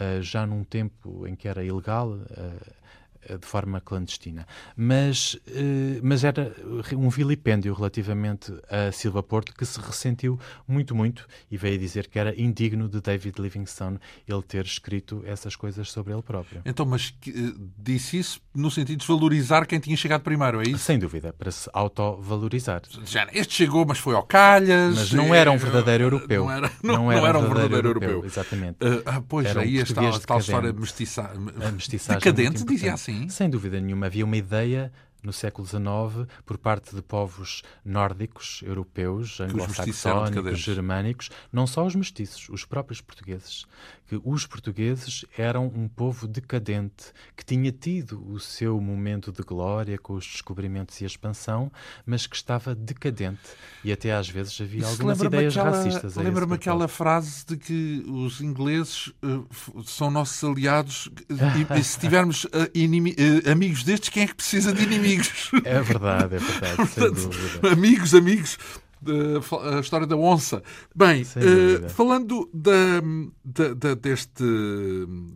uh, 0.00 0.20
já 0.20 0.44
num 0.44 0.64
tempo 0.64 1.24
em 1.24 1.36
que 1.36 1.46
era 1.46 1.62
ilegal 1.62 2.14
uh, 2.14 2.74
de 3.28 3.46
forma 3.46 3.80
clandestina. 3.80 4.46
Mas, 4.76 5.38
eh, 5.46 6.00
mas 6.02 6.24
era 6.24 6.54
um 6.96 7.08
vilipêndio 7.08 7.74
relativamente 7.74 8.52
a 8.68 8.90
Silva 8.92 9.22
Porto 9.22 9.54
que 9.54 9.64
se 9.64 9.80
ressentiu 9.80 10.38
muito, 10.66 10.94
muito 10.94 11.26
e 11.50 11.56
veio 11.56 11.78
dizer 11.78 12.08
que 12.08 12.18
era 12.18 12.38
indigno 12.40 12.88
de 12.88 13.00
David 13.00 13.40
Livingstone 13.40 13.98
ele 14.26 14.42
ter 14.42 14.64
escrito 14.64 15.22
essas 15.26 15.54
coisas 15.56 15.90
sobre 15.90 16.12
ele 16.12 16.22
próprio. 16.22 16.62
Então, 16.64 16.86
mas 16.86 17.14
disse 17.78 18.18
isso 18.18 18.40
no 18.54 18.70
sentido 18.70 18.90
de 18.90 19.06
desvalorizar 19.06 19.66
quem 19.66 19.78
tinha 19.78 19.96
chegado 19.96 20.22
primeiro, 20.22 20.60
é 20.60 20.64
isso? 20.64 20.78
Sem 20.78 20.98
dúvida, 20.98 21.32
para 21.32 21.50
se 21.50 21.68
autovalorizar. 21.72 22.82
Este 23.32 23.54
chegou, 23.54 23.84
mas 23.86 23.98
foi 23.98 24.14
ao 24.14 24.22
calhas. 24.22 24.96
Mas 24.96 25.12
não 25.12 25.34
era 25.34 25.50
um 25.50 25.56
verdadeiro 25.56 26.04
europeu. 26.04 26.44
Não 26.44 26.52
era, 26.52 26.72
não, 26.82 26.94
não 26.94 27.12
era, 27.12 27.20
não 27.20 27.26
era 27.28 27.38
um 27.38 27.42
verdadeiro, 27.42 27.88
europeu. 27.88 28.08
europeu. 28.10 28.30
Exatamente. 28.30 28.78
Uh, 28.84 29.22
pois, 29.28 29.46
era 29.46 29.60
aí 29.60 29.78
um 29.78 29.82
está 29.82 30.08
a 30.08 30.18
tal 30.20 30.38
história 30.38 30.72
mestiça... 30.72 31.30
decadente, 32.14 32.64
dizia 32.64 32.94
assim. 32.94 33.09
Sem 33.28 33.48
dúvida 33.48 33.80
nenhuma. 33.80 34.06
Havia 34.06 34.24
uma 34.24 34.36
ideia 34.36 34.92
no 35.22 35.32
século 35.32 35.66
XIX 35.66 36.28
por 36.44 36.58
parte 36.58 36.94
de 36.94 37.02
povos 37.02 37.62
nórdicos, 37.84 38.62
europeus, 38.64 39.40
anglo-saxónicos, 39.40 40.58
germânicos, 40.58 41.30
não 41.52 41.66
só 41.66 41.84
os 41.86 41.94
mestiços, 41.94 42.48
os 42.48 42.64
próprios 42.64 43.00
portugueses, 43.00 43.66
que 44.08 44.20
os 44.24 44.46
portugueses 44.46 45.24
eram 45.38 45.66
um 45.66 45.86
povo 45.86 46.26
decadente, 46.26 47.12
que 47.36 47.44
tinha 47.44 47.70
tido 47.70 48.26
o 48.28 48.40
seu 48.40 48.80
momento 48.80 49.30
de 49.30 49.42
glória 49.42 49.96
com 49.98 50.14
os 50.14 50.26
descobrimentos 50.26 51.00
e 51.00 51.04
a 51.04 51.06
expansão, 51.06 51.70
mas 52.04 52.26
que 52.26 52.34
estava 52.34 52.74
decadente. 52.74 53.38
E 53.84 53.92
até 53.92 54.12
às 54.12 54.28
vezes 54.28 54.60
havia 54.60 54.80
Isso 54.80 54.90
algumas 54.90 55.20
ideias 55.20 55.56
aquela, 55.56 55.76
racistas. 55.76 56.16
Lembra-me 56.16 56.54
aquela 56.54 56.88
frase 56.88 57.46
de 57.46 57.56
que 57.56 58.04
os 58.08 58.40
ingleses 58.40 59.08
uh, 59.22 59.46
são 59.84 60.10
nossos 60.10 60.42
aliados 60.42 61.08
e, 61.28 61.78
e 61.78 61.84
se 61.84 61.98
tivermos 61.98 62.44
uh, 62.46 63.50
amigos 63.50 63.84
destes, 63.84 64.08
quem 64.08 64.24
é 64.24 64.26
que 64.26 64.34
precisa 64.34 64.72
de 64.72 64.82
inimigos? 64.82 65.09
É 65.64 65.80
verdade, 65.80 66.36
é 66.36 66.38
verdade, 66.38 66.76
Portanto, 66.76 67.30
Amigos, 67.72 68.14
amigos 68.14 68.58
a 69.76 69.80
história 69.80 70.06
da 70.06 70.16
onça. 70.16 70.62
Bem, 70.94 71.22
uh, 71.22 71.88
falando 71.90 72.48
da, 72.52 73.00
da, 73.44 73.74
da, 73.74 73.94
deste, 73.94 74.44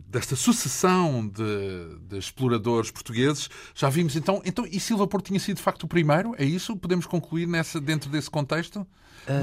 desta 0.07 0.35
sucessão 0.35 1.27
de, 1.27 1.97
de, 2.07 2.17
exploradores 2.17 2.91
portugueses, 2.91 3.49
já 3.73 3.89
vimos 3.89 4.15
então, 4.15 4.41
então. 4.45 4.65
E 4.69 4.79
Silva 4.79 5.07
Porto 5.07 5.27
tinha 5.27 5.39
sido 5.39 5.57
de 5.57 5.63
facto 5.63 5.83
o 5.83 5.87
primeiro? 5.87 6.35
É 6.37 6.45
isso? 6.45 6.77
Podemos 6.77 7.05
concluir 7.05 7.47
nessa, 7.47 7.81
dentro 7.81 8.09
desse 8.09 8.29
contexto? 8.29 8.85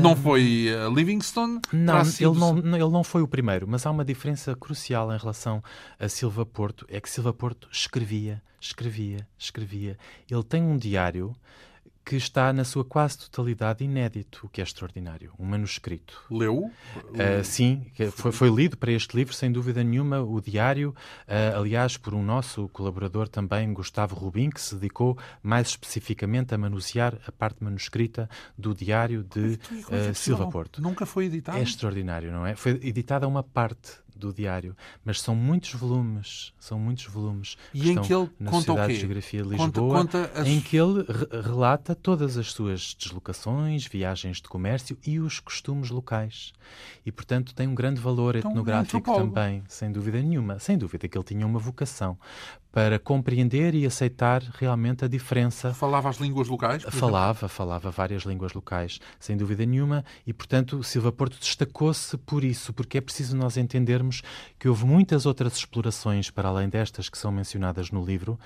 Não 0.00 0.14
foi 0.14 0.68
uh, 0.68 0.94
Livingstone? 0.94 1.60
Não, 1.72 2.00
ele 2.00 2.38
não, 2.38 2.76
ele 2.76 2.90
não 2.90 3.04
foi 3.04 3.22
o 3.22 3.28
primeiro, 3.28 3.66
mas 3.68 3.84
há 3.84 3.90
uma 3.90 4.04
diferença 4.04 4.54
crucial 4.54 5.12
em 5.12 5.18
relação 5.18 5.62
a 5.98 6.08
Silva 6.08 6.46
Porto: 6.46 6.86
é 6.88 7.00
que 7.00 7.10
Silva 7.10 7.32
Porto 7.32 7.68
escrevia, 7.70 8.42
escrevia, 8.60 9.26
escrevia. 9.38 9.98
Ele 10.30 10.42
tem 10.44 10.62
um 10.62 10.76
diário 10.76 11.34
que 12.04 12.16
está 12.16 12.52
na 12.52 12.64
sua 12.64 12.84
quase 12.84 13.18
totalidade 13.18 13.84
inédito, 13.84 14.46
o 14.46 14.48
que 14.48 14.60
é 14.60 14.64
extraordinário. 14.64 15.32
Um 15.38 15.46
manuscrito. 15.46 16.24
Leu? 16.30 16.70
Uh, 16.96 17.44
sim, 17.44 17.86
foi, 18.12 18.32
foi, 18.32 18.50
lido 18.50 18.76
para 18.76 18.90
este 18.90 19.16
livro, 19.16 19.32
sem 19.32 19.50
dúvida 19.50 19.82
nenhuma, 19.84 20.20
o 20.20 20.40
diário, 20.40 20.90
uh, 21.28 21.58
aliás, 21.58 21.96
por 21.96 22.14
um 22.14 22.22
nosso 22.22 22.68
colaborador 22.68 23.28
também, 23.28 23.72
Gustavo 23.72 24.14
Rubin, 24.14 24.50
que 24.50 24.60
se 24.60 24.74
dedicou 24.74 25.16
mais 25.42 25.68
especificamente 25.68 26.54
a 26.54 26.58
manusear 26.58 27.18
a 27.26 27.32
parte 27.32 27.62
manuscrita 27.62 28.28
do 28.58 28.74
diário 28.74 29.22
de 29.22 29.58
uh, 29.88 30.14
Silva 30.14 30.48
Porto. 30.48 30.82
Nunca 30.82 31.06
foi 31.06 31.26
editado? 31.26 31.58
É 31.58 31.62
extraordinário, 31.62 32.32
não 32.32 32.46
é? 32.46 32.56
Foi 32.56 32.72
editada 32.82 33.28
uma 33.28 33.42
parte 33.42 34.01
do 34.22 34.32
diário, 34.32 34.76
mas 35.04 35.20
são 35.20 35.34
muitos 35.34 35.72
volumes, 35.74 36.52
são 36.58 36.78
muitos 36.78 37.04
volumes 37.06 37.56
e 37.74 37.80
que 37.80 37.90
em 37.90 38.00
que 38.00 38.14
ele 38.14 38.30
na 38.38 38.50
conta 38.50 38.66
Sociedade 38.66 38.94
de 38.94 39.00
Geografia 39.00 39.42
de 39.42 39.48
Lisboa, 39.48 39.98
conta, 39.98 40.28
conta 40.28 40.40
as... 40.40 40.46
em 40.46 40.60
que 40.60 40.76
ele 40.76 41.02
re 41.02 41.42
relata 41.42 41.94
todas 41.94 42.36
as 42.36 42.52
suas 42.52 42.94
deslocações, 42.94 43.86
viagens 43.86 44.40
de 44.40 44.48
comércio 44.48 44.96
e 45.04 45.18
os 45.18 45.40
costumes 45.40 45.90
locais. 45.90 46.52
E, 47.04 47.10
portanto, 47.10 47.54
tem 47.54 47.66
um 47.66 47.74
grande 47.74 48.00
valor 48.00 48.36
então, 48.36 48.50
etnográfico 48.50 49.14
também, 49.14 49.62
sem 49.68 49.90
dúvida 49.90 50.22
nenhuma. 50.22 50.58
Sem 50.58 50.78
dúvida 50.78 51.08
que 51.08 51.18
ele 51.18 51.24
tinha 51.24 51.46
uma 51.46 51.58
vocação 51.58 52.16
para 52.72 52.98
compreender 52.98 53.74
e 53.74 53.84
aceitar 53.84 54.42
realmente 54.58 55.04
a 55.04 55.08
diferença. 55.08 55.74
Falava 55.74 56.08
as 56.08 56.16
línguas 56.16 56.48
locais? 56.48 56.82
Falava, 56.84 57.40
exemplo? 57.40 57.48
falava 57.50 57.90
várias 57.90 58.22
línguas 58.22 58.54
locais, 58.54 58.98
sem 59.20 59.36
dúvida 59.36 59.64
nenhuma, 59.66 60.02
e 60.26 60.32
portanto 60.32 60.82
Silva 60.82 61.12
Porto 61.12 61.38
destacou-se 61.38 62.16
por 62.16 62.42
isso, 62.42 62.72
porque 62.72 62.96
é 62.96 63.00
preciso 63.00 63.36
nós 63.36 63.58
entendermos 63.58 64.22
que 64.58 64.68
houve 64.68 64.86
muitas 64.86 65.26
outras 65.26 65.54
explorações 65.56 66.30
para 66.30 66.48
além 66.48 66.68
destas 66.68 67.10
que 67.10 67.18
são 67.18 67.30
mencionadas 67.30 67.90
no 67.90 68.02
livro 68.02 68.38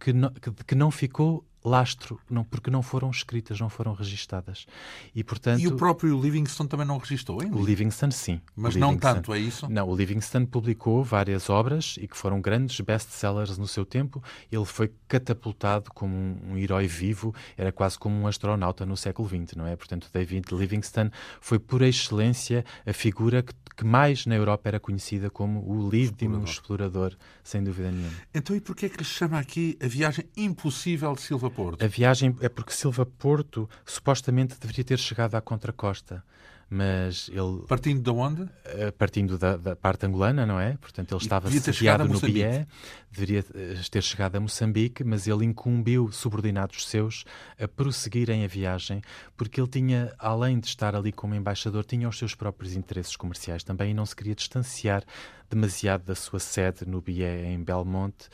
que 0.00 0.12
não, 0.12 0.30
que, 0.30 0.50
que 0.50 0.74
não 0.74 0.90
ficou 0.90 1.44
lastro, 1.64 2.18
não, 2.28 2.42
porque 2.42 2.70
não 2.70 2.82
foram 2.82 3.10
escritas, 3.10 3.60
não 3.60 3.68
foram 3.68 3.92
registadas. 3.92 4.66
E, 5.14 5.22
portanto, 5.22 5.60
e 5.60 5.68
o 5.68 5.76
próprio 5.76 6.18
Livingstone 6.18 6.68
também 6.68 6.86
não 6.86 6.96
registou, 6.96 7.42
hein? 7.42 7.50
O 7.52 7.62
Livingstone, 7.62 8.12
sim. 8.12 8.40
Mas 8.56 8.76
não 8.76 8.96
tanto, 8.96 9.34
é 9.34 9.38
isso? 9.38 9.68
Não, 9.68 9.88
o 9.88 9.94
Livingstone 9.94 10.46
publicou 10.46 11.04
várias 11.04 11.50
obras 11.50 11.96
e 12.00 12.08
que 12.08 12.16
foram 12.16 12.40
grandes 12.40 12.80
best-sellers 12.80 13.58
no 13.58 13.66
seu 13.66 13.84
tempo. 13.84 14.22
Ele 14.50 14.64
foi 14.64 14.90
catapultado 15.06 15.90
como 15.92 16.14
um, 16.14 16.52
um, 16.52 16.56
herói 16.56 16.86
vivo, 16.86 17.34
era 17.56 17.70
quase 17.70 17.98
como 17.98 18.16
um 18.16 18.26
astronauta 18.26 18.86
no 18.86 18.96
século 18.96 19.28
XX, 19.28 19.56
não 19.56 19.66
é? 19.66 19.76
Portanto, 19.76 20.08
David 20.12 20.46
Livingstone 20.52 21.10
foi, 21.40 21.58
por 21.58 21.82
excelência, 21.82 22.64
a 22.86 22.92
figura 22.92 23.42
que, 23.42 23.52
que 23.76 23.84
mais 23.84 24.24
na 24.24 24.34
Europa 24.34 24.68
era 24.68 24.80
conhecida 24.80 25.28
como 25.28 25.60
o 25.70 25.90
lídimo 25.90 26.42
explorador. 26.44 27.08
explorador, 27.10 27.16
sem 27.44 27.62
dúvida 27.62 27.90
nenhuma. 27.90 28.16
Então, 28.34 28.56
e 28.56 28.60
porquê 28.60 28.86
é 28.86 28.88
que 28.88 28.98
lhe 28.98 29.04
chama 29.04 29.38
aqui 29.38 29.76
a 29.82 29.86
viagem 29.86 30.24
impossível 30.36 31.14
de 31.14 31.20
Silva 31.20 31.49
Porto? 31.50 31.84
A 31.84 31.88
viagem 31.88 32.36
é 32.40 32.48
porque 32.48 32.72
Silva 32.72 33.04
Porto 33.04 33.68
supostamente 33.84 34.58
deveria 34.58 34.84
ter 34.84 34.98
chegado 34.98 35.34
à 35.34 35.40
contracosta 35.40 36.24
mas 36.72 37.28
ele... 37.30 37.66
Partindo 37.66 38.00
de 38.00 38.10
onde? 38.10 38.48
Eh, 38.64 38.92
partindo 38.92 39.36
da, 39.36 39.56
da 39.56 39.74
parte 39.74 40.06
angolana, 40.06 40.46
não 40.46 40.60
é? 40.60 40.76
Portanto, 40.76 41.12
ele 41.12 41.20
estava 41.20 41.50
sediado 41.50 42.06
no 42.06 42.20
Bié, 42.20 42.64
deveria 43.10 43.44
eh, 43.54 43.74
ter 43.90 44.00
chegado 44.04 44.36
a 44.36 44.40
Moçambique, 44.40 45.02
mas 45.02 45.26
ele 45.26 45.44
incumbiu 45.44 46.12
subordinados 46.12 46.86
seus 46.86 47.24
a 47.60 47.66
prosseguirem 47.66 48.44
a 48.44 48.46
viagem, 48.46 49.02
porque 49.36 49.60
ele 49.60 49.66
tinha, 49.66 50.14
além 50.16 50.60
de 50.60 50.68
estar 50.68 50.94
ali 50.94 51.10
como 51.10 51.34
embaixador, 51.34 51.84
tinha 51.84 52.08
os 52.08 52.16
seus 52.16 52.36
próprios 52.36 52.76
interesses 52.76 53.16
comerciais 53.16 53.64
também 53.64 53.90
e 53.90 53.94
não 53.94 54.06
se 54.06 54.14
queria 54.14 54.36
distanciar 54.36 55.02
demasiado 55.50 56.04
da 56.04 56.14
sua 56.14 56.38
sede 56.38 56.86
no 56.86 57.00
Bié, 57.00 57.46
em 57.46 57.60
Belmonte, 57.60 58.28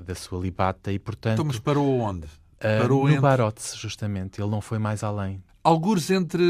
da 0.00 0.14
sua 0.14 0.40
libata, 0.40 0.92
e 0.92 0.98
portanto... 1.00 1.34
Então, 1.34 1.44
mas 1.44 1.58
parou 1.58 1.98
onde? 1.98 2.28
Uh, 2.60 2.82
parou 2.82 3.04
no 3.04 3.08
entre... 3.08 3.20
Barote, 3.20 3.62
justamente. 3.76 4.40
Ele 4.40 4.50
não 4.50 4.60
foi 4.60 4.78
mais 4.78 5.02
além 5.02 5.42
algures 5.62 6.10
entre 6.10 6.42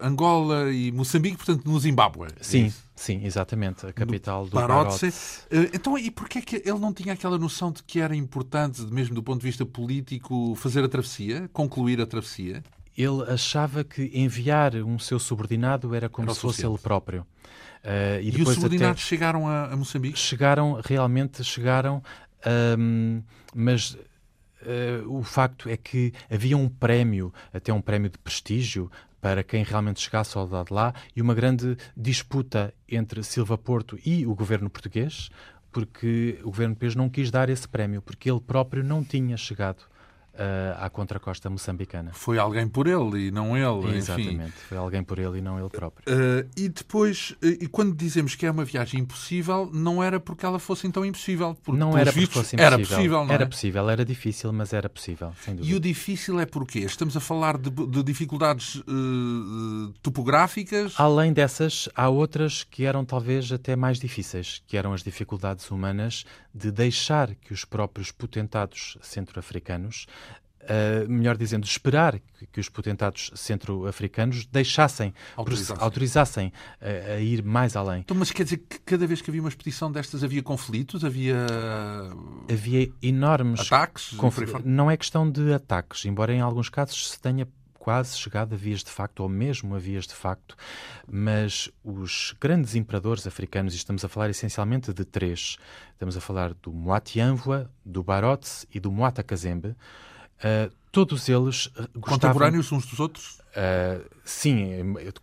Angola 0.00 0.72
e 0.72 0.90
Moçambique, 0.92 1.36
portanto, 1.36 1.64
no 1.66 1.78
Zimbábue. 1.78 2.28
Sim, 2.40 2.72
sim, 2.94 3.24
exatamente, 3.24 3.86
a 3.86 3.92
capital 3.92 4.46
do, 4.46 4.50
do. 4.50 4.58
Eh, 4.60 5.70
então, 5.72 5.98
e 5.98 6.10
porquê 6.10 6.38
é 6.38 6.42
que 6.42 6.56
ele 6.56 6.78
não 6.78 6.92
tinha 6.92 7.12
aquela 7.12 7.38
noção 7.38 7.70
de 7.70 7.82
que 7.82 8.00
era 8.00 8.14
importante, 8.16 8.82
mesmo 8.82 9.14
do 9.14 9.22
ponto 9.22 9.40
de 9.40 9.46
vista 9.46 9.64
político, 9.64 10.54
fazer 10.56 10.84
a 10.84 10.88
travessia, 10.88 11.48
concluir 11.52 12.00
a 12.00 12.06
travessia? 12.06 12.62
Ele 12.96 13.22
achava 13.28 13.82
que 13.82 14.10
enviar 14.14 14.76
um 14.76 14.98
seu 14.98 15.18
subordinado 15.18 15.94
era 15.94 16.08
como 16.08 16.28
era 16.28 16.34
se 16.34 16.40
fosse 16.40 16.64
ele 16.64 16.78
próprio. 16.78 17.22
Uh, 17.82 18.22
e, 18.22 18.30
e 18.30 18.42
os 18.42 18.54
subordinados 18.54 19.02
chegaram 19.02 19.46
a, 19.46 19.72
a, 19.72 19.76
Moçambique? 19.76 20.18
Chegaram, 20.18 20.80
realmente 20.82 21.44
chegaram, 21.44 22.02
um, 22.78 23.20
mas 23.54 23.98
o 25.06 25.22
facto 25.22 25.68
é 25.68 25.76
que 25.76 26.12
havia 26.30 26.56
um 26.56 26.68
prémio, 26.68 27.32
até 27.52 27.72
um 27.72 27.80
prémio 27.80 28.10
de 28.10 28.18
prestígio, 28.18 28.90
para 29.20 29.42
quem 29.42 29.64
realmente 29.64 30.00
chegasse 30.00 30.36
ao 30.36 30.46
lado 30.46 30.66
de 30.66 30.74
lá, 30.74 30.94
e 31.16 31.22
uma 31.22 31.34
grande 31.34 31.76
disputa 31.96 32.74
entre 32.88 33.22
Silva 33.22 33.56
Porto 33.56 33.98
e 34.04 34.26
o 34.26 34.34
governo 34.34 34.68
português, 34.68 35.30
porque 35.72 36.38
o 36.42 36.46
governo 36.46 36.74
português 36.74 36.94
não 36.94 37.08
quis 37.08 37.30
dar 37.30 37.48
esse 37.48 37.66
prémio, 37.66 38.02
porque 38.02 38.30
ele 38.30 38.40
próprio 38.40 38.84
não 38.84 39.02
tinha 39.02 39.36
chegado 39.36 39.84
à 40.78 40.90
contracosta 40.90 41.48
moçambicana. 41.48 42.12
Foi 42.12 42.38
alguém 42.38 42.66
por 42.68 42.86
ele 42.86 43.28
e 43.28 43.30
não 43.30 43.56
ele, 43.56 43.96
Exatamente, 43.96 44.34
enfim. 44.34 44.52
foi 44.68 44.78
alguém 44.78 45.02
por 45.02 45.18
ele 45.18 45.38
e 45.38 45.40
não 45.40 45.58
ele 45.58 45.68
próprio. 45.68 46.04
Uh, 46.08 46.48
e 46.56 46.68
depois, 46.68 47.30
uh, 47.42 47.46
e 47.46 47.66
quando 47.66 47.94
dizemos 47.94 48.34
que 48.34 48.44
é 48.46 48.50
uma 48.50 48.64
viagem 48.64 49.00
impossível, 49.00 49.70
não 49.72 50.02
era 50.02 50.18
porque 50.18 50.44
ela 50.44 50.58
fosse 50.58 50.86
então 50.86 51.04
impossível. 51.04 51.56
Porque, 51.62 51.78
não 51.78 51.96
era 51.96 52.12
porque 52.12 52.26
fosse 52.26 52.56
impossível. 52.56 52.66
Era 52.66 52.78
possível, 52.78 53.24
não 53.24 53.34
Era 53.34 53.44
é? 53.44 53.46
possível, 53.46 53.90
era 53.90 54.04
difícil, 54.04 54.52
mas 54.52 54.72
era 54.72 54.88
possível, 54.88 55.32
sem 55.44 55.54
dúvida. 55.56 55.72
E 55.72 55.76
o 55.76 55.80
difícil 55.80 56.40
é 56.40 56.46
porquê? 56.46 56.80
Estamos 56.80 57.16
a 57.16 57.20
falar 57.20 57.56
de, 57.56 57.70
de 57.70 58.02
dificuldades 58.02 58.82
topográficas? 60.02 60.94
Além 60.98 61.32
dessas, 61.32 61.88
há 61.94 62.08
outras 62.08 62.64
que 62.64 62.84
eram 62.84 63.04
talvez 63.04 63.50
até 63.52 63.76
mais 63.76 63.98
difíceis, 63.98 64.62
que 64.66 64.76
eram 64.76 64.92
as 64.92 65.02
dificuldades 65.02 65.70
humanas 65.70 66.24
de 66.54 66.70
deixar 66.70 67.34
que 67.34 67.52
os 67.52 67.64
próprios 67.64 68.10
potentados 68.12 68.96
centro-africanos 69.02 70.06
uh, 70.64 71.08
melhor 71.08 71.36
dizendo, 71.36 71.64
esperar 71.64 72.18
que, 72.18 72.46
que 72.46 72.60
os 72.60 72.68
potentados 72.68 73.30
centro-africanos 73.34 74.46
deixassem, 74.46 75.14
autorizassem, 75.36 75.76
autorizassem 75.82 76.52
a, 76.80 77.14
a, 77.14 77.20
ir 77.20 77.42
mais 77.42 77.76
além. 77.76 78.00
Então, 78.00 78.16
mas 78.16 78.30
quer 78.30 78.44
dizer 78.44 78.58
que 78.58 78.78
cada 78.80 79.06
vez 79.06 79.20
que 79.20 79.30
havia 79.30 79.40
uma 79.40 79.48
expedição 79.48 79.90
destas 79.90 80.24
havia 80.24 80.42
conflitos, 80.42 81.04
havia... 81.04 81.46
Havia 82.50 82.90
enormes... 83.02 83.60
Ataques? 83.60 84.12
Não 84.64 84.90
é 84.90 84.96
questão 84.96 85.30
de 85.30 85.52
ataques, 85.52 86.04
embora 86.04 86.32
em 86.32 86.40
alguns 86.40 86.68
casos 86.68 87.10
se 87.10 87.20
tenha 87.20 87.46
quase 87.84 88.16
chegado 88.16 88.54
a 88.54 88.56
vias 88.56 88.82
de 88.82 88.90
facto, 88.90 89.20
ou 89.20 89.28
mesmo 89.28 89.74
a 89.74 89.78
vias 89.78 90.06
de 90.06 90.14
facto, 90.14 90.56
mas 91.06 91.70
os 91.84 92.34
grandes 92.40 92.74
imperadores 92.74 93.26
africanos, 93.26 93.74
e 93.74 93.76
estamos 93.76 94.02
a 94.02 94.08
falar 94.08 94.30
essencialmente 94.30 94.90
de 94.90 95.04
três, 95.04 95.58
estamos 95.92 96.16
a 96.16 96.20
falar 96.22 96.54
do 96.54 96.72
Moatianvoa, 96.72 97.70
do 97.84 98.02
Barotse 98.02 98.66
e 98.72 98.80
do 98.80 98.90
Moata 98.90 99.22
Kazembe, 99.22 99.76
uh, 100.38 100.72
todos 100.90 101.28
eles 101.28 101.68
gostavam... 101.94 102.00
Contemporâneos 102.00 102.72
uns 102.72 102.86
dos 102.86 103.00
outros? 103.00 103.38
Uh, 103.54 104.04
sim, 104.24 104.68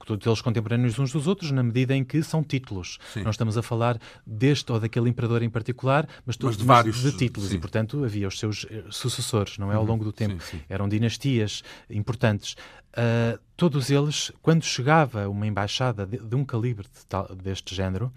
todos 0.06 0.26
eles 0.26 0.42
contemporâneos 0.42 0.98
uns 0.98 1.12
dos 1.12 1.28
outros, 1.28 1.52
na 1.52 1.62
medida 1.62 1.96
em 1.96 2.04
que 2.04 2.24
são 2.24 2.42
títulos. 2.44 2.98
Sim. 3.14 3.24
Não 3.24 3.32
estamos 3.32 3.58
a 3.58 3.62
falar 3.62 4.00
deste 4.26 4.72
ou 4.72 4.80
daquele 4.80 5.10
imperador 5.10 5.44
em 5.44 5.50
particular, 5.50 6.08
mas, 6.26 6.38
todos, 6.38 6.56
mas 6.56 6.62
de 6.62 6.68
vários 6.68 7.02
de 7.02 7.12
títulos. 7.18 7.50
Sim. 7.50 7.58
E, 7.58 7.60
portanto, 7.60 8.04
havia 8.06 8.28
os 8.28 8.40
seus 8.40 8.66
eh, 8.70 8.84
sucessores, 8.90 9.58
não 9.58 9.72
é? 9.72 9.76
Ao 9.76 9.82
uhum. 9.82 9.88
longo 9.88 10.04
do 10.04 10.14
tempo. 10.14 10.42
Sim, 10.44 10.62
Eram 10.70 10.88
dinastias 10.88 11.62
importantes. 11.90 12.56
Uh, 12.92 13.40
todos 13.58 13.90
eles, 13.90 14.32
quando 14.42 14.64
chegava 14.64 15.28
uma 15.28 15.48
embaixada 15.48 16.06
de, 16.06 16.18
de 16.18 16.36
um 16.36 16.46
calibre 16.46 16.88
de 16.88 17.06
tal, 17.06 17.34
deste 17.36 17.76
género, 17.76 18.14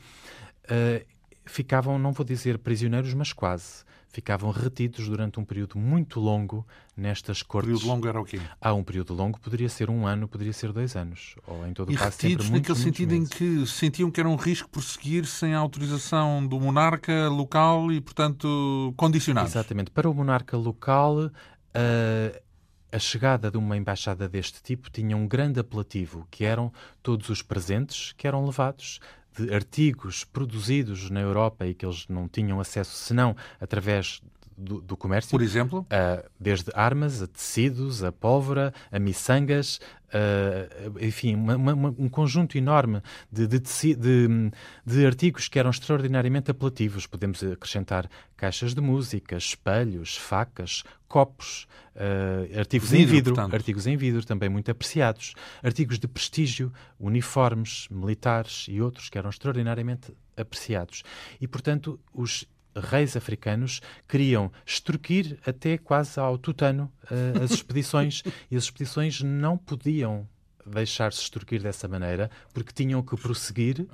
uh, 0.65 1.05
ficavam, 1.45 1.99
não 1.99 2.13
vou 2.13 2.25
dizer 2.25 2.59
prisioneiros, 2.59 3.15
mas 3.15 3.33
quase 3.33 3.85
ficavam 4.15 4.53
retidos 4.53 5.09
durante 5.09 5.41
um 5.41 5.45
período 5.45 5.77
muito 5.77 6.21
longo 6.21 6.65
nestas 6.97 7.43
cortes. 7.43 7.73
período 7.73 7.87
longo 7.89 8.07
era 8.07 8.21
o 8.21 8.25
quê? 8.25 8.41
Ah, 8.61 8.73
um 8.73 8.85
período 8.85 9.13
longo 9.13 9.41
poderia 9.41 9.69
ser 9.69 9.91
um 9.91 10.07
ano, 10.07 10.29
poderia 10.29 10.53
ser 10.53 10.73
dois 10.73 10.95
anos. 10.95 11.35
Ou 11.45 11.67
em 11.67 11.75
todo 11.75 11.91
e 11.91 11.97
caso 11.97 12.11
retidos 12.11 12.47
sempre 12.47 12.61
naquele 12.61 12.79
muitos, 12.79 12.79
sentido 12.79 13.15
muitos 13.15 13.33
em 13.33 13.37
que 13.37 13.67
sentiam 13.67 14.11
que 14.13 14.21
era 14.21 14.29
um 14.29 14.37
risco 14.37 14.69
prosseguir 14.69 15.27
sem 15.27 15.53
a 15.53 15.59
autorização 15.59 16.47
do 16.47 16.61
monarca 16.61 17.29
local 17.29 17.91
e, 17.91 18.01
portanto, 18.01 18.95
condicionados. 18.97 19.51
Exatamente. 19.51 19.91
Para 19.91 20.09
o 20.09 20.15
monarca 20.15 20.57
local, 20.57 21.27
uh, 21.27 22.45
a 22.93 22.99
chegada 23.01 23.51
de 23.51 23.59
uma 23.59 23.77
embaixada 23.77 24.29
deste 24.29 24.63
tipo 24.63 24.89
tinha 24.89 25.17
um 25.17 25.27
grande 25.27 25.59
apelativo, 25.59 26.29
que 26.31 26.45
eram 26.45 26.73
todos 27.03 27.29
os 27.29 27.43
presentes 27.43 28.13
que 28.13 28.29
eram 28.29 28.47
levados 28.47 29.01
de 29.37 29.53
artigos 29.55 30.25
produzidos 30.25 31.11
na 31.11 31.21
Europa 31.21 31.67
e 31.67 31.75
que 31.75 31.85
eles 31.85 32.07
não 32.09 32.29
tinham 32.29 32.61
acesso 32.61 32.97
senão 32.97 33.37
através 33.61 34.23
do, 34.57 34.81
do, 34.81 34.97
comércio. 34.97 35.31
Por 35.31 35.43
exemplo? 35.43 35.81
Uh, 35.81 36.29
desde 36.39 36.71
armas, 36.75 37.23
a 37.23 37.27
tecidos, 37.27 38.03
a 38.03 38.13
pólvora, 38.13 38.73
a 38.91 38.99
miçangas, 38.99 39.81
uh, 40.09 40.99
enfim, 41.01 41.35
uma, 41.35 41.57
uma, 41.57 41.95
um 41.99 42.09
conjunto 42.09 42.57
enorme 42.57 43.03
de, 43.31 43.47
de, 43.47 43.59
de, 43.59 44.51
de, 44.87 45.07
artigos 45.07 45.49
que 45.49 45.59
eram 45.59 45.71
extraordinariamente 45.71 46.51
apelativos. 46.51 47.07
Podemos 47.07 47.43
acrescentar 47.43 48.09
caixas 48.37 48.75
de 48.75 48.81
música, 48.81 49.37
espelhos, 49.37 50.17
facas, 50.17 50.85
copos, 51.09 51.67
uh, 51.97 52.59
artigos 52.59 52.91
vidro, 52.91 53.05
em 53.05 53.07
vidro, 53.07 53.35
portanto. 53.35 53.55
artigos 53.55 53.87
em 53.87 53.97
vidro 53.97 54.25
também 54.25 54.49
muito 54.49 54.71
apreciados, 54.71 55.35
artigos 55.63 55.99
de 55.99 56.09
prestígio, 56.09 56.73
uniformes 56.99 57.87
militares 57.91 58.67
e 58.69 58.81
outros 58.81 59.09
que 59.09 59.19
eram 59.19 59.31
extraordinariamente 59.31 60.13
apreciados. 60.37 61.03
E, 61.41 61.47
portanto, 61.47 61.99
os 62.13 62.47
reis 62.75 63.17
africanos 63.17 63.81
queriam 64.09 64.51
extorquir 64.67 65.39
até 65.47 65.79
quase 65.79 66.19
ao 66.19 66.37
tutano 66.39 66.93
uh, 67.05 67.43
as 67.43 67.53
expedições 67.53 68.23
e 68.51 68.57
as 68.57 68.65
expedições 68.65 69.21
não 69.23 69.57
podiam 69.57 70.29
deixar-se 70.67 71.21
extorquir 71.21 71.63
dessa 71.63 71.87
maneira, 71.89 72.31
porque 72.53 72.73
tinham 72.73 73.03
que 73.03 73.17
prosseguir 73.17 73.87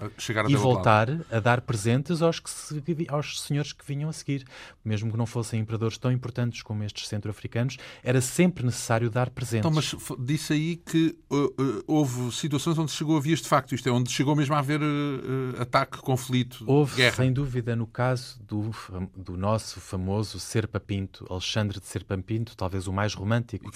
e 0.49 0.57
voltar 0.57 1.09
a 1.31 1.41
dar 1.41 1.61
presentes 1.61 2.23
aos, 2.23 2.41
que 2.41 2.51
se, 2.51 2.83
aos 3.09 3.41
senhores 3.43 3.73
que 3.73 3.85
vinham 3.85 4.09
a 4.09 4.13
seguir. 4.13 4.45
Mesmo 4.85 5.11
que 5.11 5.17
não 5.17 5.27
fossem 5.27 5.61
imperadores 5.61 5.99
tão 5.99 6.11
importantes 6.11 6.63
como 6.63 6.83
estes 6.85 7.09
centro-africanos, 7.09 7.77
era 8.03 8.21
sempre 8.21 8.65
necessário 8.65 9.11
dar 9.11 9.31
presentes. 9.31 9.67
Então, 9.67 9.71
mas 9.71 9.95
disse 10.19 10.53
aí 10.53 10.77
que 10.77 11.17
uh, 11.31 11.37
uh, 11.37 11.85
houve 11.87 12.33
situações 12.33 12.79
onde 12.79 12.93
chegou 12.93 13.17
a 13.17 13.21
vias 13.21 13.41
de 13.41 13.49
facto, 13.49 13.75
isto 13.75 13.89
é, 13.89 13.93
onde 13.93 14.11
chegou 14.11 14.35
mesmo 14.35 14.55
a 14.55 14.59
haver 14.59 14.81
uh, 14.81 15.61
ataque, 15.61 15.99
conflito, 15.99 16.65
houve, 16.67 16.97
guerra. 16.97 17.17
sem 17.17 17.33
dúvida, 17.33 17.77
no 17.77 17.87
caso 17.87 18.41
do, 18.43 18.71
do 19.17 19.37
nosso 19.37 19.81
famoso 19.81 20.39
Serpa 20.39 20.81
Pinto, 20.81 21.27
Alexandre 21.29 21.81
de 21.81 21.87
Serpa 21.87 22.17
Pinto, 22.19 22.57
talvez 22.57 22.87
o 22.87 22.93
mais 22.93 23.15
romântico 23.15 23.71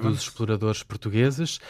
dos 0.00 0.22
exploradores 0.22 0.82
portugueses, 0.82 1.60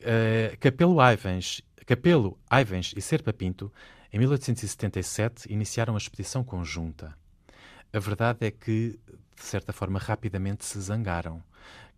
Uh, 0.00 0.56
Capelo 0.58 0.96
Ivens, 1.00 1.62
Capelo, 1.86 2.38
Ivens 2.50 2.92
e 2.96 3.00
Serpa 3.00 3.32
Pinto, 3.32 3.72
em 4.12 4.18
1877, 4.18 5.52
iniciaram 5.52 5.94
a 5.94 5.98
expedição 5.98 6.42
conjunta. 6.42 7.16
A 7.92 7.98
verdade 7.98 8.46
é 8.46 8.50
que, 8.50 8.98
de 9.34 9.42
certa 9.42 9.72
forma, 9.72 9.98
rapidamente 9.98 10.64
se 10.64 10.80
zangaram. 10.80 11.42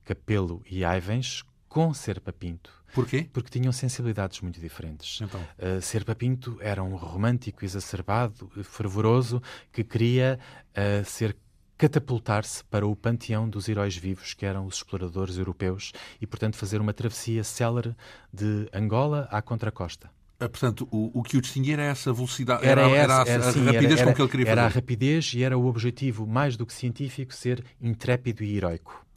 Capelo 0.05 0.63
e 0.71 0.85
Ivens 0.85 1.45
com 1.69 1.93
Serpa 1.93 2.33
Pinto. 2.33 2.73
Porquê? 2.95 3.29
Porque 3.33 3.51
tinham 3.51 3.73
sensibilidades 3.73 4.41
muito 4.41 4.59
diferentes. 4.61 5.21
Então. 5.21 5.41
Uh, 5.59 5.81
Serpa 5.83 6.15
Pinto 6.15 6.57
era 6.61 6.83
um 6.83 6.97
romântico 6.97 7.65
exacerbado, 7.65 8.51
fervoroso, 8.65 9.43
que 9.71 9.85
queria 9.85 10.39
uh, 10.71 11.05
ser 11.05 11.37
catapultar-se 11.79 12.65
para 12.65 12.87
o 12.87 12.95
panteão 12.97 13.49
dos 13.49 13.69
heróis 13.69 13.97
vivos, 13.97 14.35
que 14.35 14.45
eram 14.45 14.67
os 14.67 14.77
exploradores 14.77 15.39
europeus, 15.39 15.93
e, 16.21 16.27
portanto, 16.27 16.57
fazer 16.57 16.81
uma 16.81 16.93
travessia 16.93 17.45
célere 17.45 17.95
de 18.33 18.69
Angola 18.75 19.29
à 19.31 19.41
contracosta. 19.41 20.11
Ah, 20.41 20.49
portanto, 20.49 20.87
o, 20.91 21.19
o, 21.19 21.23
que 21.23 21.37
o 21.37 21.41
distinguia 21.41 21.75
era 21.75 21.83
essa 21.85 22.13
velocidade, 22.13 22.65
era, 22.65 22.83
era, 22.83 22.97
era, 22.97 23.23
a, 23.23 23.29
era 23.29 23.49
a, 23.49 23.53
sim, 23.53 23.65
rapidez 23.65 24.03
com 24.03 24.15
que 24.15 24.23
ele 24.23 24.29
queria 24.29 24.47
fazer. 24.47 24.59
Era 24.59 24.67
a 24.67 24.69
rapidez 24.69 25.33
e 25.35 25.43
era 25.43 25.59
o 25.59 25.67
objetivo, 25.67 26.27
mais 26.27 26.57
do 26.57 26.67
que 26.67 26.73
científico, 26.73 27.33
ser 27.35 27.65
intrépido 27.81 28.45
e 28.45 28.57
heroico. 28.57 29.08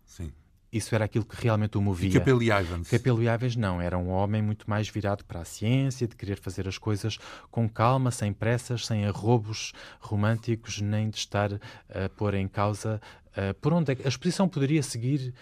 Isso 0.71 0.95
era 0.95 1.03
aquilo 1.03 1.25
que 1.25 1.36
realmente 1.36 1.77
o 1.77 1.81
movia. 1.81 2.10
E 2.10 2.13
Capelo 2.13 2.41
Ivans? 2.41 2.89
Capelo 2.89 3.21
Ivans 3.21 3.55
não, 3.57 3.81
era 3.81 3.97
um 3.97 4.10
homem 4.10 4.41
muito 4.41 4.69
mais 4.69 4.88
virado 4.88 5.25
para 5.25 5.41
a 5.41 5.45
ciência, 5.45 6.07
de 6.07 6.15
querer 6.15 6.39
fazer 6.39 6.65
as 6.67 6.77
coisas 6.77 7.17
com 7.49 7.67
calma, 7.67 8.10
sem 8.10 8.31
pressas, 8.31 8.86
sem 8.86 9.05
arrobos 9.05 9.73
românticos, 9.99 10.79
nem 10.79 11.10
de 11.10 11.17
estar 11.17 11.53
a 11.53 12.07
pôr 12.15 12.36
em 12.36 12.47
causa 12.47 13.01
uh, 13.31 13.53
por 13.55 13.73
onde 13.73 13.91
é 13.91 13.97
a 14.05 14.07
exposição 14.07 14.47
poderia 14.47 14.81
seguir 14.81 15.34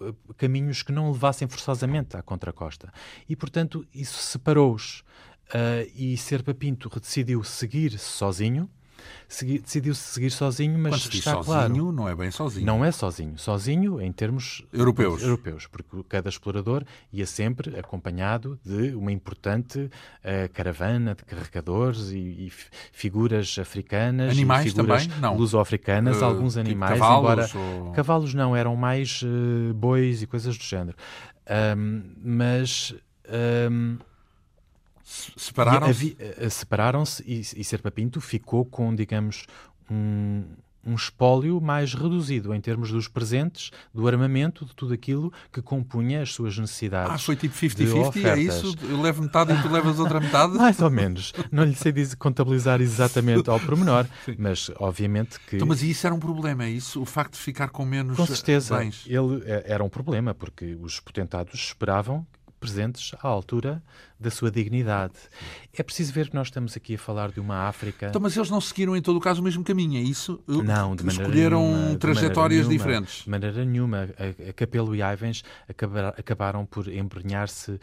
uh, 0.00 0.14
caminhos 0.36 0.82
que 0.82 0.92
não 0.92 1.10
levassem 1.10 1.48
forçosamente 1.48 2.16
à 2.16 2.22
contracosta. 2.22 2.92
E, 3.26 3.34
portanto, 3.34 3.86
isso 3.94 4.18
separou-os. 4.18 5.04
Uh, 5.48 5.88
e 5.94 6.16
Serpa 6.16 6.52
Pinto 6.52 6.90
decidiu 7.00 7.42
seguir 7.44 7.98
sozinho, 7.98 8.68
decidiu-se 9.28 10.00
seguir 10.00 10.30
sozinho, 10.30 10.78
mas 10.78 11.02
Quando 11.02 11.14
está 11.14 11.32
sozinho, 11.32 11.44
claro. 11.44 11.92
não 11.92 12.08
é 12.08 12.14
bem 12.14 12.30
sozinho. 12.30 12.66
Não 12.66 12.84
é 12.84 12.92
sozinho. 12.92 13.38
Sozinho 13.38 14.00
em 14.00 14.12
termos 14.12 14.64
europeus. 14.72 15.22
europeus 15.22 15.66
porque 15.66 16.02
cada 16.08 16.28
explorador 16.28 16.84
ia 17.12 17.26
sempre 17.26 17.78
acompanhado 17.78 18.58
de 18.64 18.94
uma 18.94 19.12
importante 19.12 19.78
uh, 19.78 19.90
caravana 20.52 21.14
de 21.14 21.24
carregadores 21.24 22.10
e, 22.10 22.18
e 22.46 22.52
figuras 22.92 23.58
africanas 23.58 24.30
animais 24.30 24.72
figuras 24.72 25.06
também? 25.06 25.20
Não. 25.20 25.36
luso-africanas, 25.36 26.20
uh, 26.20 26.24
alguns 26.24 26.54
tipo 26.54 26.66
animais, 26.66 26.94
tipo 26.94 27.04
cavalos, 27.04 27.50
embora 27.50 27.84
ou... 27.84 27.92
cavalos 27.92 28.34
não, 28.34 28.56
eram 28.56 28.76
mais 28.76 29.22
uh, 29.22 29.74
bois 29.74 30.22
e 30.22 30.26
coisas 30.26 30.56
do 30.56 30.64
género. 30.64 30.96
Um, 31.76 32.02
mas 32.22 32.94
um, 33.70 33.98
Separaram-se? 35.36 36.16
Eh, 36.18 36.50
separaram-se 36.50 37.22
e, 37.24 37.40
e 37.60 37.64
Serpa 37.64 37.92
Pinto 37.92 38.20
ficou 38.20 38.64
com, 38.64 38.92
digamos, 38.92 39.46
um, 39.88 40.42
um 40.84 40.96
espólio 40.96 41.60
mais 41.60 41.94
reduzido 41.94 42.52
em 42.52 42.60
termos 42.60 42.90
dos 42.90 43.06
presentes, 43.06 43.70
do 43.94 44.08
armamento, 44.08 44.64
de 44.64 44.74
tudo 44.74 44.92
aquilo 44.94 45.32
que 45.52 45.62
compunha 45.62 46.22
as 46.22 46.32
suas 46.32 46.58
necessidades. 46.58 47.12
Ah, 47.12 47.18
foi 47.18 47.36
tipo 47.36 47.54
50-50? 47.54 48.24
É 48.24 48.38
isso? 48.38 48.74
Eu 48.82 49.00
levo 49.00 49.22
metade 49.22 49.52
e 49.52 49.62
tu 49.62 49.68
levas 49.68 50.00
outra 50.00 50.18
metade? 50.18 50.54
mais 50.58 50.80
ou 50.80 50.90
menos. 50.90 51.32
Não 51.52 51.62
lhe 51.62 51.76
sei 51.76 51.92
dizer, 51.92 52.16
contabilizar 52.16 52.80
exatamente 52.80 53.48
ao 53.48 53.60
pormenor, 53.60 54.06
mas 54.36 54.72
obviamente 54.76 55.38
que. 55.40 55.56
Então, 55.56 55.68
mas 55.68 55.82
isso 55.82 56.04
era 56.04 56.14
um 56.14 56.20
problema, 56.20 56.64
é 56.64 56.70
isso? 56.70 57.00
O 57.00 57.06
facto 57.06 57.34
de 57.34 57.40
ficar 57.40 57.70
com 57.70 57.84
menos 57.84 58.16
com 58.16 58.26
certeza, 58.26 58.76
bens? 58.76 59.04
Ele 59.06 59.42
eh, 59.44 59.64
era 59.66 59.84
um 59.84 59.88
problema, 59.88 60.34
porque 60.34 60.76
os 60.80 60.98
potentados 60.98 61.54
esperavam 61.54 62.26
presentes 62.58 63.14
à 63.22 63.28
altura 63.28 63.82
da 64.18 64.30
sua 64.30 64.50
dignidade. 64.50 65.14
É 65.72 65.82
preciso 65.82 66.12
ver 66.12 66.30
que 66.30 66.34
nós 66.34 66.46
estamos 66.46 66.76
aqui 66.76 66.94
a 66.94 66.98
falar 66.98 67.30
de 67.30 67.38
uma 67.38 67.68
África. 67.68 68.08
Então, 68.08 68.20
mas 68.20 68.36
eles 68.36 68.50
não 68.50 68.60
seguiram 68.60 68.96
em 68.96 69.02
todo 69.02 69.16
o 69.16 69.20
caso 69.20 69.40
o 69.40 69.44
mesmo 69.44 69.62
caminho, 69.62 69.98
é 69.98 70.02
isso? 70.02 70.42
Não, 70.46 70.96
de 70.96 71.04
maneira 71.04 71.28
Escolheram 71.28 71.60
nenhuma, 71.60 71.98
trajetórias 71.98 72.68
de 72.68 72.74
maneira 72.74 72.84
diferentes. 72.84 73.24
De 73.24 73.30
maneira 73.30 73.64
nenhuma. 73.64 74.08
A, 74.18 74.50
a 74.50 74.52
Capelo 74.52 74.94
e 74.96 75.00
Ivens 75.02 75.44
acabar, 75.68 76.06
acabaram 76.18 76.64
por 76.64 76.88
embrenhar-se 76.88 77.72
uh, 77.72 77.80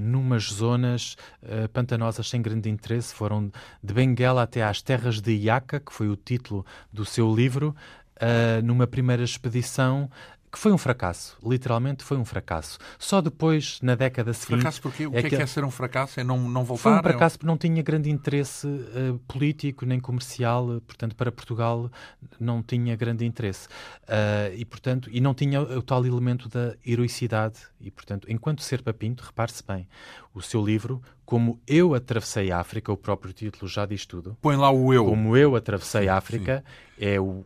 numas 0.00 0.44
zonas 0.44 1.16
uh, 1.42 1.68
pantanosas 1.68 2.28
sem 2.28 2.42
grande 2.42 2.68
interesse. 2.68 3.14
Foram 3.14 3.52
de 3.82 3.94
Benguela 3.94 4.42
até 4.42 4.64
às 4.64 4.82
terras 4.82 5.20
de 5.20 5.32
Iaca, 5.32 5.78
que 5.78 5.92
foi 5.92 6.08
o 6.08 6.16
título 6.16 6.66
do 6.92 7.04
seu 7.04 7.32
livro, 7.32 7.76
uh, 8.16 8.62
numa 8.64 8.86
primeira 8.86 9.22
expedição 9.22 10.10
que 10.50 10.58
foi 10.58 10.72
um 10.72 10.78
fracasso. 10.78 11.38
Literalmente 11.44 12.02
foi 12.02 12.16
um 12.16 12.24
fracasso. 12.24 12.78
Só 12.98 13.20
depois, 13.20 13.78
na 13.82 13.94
década 13.94 14.32
seguinte... 14.32 14.62
Fracasso 14.62 14.82
porque 14.82 15.06
o 15.06 15.16
é 15.16 15.20
que 15.20 15.26
é 15.28 15.30
que 15.30 15.42
é 15.42 15.46
ser 15.46 15.64
um 15.64 15.70
fracasso? 15.70 16.18
É 16.18 16.24
não, 16.24 16.38
não 16.38 16.64
voltar? 16.64 16.82
Foi 16.82 16.92
um 16.92 17.02
fracasso 17.02 17.38
porque 17.38 17.46
não 17.46 17.56
tinha 17.56 17.82
grande 17.82 18.10
interesse 18.10 18.66
uh, 18.66 19.18
político 19.28 19.86
nem 19.86 20.00
comercial, 20.00 20.68
uh, 20.68 20.80
portanto, 20.80 21.14
para 21.14 21.30
Portugal 21.30 21.90
não 22.38 22.62
tinha 22.62 22.96
grande 22.96 23.24
interesse. 23.24 23.68
Uh, 24.04 24.54
e, 24.56 24.64
portanto, 24.64 25.08
e 25.12 25.20
não 25.20 25.34
tinha 25.34 25.60
o 25.60 25.82
tal 25.82 26.04
elemento 26.04 26.48
da 26.48 26.74
heroicidade. 26.84 27.60
E, 27.80 27.90
portanto, 27.90 28.26
enquanto 28.28 28.62
Serpa 28.62 28.92
Pinto, 28.92 29.22
repare-se 29.24 29.62
bem, 29.66 29.86
o 30.34 30.40
seu 30.40 30.64
livro, 30.64 31.02
Como 31.24 31.60
Eu 31.66 31.94
Atravessei 31.94 32.50
a 32.50 32.60
África, 32.60 32.92
o 32.92 32.96
próprio 32.96 33.32
título 33.32 33.68
já 33.68 33.84
diz 33.84 34.06
tudo. 34.06 34.36
Põe 34.40 34.56
lá 34.56 34.70
o 34.70 34.92
eu. 34.92 35.04
Como 35.04 35.36
Eu 35.36 35.56
Atravessei 35.56 36.08
a 36.08 36.16
África, 36.16 36.64
Sim. 36.98 37.04
é 37.04 37.20
o, 37.20 37.44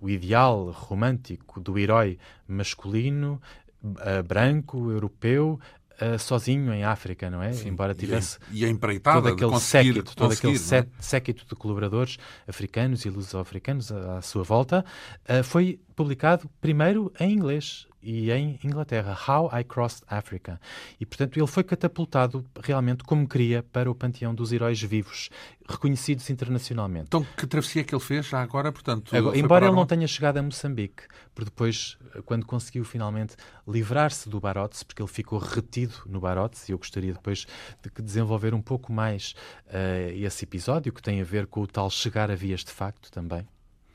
o, 0.00 0.08
ideal 0.08 0.70
romântico 0.70 1.60
do 1.60 1.78
herói 1.78 2.18
masculino, 2.46 3.40
uh, 3.82 4.22
branco, 4.22 4.90
europeu, 4.90 5.58
Uh, 5.98 6.18
sozinho 6.18 6.74
em 6.74 6.84
África, 6.84 7.30
não 7.30 7.42
é? 7.42 7.54
Sim, 7.54 7.70
Embora 7.70 7.94
tivesse 7.94 8.38
e 8.50 8.66
a, 8.66 8.68
empreitada 8.68 9.22
todo 9.22 9.32
aquele 9.32 9.58
séquito, 9.58 10.14
todo 10.14 10.30
aquele 10.30 10.52
é? 10.54 10.86
séquito 11.00 11.46
de 11.48 11.54
colaboradores 11.54 12.18
africanos 12.46 13.06
e 13.06 13.08
luso-africanos 13.08 13.90
à, 13.90 14.18
à, 14.18 14.20
sua 14.20 14.42
volta, 14.42 14.84
uh, 15.26 15.42
foi 15.42 15.80
publicado 15.94 16.50
primeiro 16.60 17.10
em 17.18 17.32
inglês 17.32 17.88
e 18.06 18.30
em 18.30 18.56
Inglaterra, 18.62 19.18
How 19.26 19.50
I 19.52 19.64
Crossed 19.64 20.04
Africa. 20.06 20.60
E, 21.00 21.04
portanto, 21.04 21.36
ele 21.36 21.46
foi 21.48 21.64
catapultado 21.64 22.46
realmente 22.62 23.02
como 23.02 23.26
queria 23.26 23.64
para 23.64 23.90
o 23.90 23.94
panteão 23.96 24.32
dos 24.32 24.52
heróis 24.52 24.80
vivos, 24.80 25.28
reconhecidos 25.68 26.30
internacionalmente. 26.30 27.06
Então, 27.08 27.26
que 27.36 27.44
travessia 27.48 27.82
que 27.82 27.92
ele 27.92 28.02
fez 28.02 28.26
já 28.26 28.40
agora, 28.40 28.70
portanto? 28.70 29.14
Agora, 29.16 29.36
embora 29.36 29.66
ele 29.66 29.74
não 29.74 29.84
tenha 29.84 30.06
chegado 30.06 30.36
a 30.36 30.42
Moçambique, 30.42 31.02
por 31.34 31.44
depois, 31.44 31.98
quando 32.24 32.46
conseguiu 32.46 32.84
finalmente 32.84 33.34
livrar-se 33.66 34.28
do 34.28 34.38
Barotes, 34.38 34.84
porque 34.84 35.02
ele 35.02 35.10
ficou 35.10 35.40
retido 35.40 35.96
no 36.06 36.20
Barotes, 36.20 36.68
e 36.68 36.72
eu 36.72 36.78
gostaria 36.78 37.12
depois 37.12 37.44
de 37.82 38.02
desenvolver 38.02 38.54
um 38.54 38.62
pouco 38.62 38.92
mais 38.92 39.34
uh, 39.66 40.12
esse 40.14 40.44
episódio, 40.44 40.92
que 40.92 41.02
tem 41.02 41.20
a 41.20 41.24
ver 41.24 41.48
com 41.48 41.60
o 41.62 41.66
tal 41.66 41.90
chegar 41.90 42.30
a 42.30 42.36
vias 42.36 42.62
de 42.62 42.70
facto 42.70 43.10
também. 43.10 43.44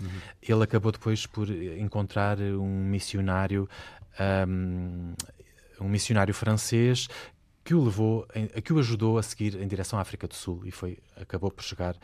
Uhum. 0.01 0.09
Ele 0.41 0.63
acabou 0.63 0.91
depois 0.91 1.25
por 1.25 1.49
encontrar 1.49 2.39
um 2.39 2.85
missionário 2.85 3.69
um, 4.19 5.13
um 5.79 5.89
missionário 5.89 6.33
francês 6.33 7.07
que 7.63 7.75
o 7.75 7.83
levou, 7.83 8.27
que 8.63 8.73
o 8.73 8.79
ajudou 8.79 9.17
a 9.17 9.23
seguir 9.23 9.61
em 9.61 9.67
direção 9.67 9.99
à 9.99 10.01
África 10.01 10.27
do 10.27 10.33
Sul 10.33 10.63
e 10.65 10.71
foi 10.71 10.97
acabou 11.19 11.51
por 11.51 11.63
chegar 11.63 11.93
uh, 11.95 11.99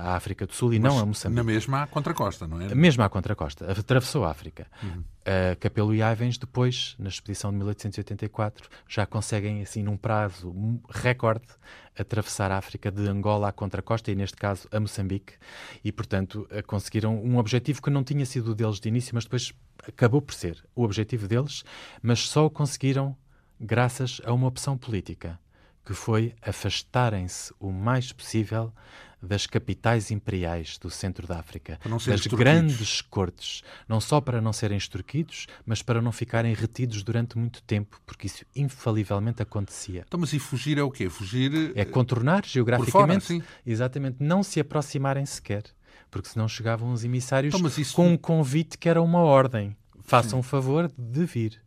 à 0.00 0.16
África 0.16 0.46
do 0.46 0.52
Sul 0.52 0.74
e 0.74 0.80
Mas 0.80 0.92
não 0.92 1.00
a 1.00 1.06
Moçambique. 1.06 1.36
Na 1.36 1.44
mesma 1.44 1.86
contracosta, 1.86 2.46
não 2.46 2.60
é? 2.60 2.74
Mesmo 2.74 3.02
à 3.02 3.08
contracosta, 3.08 3.70
atravessou 3.70 4.24
a 4.24 4.30
África. 4.30 4.66
Uhum. 4.82 5.00
Uh, 5.20 5.56
Capelo 5.60 5.94
e 5.94 6.00
Ivens 6.02 6.38
depois, 6.38 6.96
na 6.98 7.08
expedição 7.08 7.52
de 7.52 7.58
1884, 7.58 8.68
já 8.88 9.06
conseguem 9.06 9.62
assim 9.62 9.82
num 9.82 9.96
prazo 9.96 10.52
recorde 10.88 11.46
atravessar 11.96 12.50
a 12.50 12.58
África 12.58 12.90
de 12.90 13.06
Angola 13.06 13.48
à 13.48 13.52
contracosta 13.52 14.10
e 14.10 14.16
neste 14.16 14.36
caso 14.36 14.66
a 14.72 14.80
Moçambique 14.80 15.34
e 15.84 15.92
portanto 15.92 16.48
uh, 16.50 16.66
conseguiram 16.66 17.16
um 17.22 17.38
objetivo 17.38 17.80
que 17.80 17.90
não 17.90 18.02
tinha 18.02 18.26
sido 18.26 18.54
deles 18.56 18.80
de 18.80 18.88
início, 18.88 19.14
mas 19.14 19.24
depois 19.24 19.52
acabou 19.86 20.20
por 20.20 20.34
ser 20.34 20.64
o 20.74 20.82
objetivo 20.82 21.28
deles, 21.28 21.62
mas 22.02 22.28
só 22.28 22.46
o 22.46 22.50
conseguiram 22.50 23.16
graças 23.60 24.20
a 24.24 24.32
uma 24.32 24.46
opção 24.46 24.78
política, 24.78 25.38
que 25.84 25.92
foi 25.92 26.34
afastarem-se 26.40 27.52
o 27.60 27.70
mais 27.70 28.12
possível 28.12 28.72
das 29.22 29.46
capitais 29.46 30.10
imperiais 30.10 30.78
do 30.78 30.88
centro 30.88 31.26
da 31.26 31.38
África, 31.38 31.78
das 32.06 32.26
grandes 32.26 33.02
cortes, 33.02 33.62
não 33.86 34.00
só 34.00 34.18
para 34.18 34.40
não 34.40 34.50
serem 34.52 34.78
extorquidos, 34.78 35.46
mas 35.66 35.82
para 35.82 36.00
não 36.00 36.10
ficarem 36.10 36.54
retidos 36.54 37.02
durante 37.02 37.36
muito 37.36 37.62
tempo, 37.62 38.00
porque 38.06 38.26
isso 38.26 38.46
infalivelmente 38.56 39.42
acontecia. 39.42 40.04
Então, 40.06 40.18
mas 40.18 40.32
e 40.32 40.38
fugir 40.38 40.78
é 40.78 40.82
o 40.82 40.90
quê? 40.90 41.10
Fugir 41.10 41.72
é 41.74 41.84
contornar 41.84 42.46
geograficamente, 42.46 43.26
fora, 43.26 43.44
exatamente, 43.66 44.16
não 44.20 44.42
se 44.42 44.58
aproximarem 44.58 45.26
sequer, 45.26 45.64
porque 46.10 46.30
senão 46.30 46.48
chegavam 46.48 46.90
os 46.90 47.04
emissários 47.04 47.54
então, 47.54 47.68
isso... 47.68 47.94
com 47.94 48.08
um 48.08 48.16
convite 48.16 48.78
que 48.78 48.88
era 48.88 49.02
uma 49.02 49.20
ordem. 49.20 49.76
Façam 50.02 50.38
o 50.38 50.42
favor 50.42 50.90
de 50.96 51.24
vir. 51.26 51.60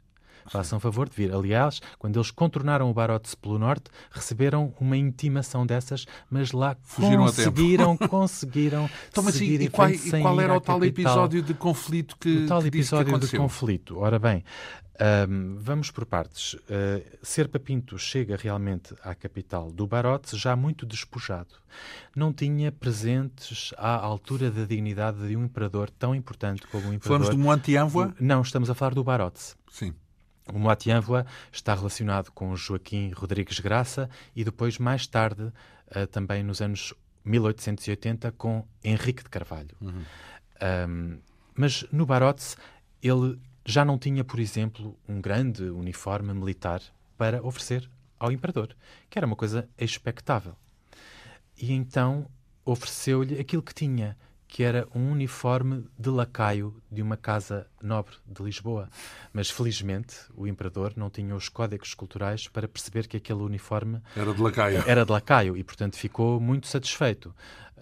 Façam 0.48 0.80
favor 0.80 1.10
de 1.10 1.16
vir. 1.16 1.34
Aliás, 1.34 1.82
quando 1.98 2.18
eles 2.18 2.32
contornaram 2.32 2.90
o 2.90 2.94
Barotes 2.94 3.36
pelo 3.36 3.58
norte, 3.58 3.90
receberam 4.12 4.74
uma 4.80 4.98
intimação 4.98 5.66
dessas, 5.66 6.06
mas 6.30 6.52
lá 6.52 6.76
Fugiram 6.82 7.26
conseguiram, 7.26 7.98
conseguiram 8.10 8.90
então, 9.10 9.24
mas 9.24 9.36
seguir 9.36 9.62
e, 9.62 9.66
e, 9.66 9.70
qual, 9.70 9.90
e 9.90 10.22
qual 10.22 10.42
era 10.42 10.56
o 10.56 10.62
tal 10.62 10.80
capital. 10.80 11.04
episódio 11.04 11.42
de 11.42 11.54
conflito 11.54 12.18
que 12.20 12.44
O 12.44 12.48
tal 12.48 12.62
que 12.62 12.68
episódio 12.68 13.20
de 13.20 13.38
conflito. 13.38 14.00
Ora 14.00 14.20
bem, 14.20 14.44
um, 15.28 15.56
vamos 15.58 15.90
por 15.90 16.06
partes. 16.06 16.54
Uh, 16.54 17.04
Serpa 17.22 17.60
Pinto 17.60 17.98
chega 17.98 18.38
realmente 18.38 18.94
à 19.04 19.16
capital 19.16 19.72
do 19.72 19.88
Barote 19.88 20.38
já 20.38 20.56
muito 20.56 20.86
despojado. 20.86 21.56
Não 22.16 22.32
tinha 22.32 22.72
presentes 22.72 23.74
à 23.78 23.96
altura 23.96 24.52
da 24.52 24.66
dignidade 24.66 25.28
de 25.28 25.36
um 25.36 25.46
imperador 25.46 25.90
tão 25.90 26.14
importante 26.14 26.68
como 26.68 26.90
o 26.90 26.94
imperador... 26.94 27.26
Falamos 27.26 27.30
do 27.30 27.38
Monte 27.38 27.74
Não, 28.20 28.42
estamos 28.42 28.70
a 28.70 28.76
falar 28.76 28.94
do 28.94 29.04
Barote. 29.04 29.56
Sim. 29.72 29.94
O 30.52 30.60
Moatianvoa 30.60 31.26
está 31.52 31.74
relacionado 31.74 32.32
com 32.32 32.56
Joaquim 32.56 33.12
Rodrigues 33.12 33.60
Graça 33.60 34.10
e 34.36 34.44
depois, 34.44 34.78
mais 34.78 35.08
tarde, 35.08 35.44
uh, 35.44 36.08
também 36.12 36.44
nos 36.44 36.62
anos 36.62 36.94
1880, 37.24 38.32
com 38.34 38.66
Henrique 38.84 39.24
de 39.24 39.30
Carvalho. 39.30 39.76
Uhum. 39.80 40.04
Um, 40.90 41.20
mas 41.56 41.86
no 41.92 42.06
Barotes, 42.06 42.58
ele 43.02 43.40
já 43.66 43.86
não 43.86 43.98
tinha, 43.98 44.24
por 44.24 44.40
exemplo, 44.40 44.98
um 45.08 45.22
grande 45.22 45.64
uniforme 45.64 46.34
militar 46.34 46.82
para 47.18 47.42
oferecer 47.42 47.90
ao 48.20 48.32
imperador, 48.32 48.76
que 49.10 49.18
era 49.18 49.26
uma 49.26 49.36
coisa 49.36 49.70
expectável. 49.78 50.56
E 51.58 51.72
então 51.72 52.28
ofereceu-lhe 52.66 53.40
aquilo 53.40 53.62
que 53.62 53.74
tinha, 53.74 54.18
que 54.54 54.62
era 54.62 54.88
um 54.94 55.12
uniforme 55.12 55.84
de 55.98 56.12
lacaio 56.12 56.80
de 56.92 57.02
uma 57.02 57.18
casa 57.18 57.66
nobre 57.82 58.14
de 58.24 58.44
Lisboa. 58.44 58.88
Mas 59.34 59.50
felizmente 59.50 60.16
o 60.36 60.46
imperador 60.46 60.94
não 60.96 61.10
tinha 61.10 61.36
os 61.36 61.50
códigos 61.50 61.96
culturais 61.96 62.48
para 62.48 62.68
perceber 62.68 63.08
que 63.08 63.18
aquele 63.18 63.40
uniforme 63.42 64.00
era 64.16 64.32
de 64.32 64.40
lacaio. 64.40 64.84
Era 64.86 65.04
de 65.04 65.12
lacaio 65.12 65.58
e, 65.58 65.64
portanto, 65.64 65.98
ficou 65.98 66.40
muito 66.40 66.68
satisfeito. 66.68 67.34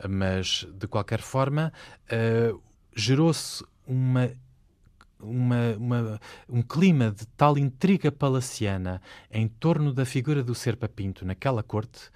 Mas, 0.09 0.65
de 0.73 0.87
qualquer 0.87 1.19
forma, 1.19 1.73
uh, 2.09 2.63
gerou-se 2.95 3.65
uma 3.85 4.31
uma, 5.19 5.75
uma, 5.77 6.21
um 6.49 6.61
clima 6.63 7.11
de 7.11 7.27
tal 7.37 7.57
intriga 7.57 8.11
palaciana 8.11 9.01
em 9.29 9.47
torno 9.47 9.93
da 9.93 10.05
figura 10.05 10.41
do 10.41 10.55
Serpa 10.55 10.87
Pinto 10.87 11.25
naquela 11.25 11.61
corte 11.61 12.09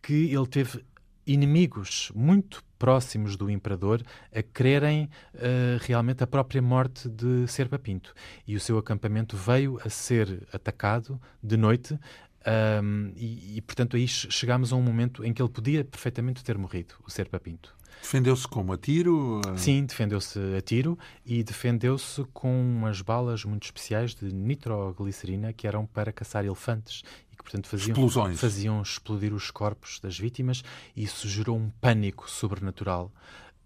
que 0.00 0.32
ele 0.32 0.46
teve 0.46 0.82
inimigos 1.26 2.10
muito 2.14 2.62
próximos 2.78 3.36
do 3.36 3.50
imperador 3.50 4.02
a 4.34 4.42
quererem 4.42 5.10
uh, 5.34 5.78
realmente 5.80 6.22
a 6.22 6.26
própria 6.26 6.62
morte 6.62 7.08
de 7.08 7.46
Serpa 7.48 7.78
Pinto. 7.78 8.14
E 8.46 8.54
o 8.54 8.60
seu 8.60 8.78
acampamento 8.78 9.36
veio 9.36 9.80
a 9.84 9.88
ser 9.88 10.46
atacado 10.52 11.20
de 11.42 11.56
noite 11.56 11.98
um, 12.46 13.12
e, 13.16 13.56
e, 13.56 13.60
portanto, 13.62 13.96
aí 13.96 14.06
chegámos 14.06 14.72
a 14.72 14.76
um 14.76 14.82
momento 14.82 15.24
em 15.24 15.32
que 15.32 15.42
ele 15.42 15.48
podia 15.48 15.84
perfeitamente 15.84 16.44
ter 16.44 16.56
morrido, 16.56 16.94
o 17.04 17.10
Serpa 17.10 17.40
Pinto. 17.40 17.74
Defendeu-se 18.00 18.46
como? 18.46 18.72
A 18.72 18.78
tiro? 18.78 19.40
Sim, 19.56 19.84
defendeu-se 19.84 20.38
a 20.56 20.60
tiro 20.60 20.98
e 21.24 21.42
defendeu-se 21.42 22.24
com 22.32 22.60
umas 22.60 23.00
balas 23.02 23.44
muito 23.44 23.64
especiais 23.64 24.14
de 24.14 24.32
nitroglicerina 24.32 25.52
que 25.52 25.66
eram 25.66 25.86
para 25.86 26.12
caçar 26.12 26.44
elefantes 26.44 27.02
portanto 27.46 27.68
faziam, 27.68 27.94
Explosões. 27.94 28.40
faziam 28.40 28.82
explodir 28.82 29.32
os 29.32 29.50
corpos 29.52 30.00
das 30.00 30.18
vítimas 30.18 30.64
e 30.96 31.04
isso 31.04 31.28
gerou 31.28 31.56
um 31.56 31.70
pânico 31.70 32.28
sobrenatural 32.28 33.12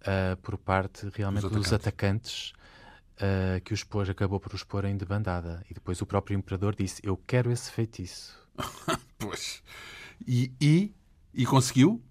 uh, 0.01 0.37
por 0.39 0.59
parte 0.59 1.09
realmente 1.14 1.49
dos 1.49 1.72
atacantes, 1.72 2.53
uh, 3.16 3.61
que 3.64 3.72
os 3.72 3.83
pôs, 3.83 4.09
acabou 4.09 4.39
por 4.39 4.55
os 4.55 4.62
pôr 4.62 4.85
em 4.85 4.97
debandada. 4.97 5.64
E 5.70 5.74
depois 5.74 6.01
o 6.01 6.07
próprio 6.07 6.37
imperador 6.37 6.74
disse: 6.74 7.01
Eu 7.03 7.16
quero 7.16 7.51
esse 7.51 7.70
feitiço. 7.70 8.39
pois. 9.18 9.62
E, 10.26 10.53
e, 10.61 10.95
e 11.33 11.47
conseguiu? 11.47 12.03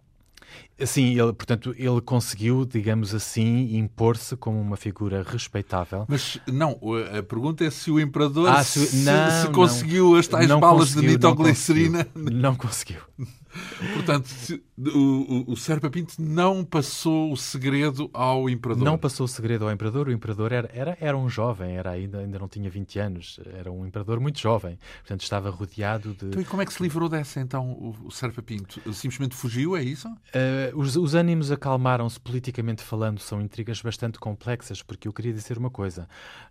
Sim, 0.86 1.20
ele, 1.20 1.34
portanto, 1.34 1.76
ele 1.78 2.00
conseguiu, 2.02 2.66
digamos 2.66 3.14
assim, 3.14 3.76
impor-se 3.78 4.38
como 4.38 4.60
uma 4.60 4.78
figura 4.78 5.24
respeitável. 5.28 6.06
Mas 6.08 6.40
não, 6.48 6.80
a 7.18 7.22
pergunta 7.22 7.66
é 7.66 7.70
se 7.70 7.92
o 7.92 8.00
imperador 8.00 8.50
ah, 8.50 8.64
se, 8.64 9.04
não, 9.04 9.42
se, 9.42 9.50
conseguiu 9.52 10.16
as 10.16 10.28
tais 10.28 10.48
balas 10.48 10.94
de 10.94 11.02
nitroglicerina. 11.02 12.08
Não 12.16 12.56
conseguiu. 12.56 13.02
Não 13.18 13.26
conseguiu. 13.26 13.40
Portanto, 13.94 14.30
o, 14.78 15.50
o, 15.50 15.54
o 15.54 15.58
Serpa 15.58 15.90
Pinto 15.90 16.14
não 16.20 16.64
passou 16.64 17.32
o 17.32 17.38
segredo 17.38 18.10
ao 18.14 18.50
imperador. 18.50 18.86
Não 18.86 18.98
passou 18.98 19.26
o 19.26 19.28
segredo 19.28 19.66
ao 19.66 19.72
imperador. 19.72 20.08
O 20.08 20.12
imperador 20.12 20.52
era, 20.52 20.70
era, 20.74 20.98
era 21.02 21.18
um 21.18 21.28
jovem, 21.28 21.76
era 21.76 21.92
ainda, 21.92 22.20
ainda 22.20 22.38
não 22.38 22.48
tinha 22.48 22.70
20 22.70 23.00
anos. 23.00 23.40
Era 23.58 23.72
um 23.72 23.86
imperador 23.86 24.20
muito 24.20 24.40
jovem. 24.40 24.78
Portanto, 25.00 25.22
estava 25.22 25.50
rodeado 25.50 26.14
de... 26.14 26.28
Então, 26.28 26.42
e 26.42 26.46
como 26.46 26.62
é 26.62 26.66
que 26.66 26.74
se 26.74 26.82
livrou 26.82 27.10
dessa, 27.10 27.40
então, 27.40 27.72
o, 27.72 27.96
o 28.06 28.12
Serpa 28.12 28.42
Pinto? 28.42 28.82
Simplesmente 28.94 29.36
fugiu, 29.36 29.76
é 29.76 29.84
isso? 29.84 30.08
Uh, 30.08 30.39
Uh, 30.40 30.78
os, 30.80 30.96
os 30.96 31.16
ânimos 31.16 31.52
acalmaram-se 31.52 32.20
politicamente 32.20 32.82
falando, 32.82 33.20
são 33.20 33.42
intrigas 33.42 33.82
bastante 33.82 34.20
complexas, 34.20 34.82
porque 34.82 35.08
eu 35.08 35.14
queria 35.14 35.34
dizer 35.34 35.58
uma 35.58 35.70
coisa: 35.70 36.08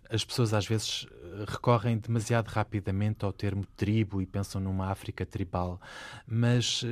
as 0.09 0.23
pessoas 0.23 0.53
às 0.53 0.67
vezes 0.67 1.07
recorrem 1.47 1.97
demasiado 1.97 2.47
rapidamente 2.47 3.23
ao 3.23 3.31
termo 3.31 3.65
tribo 3.77 4.21
e 4.21 4.25
pensam 4.25 4.61
numa 4.61 4.91
África 4.91 5.25
tribal, 5.25 5.79
mas 6.27 6.83
uh, 6.83 6.87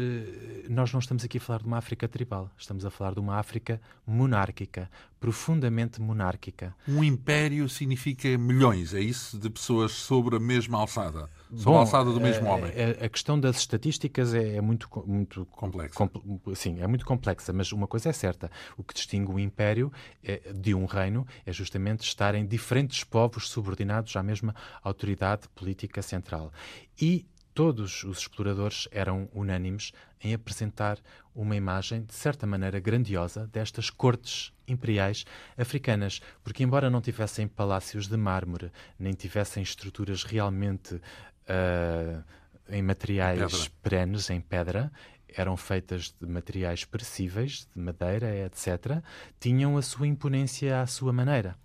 nós 0.70 0.92
não 0.92 1.00
estamos 1.00 1.24
aqui 1.24 1.38
a 1.38 1.42
falar 1.42 1.60
de 1.60 1.68
uma 1.68 1.78
África 1.78 2.08
tribal, 2.08 2.50
estamos 2.58 2.86
a 2.86 2.90
falar 2.90 3.14
de 3.14 3.20
uma 3.20 3.36
África 3.36 3.80
monárquica, 4.06 4.90
profundamente 5.20 6.02
monárquica. 6.02 6.76
Um 6.88 7.04
império 7.04 7.68
significa 7.68 8.38
milhões, 8.38 8.94
é 8.94 9.00
isso? 9.00 9.38
De 9.38 9.50
pessoas 9.50 9.92
sobre 9.92 10.36
a 10.36 10.40
mesma 10.40 10.78
alçada, 10.78 11.30
sobre 11.50 11.64
Bom, 11.64 11.78
a 11.78 11.80
alçada 11.80 12.12
do 12.12 12.20
mesmo 12.20 12.48
a, 12.48 12.54
homem. 12.54 12.72
A, 12.72 13.06
a, 13.06 13.10
questão 13.10 13.40
das 13.40 13.58
estatísticas 13.58 14.34
é, 14.34 14.56
é 14.56 14.62
muito, 14.62 14.88
muito 15.06 15.46
complexa. 15.48 15.96
Com, 15.96 16.56
sim, 16.56 16.80
é 16.80 16.88
muito 16.88 17.06
complexa, 17.06 17.52
mas 17.52 17.72
uma 17.72 17.88
coisa 17.88 18.10
é 18.10 18.14
certa: 18.14 18.52
o 18.78 18.84
que 18.84 18.94
distingue 18.94 19.32
o 19.32 19.40
império 19.40 19.92
é, 20.24 20.54
de 20.54 20.74
um 20.74 20.86
reino 20.86 21.26
é 21.46 21.52
justamente 21.52 22.02
estarem 22.02 22.46
diferentes 22.46 23.04
povos 23.04 23.50
subordinados 23.50 24.16
à 24.16 24.24
mesma 24.24 24.56
autoridade 24.84 25.48
política 25.56 26.02
central. 26.02 26.52
E 27.00 27.26
todos 27.58 28.04
os 28.04 28.20
exploradores 28.20 28.88
eram 28.92 29.28
unânimes 29.34 29.92
em 30.24 30.32
apresentar 30.32 31.00
uma 31.34 31.56
imagem, 31.56 32.04
de 32.04 32.14
certa 32.14 32.46
maneira 32.46 32.80
grandiosa, 32.80 33.48
destas 33.48 33.90
cortes 33.90 34.54
imperiais 34.68 35.26
africanas, 35.58 36.22
porque, 36.44 36.62
embora 36.62 36.88
não 36.88 37.02
tivessem 37.02 37.48
palácios 37.48 38.08
de 38.08 38.16
mármore, 38.16 38.72
nem 39.00 39.12
tivessem 39.14 39.64
estruturas 39.64 40.24
realmente 40.24 40.94
uh, 40.94 42.24
em 42.70 42.84
materiais 42.84 43.40
pedra. 43.40 43.72
perenes, 43.82 44.30
em 44.30 44.40
pedra, 44.40 44.92
eram 45.28 45.58
feitas 45.58 46.14
de 46.22 46.28
materiais 46.28 46.86
perecíveis, 46.86 47.68
de 47.76 47.82
madeira, 47.82 48.36
etc., 48.46 49.02
tinham 49.40 49.78
a 49.78 49.82
sua 49.82 50.06
imponência 50.06 50.80
à 50.80 50.86
sua 50.86 51.12
maneira. 51.12 51.58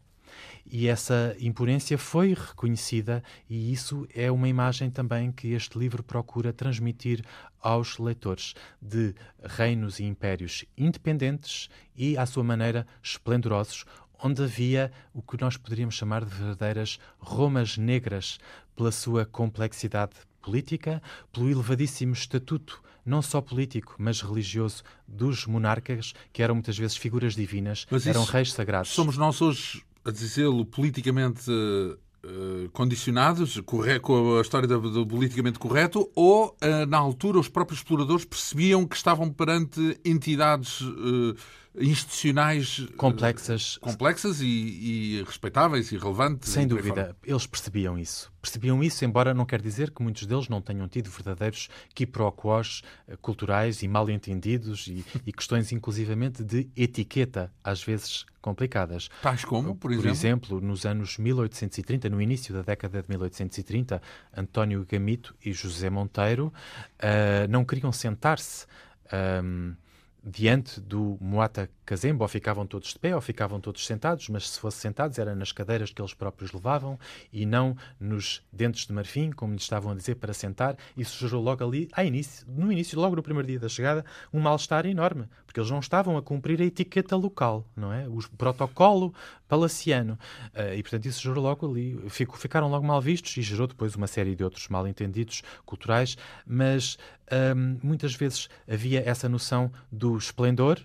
E 0.65 0.89
essa 0.89 1.37
imponência 1.39 1.99
foi 1.99 2.35
reconhecida, 2.35 3.23
e 3.49 3.73
isso 3.73 4.07
é 4.15 4.31
uma 4.31 4.49
imagem 4.49 4.91
também 4.91 5.31
que 5.31 5.49
este 5.49 5.79
livro 5.79 6.03
procura 6.03 6.53
transmitir 6.53 7.25
aos 7.61 7.99
leitores 7.99 8.55
de 8.81 9.15
reinos 9.43 10.01
e 10.01 10.05
impérios 10.05 10.65
independentes 10.77 11.69
e, 11.95 12.17
à 12.17 12.25
sua 12.27 12.43
maneira, 12.43 12.87
esplendorosos, 13.03 13.85
onde 14.23 14.43
havia 14.43 14.93
o 15.13 15.21
que 15.21 15.41
nós 15.41 15.57
poderíamos 15.57 15.97
chamar 15.97 16.25
de 16.25 16.35
verdadeiras 16.35 16.99
Romas 17.19 17.77
negras, 17.77 18.39
pela 18.77 18.93
sua 18.93 19.27
complexidade 19.27 20.15
política, 20.41 21.03
pelo 21.33 21.51
elevadíssimo 21.51 22.13
estatuto, 22.13 22.83
não 23.05 23.21
só 23.21 23.41
político, 23.41 23.95
mas 23.99 24.21
religioso, 24.21 24.83
dos 25.07 25.47
monarcas, 25.47 26.15
que 26.33 26.43
eram 26.43 26.55
muitas 26.55 26.79
vezes 26.79 26.97
figuras 26.97 27.35
divinas, 27.35 27.87
mas 27.91 28.07
eram 28.07 28.25
reis 28.25 28.53
sagrados. 28.53 28.91
Somos 28.91 29.17
nós 29.17 29.41
hoje 29.43 29.85
a 30.05 30.11
dizê-lo 30.11 30.65
politicamente 30.65 31.51
uh, 31.51 32.69
condicionados, 32.73 33.61
com 33.61 33.83
a 34.37 34.41
história 34.41 34.67
do, 34.67 34.91
do 34.91 35.07
politicamente 35.07 35.59
correto, 35.59 36.11
ou 36.15 36.49
uh, 36.49 36.87
na 36.87 36.99
altura 36.99 37.39
os 37.39 37.49
próprios 37.49 37.81
exploradores 37.81 38.25
percebiam 38.25 38.87
que 38.87 38.97
estavam 38.97 39.31
perante 39.31 39.99
entidades 40.05 40.81
uh, 40.81 41.37
institucionais 41.75 42.87
complexas, 42.97 43.79
complexas 43.79 44.41
e, 44.41 44.47
e, 44.47 45.25
respeitáveis 45.25 45.91
e 45.91 45.97
relevantes. 45.97 46.51
Sem 46.51 46.67
dúvida, 46.67 47.17
eles 47.25 47.47
percebiam 47.47 47.99
isso. 47.99 48.31
Percebiam 48.43 48.83
isso, 48.83 49.05
embora 49.05 49.33
não 49.33 49.47
quer 49.47 49.63
dizer 49.63 49.91
que 49.91 50.03
muitos 50.03 50.27
deles 50.27 50.49
não 50.49 50.61
tenham 50.61 50.87
tido 50.89 51.11
verdadeiros 51.11 51.69
quiproquos 51.95 52.83
culturais 53.21 53.83
e 53.83 53.89
mal 53.89 54.11
entendidos 54.11 54.87
e, 54.89 55.05
e 55.25 55.33
questões 55.33 55.73
inclusivamente 55.73 56.45
de 56.45 56.69
etiqueta, 56.77 57.51
às 57.65 57.83
vezes 57.83 58.27
complicadas. 58.41 59.09
Tais 59.23 59.45
como, 59.45 59.75
por 59.75 59.93
exemplo? 59.93 60.03
Por 60.03 60.11
exemplo, 60.11 60.61
nos 60.61 60.85
anos 60.85 61.17
1830, 61.17 62.11
no 62.11 62.21
início 62.21 62.53
da 62.53 62.63
década 62.63 63.01
de 63.01 63.09
1830, 63.09 64.03
António 64.37 64.85
Gamito 64.91 65.35
e 65.43 65.53
José 65.53 65.89
Monteiro 65.89 66.53
uh, 66.99 67.49
não 67.49 67.65
queriam 67.65 67.93
sentar-se. 67.93 68.67
Um, 69.43 69.75
diante 70.25 70.81
do 70.81 71.19
Moata 71.21 71.69
Kazemba, 71.85 72.25
ou 72.25 72.29
ficavam 72.29 72.67
todos 72.67 72.93
de 72.93 72.99
pé, 72.99 73.15
ou 73.15 73.21
ficavam 73.21 73.61
todos 73.61 73.85
sentados, 73.85 74.29
mas 74.29 74.49
se 74.49 74.61
fossem 74.61 74.81
sentados 74.81 75.19
era 75.19 75.35
nas 75.35 75.51
cadeiras 75.51 75.91
que 75.91 76.01
eles 76.01 76.15
próprios 76.15 76.53
levavam 76.53 76.99
e 77.33 77.45
não 77.45 77.77
nos 77.99 78.43
dentes 78.53 78.87
de 78.87 78.93
marfim, 78.93 79.31
como 79.31 79.53
lhes 79.53 79.63
estavam 79.63 79.93
a 79.93 79.95
dizer, 79.95 80.15
para 80.17 80.33
sentar. 80.33 80.77
Isso 80.97 81.27
gerou 81.27 81.43
logo 81.43 81.65
ali, 81.65 81.89
a 81.93 82.05
início, 82.05 82.47
no 82.49 82.71
início, 82.71 82.99
logo 82.99 83.17
no 83.17 83.23
primeiro 83.23 83.49
dia 83.49 83.59
da 83.59 83.69
chegada, 83.69 84.05
um 84.33 84.41
mal-estar 84.41 84.87
enorme, 84.87 85.29
porque 85.45 85.59
eles 85.59 85.71
não 85.71 85.81
estavam 85.81 86.17
a 86.17 86.23
cumprir 86.23 86.61
a 86.61 86.65
etiqueta 86.65 87.17
local, 87.17 87.67
não 87.77 87.93
é? 87.93 88.09
O 88.09 88.19
protocolo 88.39 89.13
palaciano. 89.49 90.19
Uh, 90.55 90.75
e, 90.75 90.83
portanto, 90.83 91.07
isso 91.07 91.21
gerou 91.21 91.43
logo 91.43 91.69
ali, 91.69 91.99
ficaram 92.09 92.69
logo 92.69 92.87
mal 92.87 93.01
vistos 93.01 93.37
e 93.37 93.43
gerou 93.43 93.67
depois 93.67 93.95
uma 93.95 94.07
série 94.07 94.35
de 94.35 94.43
outros 94.43 94.69
mal-entendidos 94.69 95.43
culturais, 95.67 96.17
mas 96.47 96.97
muitas 97.83 98.15
vezes 98.15 98.49
havia 98.69 99.03
essa 99.09 99.29
noção 99.29 99.73
do 99.91 100.17
esplendor, 100.17 100.81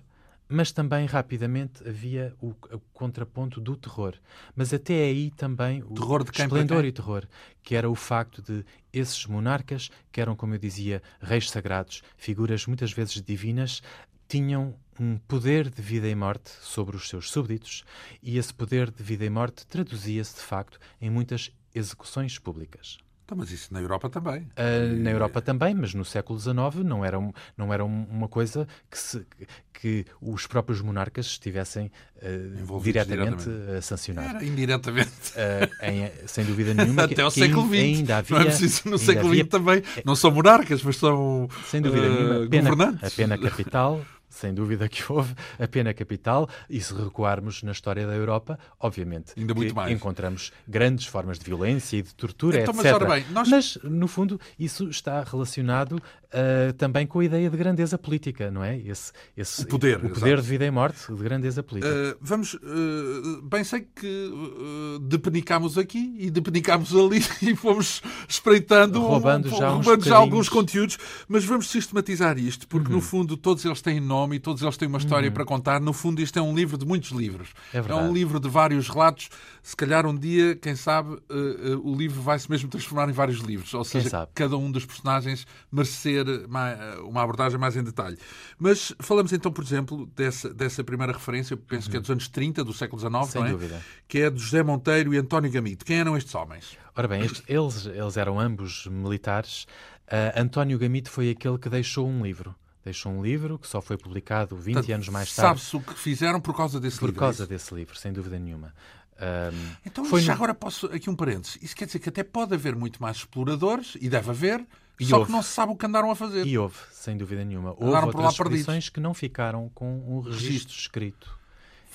mas 0.49 0.71
também 0.71 1.05
rapidamente 1.05 1.87
havia 1.87 2.33
o, 2.41 2.49
o, 2.49 2.79
contraponto 2.93 3.59
do 3.59 3.75
terror. 3.75 4.13
Mas 4.55 4.73
até 4.73 4.93
aí 4.93 5.31
também 5.31 5.83
o 5.83 5.93
terror 5.93 6.23
de 6.23 6.31
esplendor 6.31 6.85
e 6.85 6.91
terror, 6.91 7.27
que 7.61 7.75
era 7.75 7.89
o 7.89 7.95
facto 7.95 8.41
de 8.41 8.65
esses 8.93 9.25
monarcas, 9.25 9.89
que 10.11 10.21
eram, 10.21 10.35
como 10.35 10.53
eu 10.55 10.59
dizia, 10.59 11.01
reis 11.21 11.49
sagrados, 11.49 12.01
figuras 12.15 12.65
muitas 12.65 12.91
vezes 12.93 13.21
divinas, 13.21 13.81
tinham 14.27 14.73
um 14.99 15.17
poder 15.17 15.69
de 15.69 15.81
vida 15.81 16.07
e 16.07 16.15
morte 16.15 16.49
sobre 16.61 16.95
os 16.95 17.07
seus 17.07 17.29
súbditos, 17.29 17.83
e 18.21 18.37
esse 18.37 18.53
poder 18.53 18.89
de 18.89 19.03
vida 19.03 19.25
e 19.25 19.29
morte 19.29 19.65
traduzia-se, 19.67 20.35
de 20.35 20.41
facto, 20.41 20.79
em 20.99 21.09
muitas 21.09 21.51
execuções 21.73 22.39
públicas. 22.39 22.97
Então, 23.28 23.38
mas 23.38 23.51
isso 23.51 23.73
na 23.73 23.82
Europa 23.82 24.09
também. 24.09 24.43
Uh, 24.55 25.03
na 25.03 25.11
Europa 25.11 25.41
também, 25.41 25.75
mas 25.75 25.93
no 25.93 26.05
século 26.05 26.39
XIX 26.39 26.55
não 26.86 27.03
era, 27.03 27.17
não 27.57 27.73
era 27.73 27.84
uma 27.84 28.30
coisa 28.30 28.65
que, 28.89 28.97
se, 28.97 29.28
que 29.73 30.05
os 30.21 30.47
próprios 30.47 30.80
monarcas 30.80 31.25
estivessem 31.25 31.91
uh, 32.15 32.80
diretamente, 32.82 33.43
diretamente, 33.43 33.78
a 33.78 33.82
sancionar. 33.82 34.36
Era 34.36 34.45
indiretamente. 34.45 35.11
Uh, 35.32 35.86
em, 35.86 36.09
sem 36.25 36.45
dúvida 36.45 36.73
nenhuma. 36.73 37.03
Até 37.03 37.21
ao 37.21 37.30
século 37.30 37.67
XX. 37.67 37.73
Ainda 37.75 38.17
havia, 38.19 38.38
não 38.38 38.41
é 38.43 38.45
preciso 38.45 38.89
no 38.89 38.97
século 38.97 39.36
XX 39.36 39.47
também. 39.49 39.84
Não 40.05 40.15
são 40.15 40.32
monarcas, 40.32 40.82
mas 40.82 40.95
são 40.95 41.49
sem 41.65 41.82
dúvida 41.82 42.07
nenhuma, 42.07 42.47
pena, 42.47 42.69
governantes. 42.69 43.03
A 43.03 43.11
pena 43.13 43.38
capital 43.38 44.05
sem 44.38 44.53
dúvida 44.53 44.88
que 44.88 45.03
houve 45.11 45.33
a 45.59 45.67
pena 45.67 45.93
capital, 45.93 46.49
e 46.69 46.79
se 46.79 46.93
recuarmos 46.93 47.63
na 47.63 47.71
história 47.71 48.05
da 48.05 48.13
Europa, 48.13 48.57
obviamente 48.79 49.33
Ainda 49.38 49.53
muito 49.53 49.75
mais. 49.75 49.91
encontramos 49.91 50.51
grandes 50.67 51.05
formas 51.05 51.39
de 51.39 51.45
violência 51.45 51.97
e 51.97 52.01
de 52.01 52.13
tortura, 52.13 52.61
então, 52.61 52.73
etc. 52.73 53.07
Mas, 53.07 53.23
bem, 53.23 53.31
nós... 53.31 53.49
mas, 53.49 53.79
no 53.83 54.07
fundo, 54.07 54.39
isso 54.57 54.89
está 54.89 55.23
relacionado 55.23 55.93
uh, 55.93 56.73
também 56.73 57.05
com 57.05 57.19
a 57.19 57.25
ideia 57.25 57.49
de 57.49 57.57
grandeza 57.57 57.97
política, 57.97 58.51
não 58.51 58.63
é? 58.63 58.77
Esse, 58.77 59.11
esse, 59.35 59.63
o 59.63 59.67
poder. 59.67 60.03
O 60.03 60.09
poder 60.09 60.41
de 60.41 60.47
vida 60.47 60.65
e 60.65 60.71
morte, 60.71 61.11
de 61.11 61.23
grandeza 61.23 61.63
política. 61.63 61.93
Uh, 61.93 62.17
vamos, 62.21 62.53
uh, 62.53 63.41
bem 63.43 63.63
sei 63.63 63.88
que 63.95 64.07
uh, 64.07 64.99
depenicámos 64.99 65.77
aqui 65.77 66.15
e 66.19 66.29
depenicámos 66.29 66.93
ali 66.95 67.23
e 67.41 67.55
fomos 67.55 68.01
espreitando, 68.27 69.01
roubando, 69.01 69.47
um, 69.47 69.57
já, 69.57 69.69
roubando 69.69 70.05
já 70.05 70.15
alguns 70.15 70.49
conteúdos, 70.49 70.97
mas 71.27 71.43
vamos 71.43 71.69
sistematizar 71.69 72.38
isto, 72.38 72.67
porque 72.67 72.89
uhum. 72.89 72.95
no 72.95 73.01
fundo 73.01 73.38
todos 73.38 73.63
eles 73.65 73.81
têm 73.81 73.99
nome 73.99 74.26
nome 74.28 74.36
e 74.36 74.39
todos 74.39 74.61
eles 74.61 74.78
têm 74.78 74.88
uma 74.88 74.97
história 74.97 75.30
uhum. 75.30 75.34
para 75.34 75.45
contar. 75.45 75.80
No 75.80 75.93
fundo, 75.93 76.21
isto 76.21 76.38
é 76.38 76.41
um 76.41 76.53
livro 76.53 76.78
de 76.78 76.86
muitos 76.86 77.11
livros. 77.11 77.49
É, 77.73 77.78
é, 77.78 77.95
um 77.95 78.13
livro 78.13 78.39
de 78.39 78.49
vários 78.49 78.89
relatos. 78.89 79.30
Se 79.63 79.75
calhar 79.75 80.05
um 80.05 80.15
dia, 80.15 80.55
quem 80.55 80.75
sabe, 80.75 81.13
uh, 81.13 81.75
uh, 81.75 81.91
o 81.91 81.95
livro 81.95 82.21
vai 82.21 82.38
se 82.38 82.49
mesmo 82.49 82.69
transformar 82.69 83.09
em 83.09 83.13
vários 83.13 83.39
livros. 83.39 83.73
Ou 83.73 83.84
seja, 83.84 84.28
cada 84.36 84.57
um 84.57 84.69
dos 84.69 84.86
personagens 84.86 85.47
merecer 85.71 86.25
uma, 86.47 87.21
abordagem 87.21 87.57
mais 87.57 87.75
em 87.75 87.84
detalhe. 87.84 88.17
Mas 88.59 88.93
falamos 88.99 89.32
então, 89.32 89.51
por 89.51 89.63
exemplo, 89.63 90.05
dessa, 90.15 90.53
dessa 90.53 90.84
primeira 90.84 91.13
referência, 91.13 91.55
penso 91.55 91.88
uhum. 91.88 91.91
que 91.91 91.97
é 91.97 91.99
dos 91.99 92.09
anos 92.11 92.28
30, 92.28 92.63
do 92.63 92.73
século 92.73 92.99
XIX, 92.99 93.25
Sem 93.28 93.41
não 93.41 93.47
é? 93.47 93.51
dúvida. 93.51 93.82
Que 94.07 94.19
é 94.19 94.30
de 94.30 94.39
José 94.39 94.61
Monteiro 94.61 95.13
e 95.13 95.17
António 95.17 95.51
Gamito. 95.51 95.86
Quem 95.86 95.99
eram 95.99 96.17
estes 96.17 96.34
homens? 96.36 96.78
Ora 96.95 97.07
bem, 97.07 97.21
eles, 97.47 97.86
eles 97.86 98.17
eram 98.17 98.39
ambos 98.39 98.88
militares. 98.88 99.67
Uh, 100.07 100.39
António 100.39 100.80
Gamito 100.80 101.11
foi 101.11 101.30
aquele 101.30 101.57
que 101.57 101.69
deixou 101.69 102.07
um 102.07 102.23
livro 102.23 102.55
deixou 102.88 103.11
um 103.11 103.21
livro 103.21 103.59
que 103.59 103.67
só 103.67 103.81
foi 103.81 103.97
publicado 103.97 104.55
20 104.55 104.73
Portanto, 104.73 104.93
anos 104.93 105.09
mais 105.09 105.33
tarde. 105.33 105.59
Sabe-se 105.61 105.75
o 105.75 105.81
que 105.81 105.99
fizeram 105.99 106.39
por 106.39 106.55
causa 106.55 106.79
desse 106.79 106.99
por 106.99 107.07
livro? 107.07 107.19
Por 107.19 107.25
causa 107.25 107.43
é 107.43 107.47
desse 107.47 107.73
livro, 107.73 107.97
sem 107.97 108.11
dúvida 108.11 108.39
nenhuma. 108.39 108.73
Um, 109.19 109.75
então, 109.85 110.05
já 110.19 110.33
no... 110.33 110.38
agora 110.38 110.53
posso. 110.53 110.85
Aqui 110.88 111.09
um 111.09 111.15
parênteses. 111.15 111.57
Isso 111.61 111.75
quer 111.75 111.85
dizer 111.85 111.99
que 111.99 112.09
até 112.09 112.23
pode 112.23 112.53
haver 112.53 112.75
muito 112.75 113.01
mais 113.01 113.17
exploradores, 113.17 113.97
e 113.99 114.09
deve 114.09 114.29
haver, 114.29 114.65
e 114.99 115.05
só 115.05 115.17
houve. 115.17 115.27
que 115.27 115.31
não 115.31 115.41
se 115.41 115.49
sabe 115.49 115.71
o 115.71 115.75
que 115.75 115.85
andaram 115.85 116.09
a 116.11 116.15
fazer. 116.15 116.45
E 116.45 116.57
houve, 116.57 116.77
sem 116.91 117.17
dúvida 117.17 117.43
nenhuma. 117.43 117.71
Houve 117.71 117.85
andaram 117.85 118.07
outras 118.07 118.33
expedições 118.33 118.89
que 118.89 118.99
não 118.99 119.13
ficaram 119.13 119.69
com 119.73 119.99
um 120.07 120.19
registro 120.21 120.73
escrito. 120.73 121.36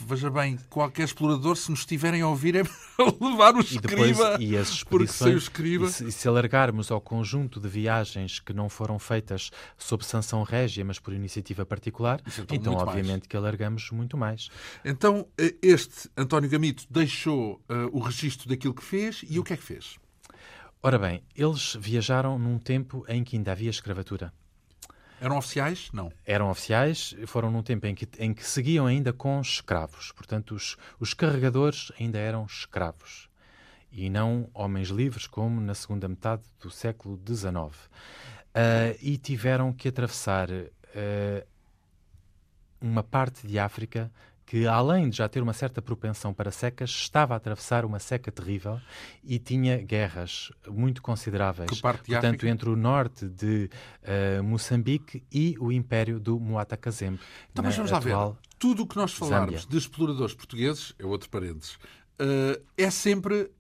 Veja 0.06 0.30
bem, 0.30 0.58
qualquer 0.68 1.04
explorador, 1.04 1.56
se 1.56 1.70
nos 1.70 1.80
estiverem 1.80 2.22
a 2.22 2.28
ouvir, 2.28 2.56
é 2.56 2.62
levar 3.20 3.54
o 3.54 3.60
escriba. 3.60 4.02
E, 4.02 4.12
depois, 4.12 4.40
e 4.40 4.56
as 4.56 4.68
expedições, 4.68 5.42
escriba... 5.42 5.86
E 5.86 5.92
se, 5.92 6.04
e 6.06 6.12
se 6.12 6.28
alargarmos 6.28 6.90
ao 6.90 7.00
conjunto 7.00 7.60
de 7.60 7.68
viagens 7.68 8.40
que 8.40 8.52
não 8.52 8.68
foram 8.68 8.98
feitas 8.98 9.50
sob 9.76 10.04
sanção 10.04 10.42
régia, 10.42 10.84
mas 10.84 10.98
por 10.98 11.12
iniciativa 11.12 11.64
particular, 11.64 12.20
então, 12.26 12.56
então 12.56 12.74
obviamente 12.74 13.22
mais. 13.22 13.26
que 13.26 13.36
alargamos 13.36 13.90
muito 13.90 14.16
mais. 14.16 14.48
Então, 14.84 15.26
eh, 15.38 15.54
este 15.62 16.10
António 16.16 16.48
Gamito 16.48 16.84
deixou 16.90 17.62
uh, 17.68 17.88
o 17.92 18.00
registro 18.00 18.48
daquilo 18.48 18.74
que 18.74 18.84
fez 18.84 19.24
e 19.28 19.38
o 19.38 19.44
que 19.44 19.52
é 19.52 19.56
que 19.56 19.62
fez? 19.62 19.98
Ora 20.82 20.98
bem, 20.98 21.22
eles 21.36 21.76
viajaram 21.78 22.38
num 22.38 22.58
tempo 22.58 23.04
em 23.08 23.22
que 23.22 23.36
ainda 23.36 23.52
havia 23.52 23.70
escravatura. 23.70 24.32
Eram 25.22 25.38
oficiais? 25.38 25.88
Não. 25.92 26.12
Eram 26.26 26.50
oficiais, 26.50 27.14
foram 27.28 27.48
num 27.48 27.62
tempo 27.62 27.86
em 27.86 27.94
que, 27.94 28.08
em 28.18 28.34
que 28.34 28.44
seguiam 28.44 28.86
ainda 28.86 29.12
com 29.12 29.40
escravos. 29.40 30.10
Portanto, 30.10 30.52
os, 30.52 30.76
os 30.98 31.14
carregadores 31.14 31.92
ainda 31.96 32.18
eram 32.18 32.44
escravos 32.44 33.28
e 33.92 34.10
não 34.10 34.50
homens 34.52 34.88
livres 34.88 35.28
como 35.28 35.60
na 35.60 35.74
segunda 35.74 36.08
metade 36.08 36.42
do 36.60 36.72
século 36.72 37.20
XIX. 37.24 37.54
Uh, 37.54 38.98
e 39.00 39.16
tiveram 39.16 39.72
que 39.72 39.86
atravessar 39.86 40.50
uh, 40.50 41.46
uma 42.80 43.04
parte 43.04 43.46
de 43.46 43.60
África 43.60 44.10
que, 44.44 44.66
além 44.66 45.08
de 45.08 45.16
já 45.16 45.28
ter 45.28 45.42
uma 45.42 45.52
certa 45.52 45.80
propensão 45.80 46.34
para 46.34 46.50
secas, 46.50 46.90
estava 46.90 47.34
a 47.34 47.36
atravessar 47.36 47.84
uma 47.84 47.98
seca 47.98 48.30
terrível 48.30 48.80
e 49.24 49.38
tinha 49.38 49.78
guerras 49.78 50.50
muito 50.68 51.00
consideráveis. 51.02 51.70
Que 51.70 51.80
parte 51.80 52.04
de 52.04 52.12
Portanto, 52.12 52.34
África? 52.36 52.48
entre 52.48 52.68
o 52.68 52.76
norte 52.76 53.28
de 53.28 53.70
uh, 54.38 54.42
Moçambique 54.42 55.22
e 55.32 55.56
o 55.58 55.72
império 55.72 56.20
do 56.20 56.38
Muata 56.38 56.76
Kazembe. 56.76 57.20
Então, 57.50 57.64
mas 57.64 57.76
vamos 57.76 57.90
lá 57.90 57.98
ver. 57.98 58.16
Tudo 58.58 58.82
o 58.82 58.86
que 58.86 58.96
nós 58.96 59.12
falarmos 59.12 59.62
Zâmbia. 59.62 59.68
de 59.68 59.78
exploradores 59.78 60.34
portugueses, 60.34 60.94
é 60.98 61.04
outro 61.04 61.28
parênteses, 61.30 61.74
uh, 61.74 62.62
é 62.76 62.90
sempre 62.90 63.50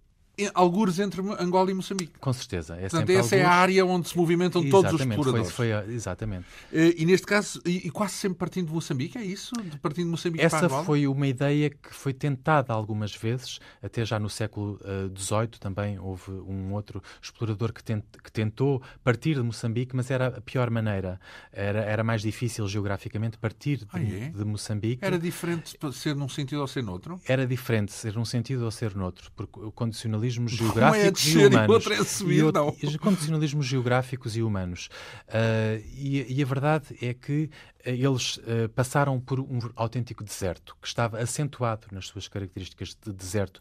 algures 0.54 0.98
entre 0.98 1.20
Angola 1.38 1.70
e 1.70 1.74
Moçambique. 1.74 2.12
Com 2.18 2.32
certeza. 2.32 2.76
É 2.76 2.82
Portanto, 2.82 3.10
essa 3.10 3.18
algures... 3.18 3.32
é 3.32 3.44
a 3.44 3.50
área 3.50 3.86
onde 3.86 4.08
se 4.08 4.16
movimentam 4.16 4.62
exatamente, 4.62 4.90
todos 4.90 5.00
os 5.00 5.06
exploradores. 5.06 5.50
Foi, 5.52 5.72
foi, 5.72 5.94
exatamente. 5.94 6.46
Eh, 6.72 6.94
e 6.98 7.06
neste 7.06 7.26
caso, 7.26 7.60
e, 7.64 7.90
quase 7.90 8.14
sempre 8.14 8.38
partindo 8.38 8.68
de 8.68 8.72
Moçambique, 8.72 9.18
é 9.18 9.24
isso? 9.24 9.52
De 9.62 9.78
partindo 9.78 10.06
de 10.06 10.10
Moçambique 10.10 10.44
essa 10.44 10.58
para 10.58 10.66
Angola? 10.66 10.84
foi 10.84 11.06
uma 11.06 11.26
ideia 11.26 11.70
que 11.70 11.94
foi 11.94 12.12
tentada 12.12 12.72
algumas 12.72 13.14
vezes, 13.14 13.58
até 13.82 14.04
já 14.04 14.18
no 14.18 14.30
século 14.30 14.78
XVIII 15.16 15.44
uh, 15.44 15.58
também 15.60 15.98
houve 15.98 16.30
um 16.30 16.72
outro 16.72 17.02
explorador 17.20 17.72
que, 17.72 17.82
tent, 17.82 18.04
que, 18.22 18.32
tentou 18.32 18.82
partir 19.04 19.34
de 19.34 19.42
Moçambique, 19.42 19.94
mas 19.94 20.10
era 20.10 20.28
a 20.28 20.40
pior 20.40 20.70
maneira. 20.70 21.20
Era, 21.52 21.80
era 21.80 22.04
mais 22.04 22.22
difícil 22.22 22.66
geograficamente 22.66 23.38
partir 23.38 23.78
de, 23.78 23.86
ah, 23.92 24.00
é? 24.00 24.30
de 24.30 24.44
Moçambique. 24.44 25.04
Era 25.04 25.18
diferente 25.18 25.76
ser 25.92 26.14
num 26.16 26.28
sentido 26.28 26.60
ou 26.60 26.66
ser 26.66 26.82
noutro? 26.82 27.20
Era 27.26 27.46
diferente 27.46 27.92
ser 27.92 28.14
num 28.14 28.24
sentido 28.24 28.64
ou 28.64 28.70
ser 28.70 28.94
noutro, 28.94 29.30
porque 29.36 29.60
o 29.60 29.70
condicionalismo 29.70 30.31
condicionalismos 30.36 30.52
geográficos 30.52 31.24
e 31.24 31.46
humanos. 31.46 31.86
E, 31.86 32.04
subir, 32.04 32.34
e 32.36 32.42
outro, 32.42 32.98
condicionalismos 33.00 33.66
geográficos 33.66 34.36
e 34.36 34.42
humanos. 34.42 34.88
Uh, 35.28 35.84
e, 35.94 36.38
e, 36.38 36.42
a 36.42 36.46
verdade 36.46 36.96
é 37.00 37.14
que 37.14 37.44
uh, 37.44 37.50
eles 37.84 38.36
uh, 38.38 38.68
passaram 38.74 39.20
por 39.20 39.40
um 39.40 39.58
autêntico 39.76 40.24
deserto, 40.24 40.76
que 40.80 40.86
estava 40.86 41.18
acentuado 41.18 41.86
nas 41.92 42.06
suas 42.06 42.28
características 42.28 42.96
de 43.00 43.12
deserto 43.12 43.60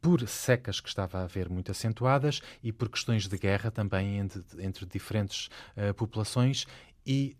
por 0.00 0.26
secas 0.28 0.78
que 0.78 0.88
estava 0.88 1.18
a 1.18 1.24
haver 1.24 1.48
muito 1.48 1.70
acentuadas 1.70 2.40
e 2.62 2.72
por 2.72 2.88
questões 2.88 3.26
de 3.26 3.36
guerra 3.36 3.70
também 3.70 4.18
entre, 4.18 4.44
entre 4.58 4.86
diferentes 4.86 5.48
uh, 5.76 5.92
populações 5.94 6.66
e 7.04 7.36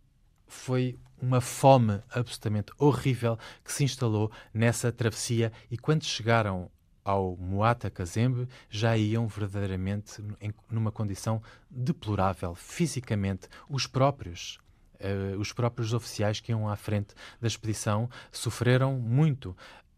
foi 0.46 0.98
uma 1.20 1.40
fome 1.40 2.00
absolutamente 2.10 2.72
horrível 2.78 3.38
que 3.64 3.72
se 3.72 3.84
instalou 3.84 4.30
nessa 4.52 4.92
travessia 4.92 5.52
e 5.70 5.78
quando 5.78 6.04
chegaram 6.04 6.70
ao 7.06 7.36
Muata 7.36 7.88
Kazembe 7.88 8.48
já 8.68 8.96
iam 8.96 9.28
verdadeiramente 9.28 10.20
em, 10.40 10.52
numa 10.68 10.90
condição 10.90 11.40
deplorável 11.70 12.54
fisicamente. 12.54 13.48
Os 13.68 13.86
próprios 13.86 14.58
Uh, 14.98 15.38
os 15.38 15.52
próprios 15.52 15.92
oficiais 15.92 16.40
que 16.40 16.52
iam 16.52 16.66
à 16.66 16.74
frente 16.74 17.14
da 17.38 17.46
expedição 17.46 18.08
sofreram 18.32 18.94
muito. 18.94 19.54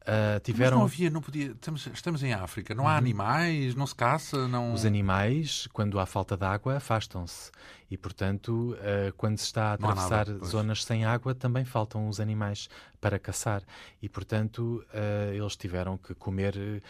Uh, 0.08 0.40
tiveram... 0.40 0.78
Mas 0.78 0.78
não 0.78 0.86
havia, 0.86 1.10
não 1.10 1.20
podia. 1.20 1.48
Estamos, 1.48 1.86
estamos 1.92 2.22
em 2.22 2.32
África, 2.32 2.74
não 2.74 2.88
há 2.88 2.92
uhum. 2.92 2.96
animais, 2.96 3.74
não 3.74 3.86
se 3.86 3.94
caça, 3.94 4.48
não. 4.48 4.72
Os 4.72 4.86
animais, 4.86 5.68
quando 5.70 6.00
há 6.00 6.06
falta 6.06 6.34
de 6.34 6.46
água, 6.46 6.78
afastam-se. 6.78 7.50
E, 7.90 7.96
portanto, 7.98 8.74
uh, 8.74 9.12
quando 9.18 9.36
se 9.36 9.44
está 9.44 9.66
a 9.66 9.72
atravessar 9.74 10.26
nada, 10.28 10.44
zonas 10.46 10.82
sem 10.82 11.04
água, 11.04 11.34
também 11.34 11.62
faltam 11.62 12.08
os 12.08 12.20
animais 12.20 12.70
para 13.02 13.18
caçar. 13.18 13.62
E, 14.00 14.08
portanto, 14.08 14.82
uh, 14.94 15.34
eles 15.34 15.56
tiveram 15.56 15.98
que 15.98 16.14
comer 16.14 16.82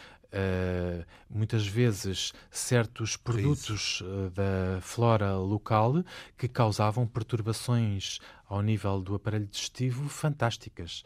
muitas 1.31 1.67
vezes 1.67 2.35
certos 2.51 3.17
produtos 3.17 4.03
da 4.35 4.79
flora 4.83 5.33
local 5.39 6.05
que 6.37 6.47
causavam 6.47 7.07
perturbações 7.07 8.19
ao 8.47 8.61
nível 8.61 9.01
do 9.01 9.15
aparelho 9.15 9.47
digestivo 9.47 10.07
fantásticas. 10.07 11.03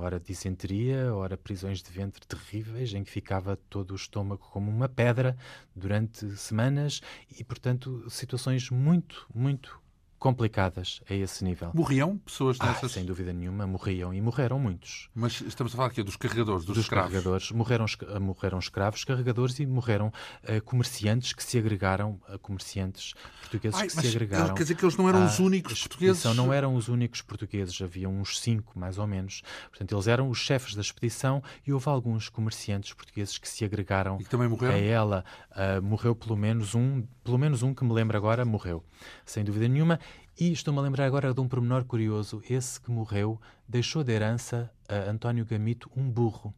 Ora 0.00 0.18
disenteria, 0.18 1.14
ora 1.14 1.36
prisões 1.36 1.82
de 1.82 1.90
ventre 1.92 2.26
terríveis, 2.26 2.92
em 2.94 3.04
que 3.04 3.10
ficava 3.10 3.56
todo 3.56 3.92
o 3.92 3.96
estômago 3.96 4.48
como 4.50 4.70
uma 4.70 4.88
pedra 4.88 5.36
durante 5.74 6.36
semanas 6.36 7.00
e, 7.38 7.44
portanto, 7.44 8.04
situações 8.10 8.70
muito, 8.70 9.26
muito 9.32 9.81
complicadas 10.22 11.02
a 11.10 11.14
esse 11.14 11.42
nível. 11.42 11.72
Morriam 11.74 12.16
pessoas 12.18 12.56
nessas? 12.56 12.84
Ah, 12.84 12.88
sem 12.88 13.04
dúvida 13.04 13.32
nenhuma, 13.32 13.66
morriam 13.66 14.14
e 14.14 14.20
morreram 14.20 14.56
muitos. 14.56 15.08
Mas 15.12 15.40
estamos 15.40 15.72
a 15.72 15.76
falar 15.76 15.88
aqui 15.88 16.00
dos 16.00 16.14
carregadores, 16.14 16.64
dos, 16.64 16.76
dos 16.76 16.84
escravos? 16.84 17.10
carregadores. 17.10 17.50
Morreram, 17.50 17.86
morreram 18.20 18.58
escravos, 18.60 19.02
carregadores 19.02 19.58
e 19.58 19.66
morreram 19.66 20.12
uh, 20.44 20.62
comerciantes 20.62 21.32
que 21.32 21.42
se 21.42 21.58
agregaram, 21.58 22.20
uh, 22.32 22.38
comerciantes 22.38 23.14
portugueses 23.40 23.80
Ai, 23.80 23.88
que 23.88 23.92
se 23.94 24.06
agregaram. 24.06 24.54
Quer 24.54 24.62
dizer 24.62 24.76
que 24.76 24.84
eles 24.84 24.96
não 24.96 25.08
eram 25.08 25.26
os 25.26 25.40
únicos 25.40 25.80
portugueses? 25.80 26.36
Não 26.36 26.52
eram 26.52 26.76
os 26.76 26.86
únicos 26.86 27.20
portugueses, 27.20 27.82
havia 27.82 28.08
uns 28.08 28.38
cinco, 28.38 28.78
mais 28.78 28.98
ou 28.98 29.08
menos. 29.08 29.42
Portanto, 29.70 29.92
eles 29.92 30.06
eram 30.06 30.30
os 30.30 30.38
chefes 30.38 30.76
da 30.76 30.82
expedição 30.82 31.42
e 31.66 31.72
houve 31.72 31.88
alguns 31.88 32.28
comerciantes 32.28 32.92
portugueses 32.92 33.38
que 33.38 33.48
se 33.48 33.64
agregaram 33.64 34.20
e 34.20 34.24
que 34.24 34.30
também 34.30 34.46
morreram? 34.46 34.76
a 34.76 34.78
ela. 34.78 35.24
Uh, 35.50 35.82
morreu 35.82 36.14
pelo 36.14 36.36
menos 36.36 36.76
um, 36.76 37.02
pelo 37.24 37.38
menos 37.38 37.64
um 37.64 37.74
que 37.74 37.82
me 37.82 37.92
lembro 37.92 38.16
agora, 38.16 38.44
morreu. 38.44 38.84
Sem 39.26 39.42
dúvida 39.42 39.66
nenhuma. 39.66 39.98
E 40.38 40.50
estou-me 40.50 40.78
a 40.80 40.82
lembrar 40.82 41.04
agora 41.04 41.34
de 41.34 41.40
um 41.40 41.46
pormenor 41.46 41.84
curioso. 41.84 42.42
Esse 42.48 42.80
que 42.80 42.90
morreu 42.90 43.40
deixou 43.68 44.02
de 44.02 44.12
herança 44.12 44.72
a 44.88 45.10
António 45.10 45.44
Gamito 45.44 45.90
um 45.94 46.10
burro. 46.10 46.54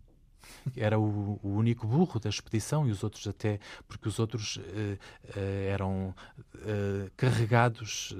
Era 0.76 0.98
o, 0.98 1.40
o, 1.42 1.48
único 1.48 1.86
burro 1.86 2.20
da 2.20 2.28
expedição 2.28 2.86
e 2.86 2.90
os 2.90 3.02
outros 3.02 3.26
até, 3.26 3.58
porque 3.88 4.06
os 4.06 4.18
outros 4.18 4.56
uh, 4.56 4.60
uh, 4.60 5.40
eram 5.68 6.14
uh, 6.54 7.10
carregados 7.16 8.14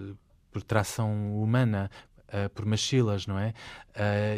por 0.50 0.62
tração 0.62 1.40
humana, 1.40 1.90
por 2.54 2.64
machilas, 2.64 3.26
não 3.26 3.38
é? 3.38 3.52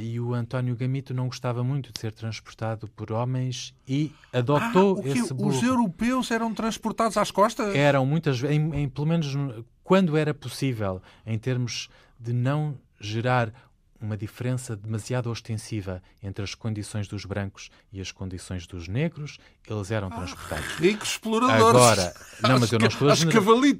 e 0.00 0.20
o 0.20 0.34
António 0.34 0.76
Gamito 0.76 1.14
não 1.14 1.26
gostava 1.26 1.64
muito 1.64 1.92
de 1.92 1.98
ser 1.98 2.12
transportado 2.12 2.88
por 2.88 3.10
homens 3.10 3.74
e 3.88 4.12
adotou 4.32 5.00
ah, 5.02 5.08
esse 5.08 5.32
burro. 5.32 5.50
Os 5.50 5.62
europeus 5.62 6.30
eram 6.30 6.52
transportados 6.52 7.16
às 7.16 7.30
costas? 7.30 7.74
Eram 7.74 8.04
muitas 8.04 8.38
vezes, 8.38 8.56
em, 8.56 8.82
em, 8.82 8.88
pelo 8.88 9.06
menos 9.06 9.34
quando 9.82 10.16
era 10.16 10.34
possível, 10.34 11.00
em 11.24 11.38
termos 11.38 11.88
de 12.18 12.32
não 12.32 12.78
gerar 13.00 13.52
uma 14.00 14.16
diferença 14.16 14.76
demasiado 14.76 15.30
ostensiva 15.30 16.02
entre 16.22 16.44
as 16.44 16.54
condições 16.54 17.08
dos 17.08 17.24
brancos 17.24 17.70
e 17.92 18.00
as 18.00 18.12
condições 18.12 18.66
dos 18.66 18.88
negros, 18.88 19.38
eles 19.68 19.90
eram 19.90 20.08
ah, 20.08 20.16
transportados. 20.16 20.66
Ricos 20.76 21.10
exploradores. 21.10 21.64
Agora, 21.64 22.14
não, 22.42 22.60
mas 22.60 22.72
eu 22.72 22.78
não 22.78 22.86
estou, 22.86 23.08
a 23.08 23.14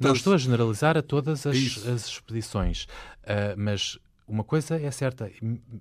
não 0.01 0.13
estou 0.13 0.33
a 0.33 0.37
generalizar 0.37 0.97
a 0.97 1.01
todas 1.01 1.45
as, 1.45 1.55
as 1.87 2.07
expedições, 2.07 2.83
uh, 2.83 3.55
mas 3.57 3.99
uma 4.27 4.43
coisa 4.43 4.75
é 4.75 4.91
certa, 4.91 5.31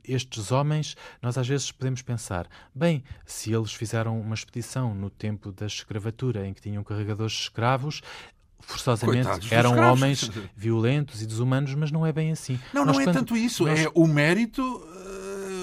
estes 0.07 0.53
homens, 0.53 0.97
nós 1.21 1.37
às 1.37 1.49
vezes 1.49 1.73
podemos 1.73 2.01
pensar, 2.01 2.47
bem, 2.75 3.03
se 3.25 3.53
eles 3.53 3.73
fizeram 3.73 4.21
uma 4.21 4.35
expedição 4.35 4.95
no 4.95 5.11
tempo 5.11 5.51
da 5.51 5.67
escravatura 5.67 6.47
em 6.47 6.55
que 6.55 6.61
tinham 6.61 6.85
carregadores 6.85 7.33
de 7.33 7.41
escravos, 7.41 8.03
forçosamente 8.61 9.25
Coitados 9.25 9.53
eram 9.53 9.77
homens 9.79 10.31
violentos 10.57 11.23
e 11.23 11.27
desumanos, 11.27 11.75
mas 11.75 11.91
não 11.91 12.07
é 12.07 12.13
bem 12.13 12.33
assim. 12.33 12.59
Não, 12.73 12.85
Nós, 12.85 12.97
não 12.97 13.01
é 13.03 13.05
quando... 13.05 13.17
tanto 13.17 13.37
isso. 13.37 13.65
Nós... 13.65 13.81
É 13.81 13.91
o 13.95 14.07
mérito 14.07 14.63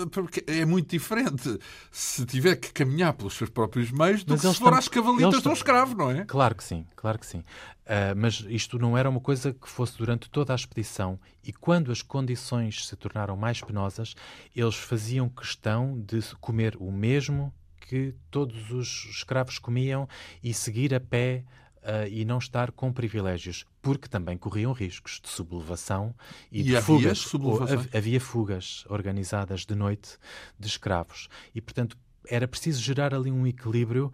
porque 0.08 0.44
é 0.48 0.66
muito 0.66 0.90
diferente 0.90 1.60
se 1.92 2.26
tiver 2.26 2.56
que 2.56 2.72
caminhar 2.72 3.14
pelos 3.14 3.34
seus 3.34 3.50
próprios 3.50 3.92
meios 3.92 4.24
do 4.24 4.34
mas 4.34 4.42
que 4.42 4.48
se 4.48 4.54
for 4.56 4.66
estão... 4.66 4.80
às 4.80 4.88
cavalitas 4.88 5.42
de 5.42 5.48
um 5.48 5.54
escravo, 5.54 5.96
não 5.96 6.12
é? 6.12 6.26
Claro 6.26 6.56
que 6.56 6.64
sim, 6.64 6.86
claro 6.96 7.20
que 7.20 7.26
sim. 7.26 7.40
Uh, 7.40 8.16
mas 8.16 8.46
isto 8.48 8.80
não 8.80 8.98
era 8.98 9.10
uma 9.10 9.20
coisa 9.20 9.54
que 9.54 9.70
fosse 9.70 9.98
durante 9.98 10.30
toda 10.30 10.54
a 10.54 10.56
expedição 10.56 11.20
e 11.44 11.52
quando 11.52 11.92
as 11.92 12.02
condições 12.02 12.88
se 12.88 12.96
tornaram 12.96 13.36
mais 13.36 13.62
penosas, 13.62 14.16
eles 14.56 14.76
faziam 14.76 15.28
questão 15.28 16.00
de 16.00 16.22
comer 16.40 16.78
o 16.80 16.92
mesmo 16.92 17.54
que 17.82 18.16
todos 18.32 18.72
os 18.72 19.06
escravos 19.10 19.60
comiam 19.60 20.08
e 20.42 20.54
seguir 20.54 20.94
a 20.96 21.00
pé 21.00 21.44
uh, 21.84 22.08
e 22.10 22.26
não 22.26 22.38
estar 22.38 22.72
com 22.72 22.92
privilégios, 22.92 23.66
porque 23.82 24.08
também 24.08 24.38
corriam 24.38 24.72
riscos 24.72 25.20
de 25.22 25.30
sublevação 25.30 26.16
e, 26.52 26.62
e 26.62 26.64
de 26.64 26.76
havia 26.76 26.82
fugas. 26.82 27.18
Sublevação? 27.20 27.86
Havia 27.94 28.20
fugas 28.20 28.86
organizadas 28.90 29.66
de 29.66 29.76
noite 29.76 30.18
de 30.60 30.68
escravos. 30.68 31.28
E, 31.54 31.62
portanto, 31.62 31.98
era 32.28 32.48
preciso 32.48 32.82
gerar 32.82 33.14
ali 33.14 33.32
um 33.32 33.46
equilíbrio 33.46 34.12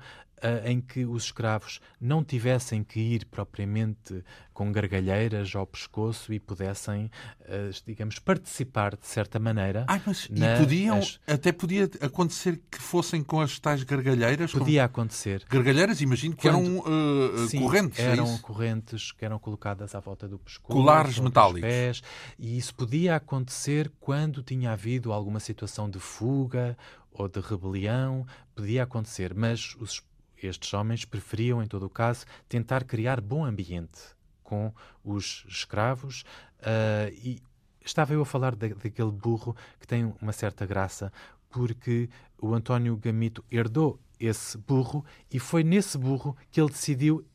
em 0.66 0.82
que 0.82 1.06
os 1.06 1.26
escravos 1.26 1.80
não 2.00 2.24
tivessem 2.24 2.84
que 2.84 3.00
ir 3.00 3.26
propriamente 3.26 4.24
com 4.60 4.74
gargalheiras 4.74 5.56
ao 5.56 5.66
pescoço 5.66 6.34
e 6.34 6.40
pudessem, 6.40 7.06
uh, 7.06 7.82
digamos, 7.88 8.20
participar 8.20 8.98
de 8.98 9.08
certa 9.08 9.40
maneira. 9.40 9.86
Ah, 9.88 10.02
mas 10.06 10.28
na, 10.30 10.56
e 10.56 10.60
podiam, 10.60 10.98
as... 10.98 11.18
até 11.26 11.54
podia 11.54 11.90
acontecer 12.02 12.60
que 12.70 12.78
fossem 12.78 13.24
com 13.24 13.40
as 13.40 13.58
tais 13.58 13.84
gargalheiras? 13.84 14.52
Podia 14.52 14.84
acontecer. 14.84 15.46
Gargalheiras, 15.50 16.02
imagino 16.02 16.36
que 16.36 16.42
Quando... 16.42 16.60
eram 16.60 16.80
uh, 16.80 17.48
Sim, 17.48 17.62
correntes. 17.62 18.00
É 18.00 18.12
eram 18.12 18.36
é 18.36 18.38
correntes 18.40 19.14
que 19.14 19.24
eram 19.24 19.40
colocadas 19.40 19.96
à 19.96 20.02
volta 20.02 20.28
do 20.28 20.38
pescoço. 20.38 20.78
Colares 20.78 21.20
metálicos. 21.20 21.62
Pés, 21.62 22.04
e 22.38 22.58
isso 22.58 22.76
podia 22.76 23.16
acontecer 23.16 23.90
quando 23.98 24.44
tinha 24.44 24.74
havido 24.74 25.14
alguma 25.14 25.40
situação 25.40 25.90
de 25.90 26.00
fuga 26.00 26.78
ou 27.14 27.30
de 27.30 27.40
rebelião, 27.40 28.26
podia 28.54 28.84
acontecer, 28.84 29.34
mas 29.34 29.76
os 29.80 30.02
estes 30.48 30.74
homens 30.74 31.06
preferiam, 31.06 31.62
em 31.62 31.68
todo 31.68 31.86
o 31.86 31.90
caso, 31.90 32.26
tentar 32.48 32.84
criar 32.84 33.22
bom 33.22 33.44
ambiente 33.44 34.00
com 34.44 34.74
os 35.04 35.46
escravos 35.48 36.24
uh, 36.62 37.14
e 37.14 37.42
estava 37.86 38.14
eu 38.14 38.22
a 38.22 38.26
falar 38.26 38.56
daquele 38.56 39.12
burro 39.12 39.56
que 39.80 39.88
tem 39.88 40.14
uma 40.22 40.34
certa 40.34 40.66
graça 40.66 41.12
porque 41.50 42.10
o 42.42 42.54
António 42.54 42.96
Gamito 42.98 43.44
herdou 43.52 44.00
esse 44.20 44.58
burro 44.58 45.04
e 45.32 45.40
foi 45.40 45.64
nesse 45.64 45.98
burro 45.98 46.36
que 46.52 46.60
ele 46.60 46.70
decidiu 46.70 47.26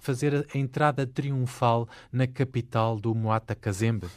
fazer 0.00 0.46
a 0.52 0.58
entrada 0.58 1.06
triunfal 1.06 1.88
na 2.10 2.26
capital 2.26 2.98
do 2.98 3.14
Moata 3.14 3.54
Kazembe. 3.54 4.08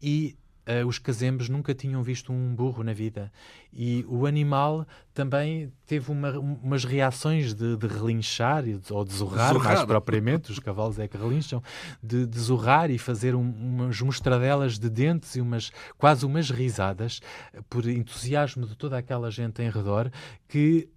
E 0.00 0.36
uh, 0.66 0.86
os 0.86 0.98
casembes 0.98 1.48
nunca 1.48 1.74
tinham 1.74 2.02
visto 2.02 2.32
um 2.32 2.54
burro 2.54 2.82
na 2.82 2.92
vida. 2.92 3.32
E 3.72 4.04
o 4.08 4.26
animal 4.26 4.86
também 5.14 5.72
teve 5.86 6.10
uma, 6.10 6.38
umas 6.38 6.84
reações 6.84 7.54
de, 7.54 7.76
de 7.76 7.86
relinchar 7.86 8.64
ou 8.90 9.04
de 9.04 9.14
zurrar, 9.14 9.52
zurrar, 9.52 9.74
mais 9.74 9.84
propriamente, 9.84 10.50
os 10.50 10.58
cavalos 10.58 10.98
é 10.98 11.06
que 11.06 11.16
relincham, 11.16 11.62
de, 12.02 12.26
de 12.26 12.38
zurrar 12.38 12.90
e 12.90 12.98
fazer 12.98 13.34
um, 13.34 13.50
umas 13.50 14.00
mostradelas 14.00 14.78
de 14.78 14.88
dentes 14.88 15.36
e 15.36 15.40
umas 15.40 15.70
quase 15.96 16.26
umas 16.26 16.50
risadas 16.50 17.20
por 17.68 17.86
entusiasmo 17.88 18.66
de 18.66 18.76
toda 18.76 18.98
aquela 18.98 19.30
gente 19.30 19.62
em 19.62 19.70
redor 19.70 20.10
que 20.48 20.88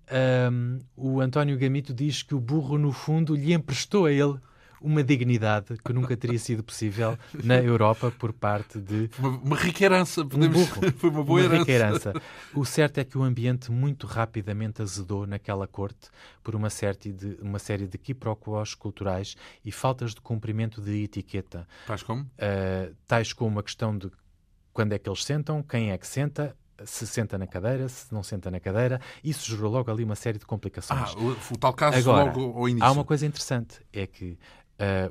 um, 0.52 0.80
o 0.96 1.22
António 1.22 1.58
Gamito 1.58 1.94
diz 1.94 2.24
que 2.24 2.36
o 2.36 2.40
burro, 2.40 2.78
no 2.78 2.92
fundo, 2.92 3.36
lhe 3.36 3.54
emprestou 3.54 4.06
a 4.06 4.12
ele 4.12 4.40
uma 4.84 5.04
dignidade 5.04 5.78
que 5.84 5.94
nunca 5.94 6.16
teria 6.18 6.38
sido 6.38 6.62
possível 6.62 7.18
na 7.44 7.56
Europa 7.56 8.12
por 8.12 8.34
parte 8.34 8.80
de. 8.80 9.10
Uma, 9.18 9.30
uma 9.30 9.56
rica 9.56 9.86
herança, 9.86 10.26
podemos... 10.26 10.58
um 10.58 10.66
burro, 10.66 10.92
Foi 10.98 11.10
uma 11.10 11.24
boa 11.24 11.42
uma 11.42 11.56
herança. 11.56 11.72
herança. 11.72 12.14
O 12.54 12.66
certo 12.66 12.98
é 12.98 13.04
que 13.04 13.18
o 13.18 13.24
ambiente 13.24 13.72
muito 13.72 14.06
rapidamente 14.06 14.82
azedou 14.82 15.26
naquela 15.26 15.66
corte 15.66 16.10
por 16.44 16.54
uma, 16.54 16.70
série 16.70 17.14
de, 17.14 17.38
uma 17.42 17.60
série 17.60 17.88
de 17.88 17.98
quiproquos 17.98 18.76
culturais 18.76 19.36
e 19.64 19.72
faltas 19.72 20.14
de 20.14 20.22
cumprimento 20.22 20.82
de 20.82 21.04
etiqueta. 21.04 21.66
Tais 21.88 22.04
como? 22.04 22.24
Uh, 22.24 22.94
tais 23.08 23.32
como 23.32 23.60
a 23.60 23.64
questão 23.64 23.98
de 23.98 24.12
quando 24.74 24.94
é 24.94 25.00
que 25.00 25.08
eles 25.08 25.24
sentam, 25.24 25.62
quem 25.64 25.92
é 25.92 25.98
que 25.98 26.08
senta, 26.08 26.56
se 26.84 27.06
senta 27.06 27.38
na 27.38 27.46
cadeira, 27.48 27.88
se 27.88 28.12
não 28.14 28.24
senta 28.24 28.50
na 28.50 28.60
cadeira, 28.60 29.00
isso 29.24 29.50
gerou 29.50 29.72
logo 29.72 29.90
ali 29.92 30.04
uma 30.04 30.16
série 30.16 30.40
de 30.40 30.46
complicações. 30.46 31.14
Ah, 31.16 31.20
o, 31.20 31.54
o 31.54 31.58
tal 31.58 31.74
caso 31.74 31.98
Agora, 31.98 32.26
logo 32.26 32.60
ao 32.60 32.68
início. 32.68 32.86
Há 32.86 32.92
uma 32.92 33.06
coisa 33.06 33.26
interessante, 33.26 33.80
é 33.94 34.08
que 34.08 34.38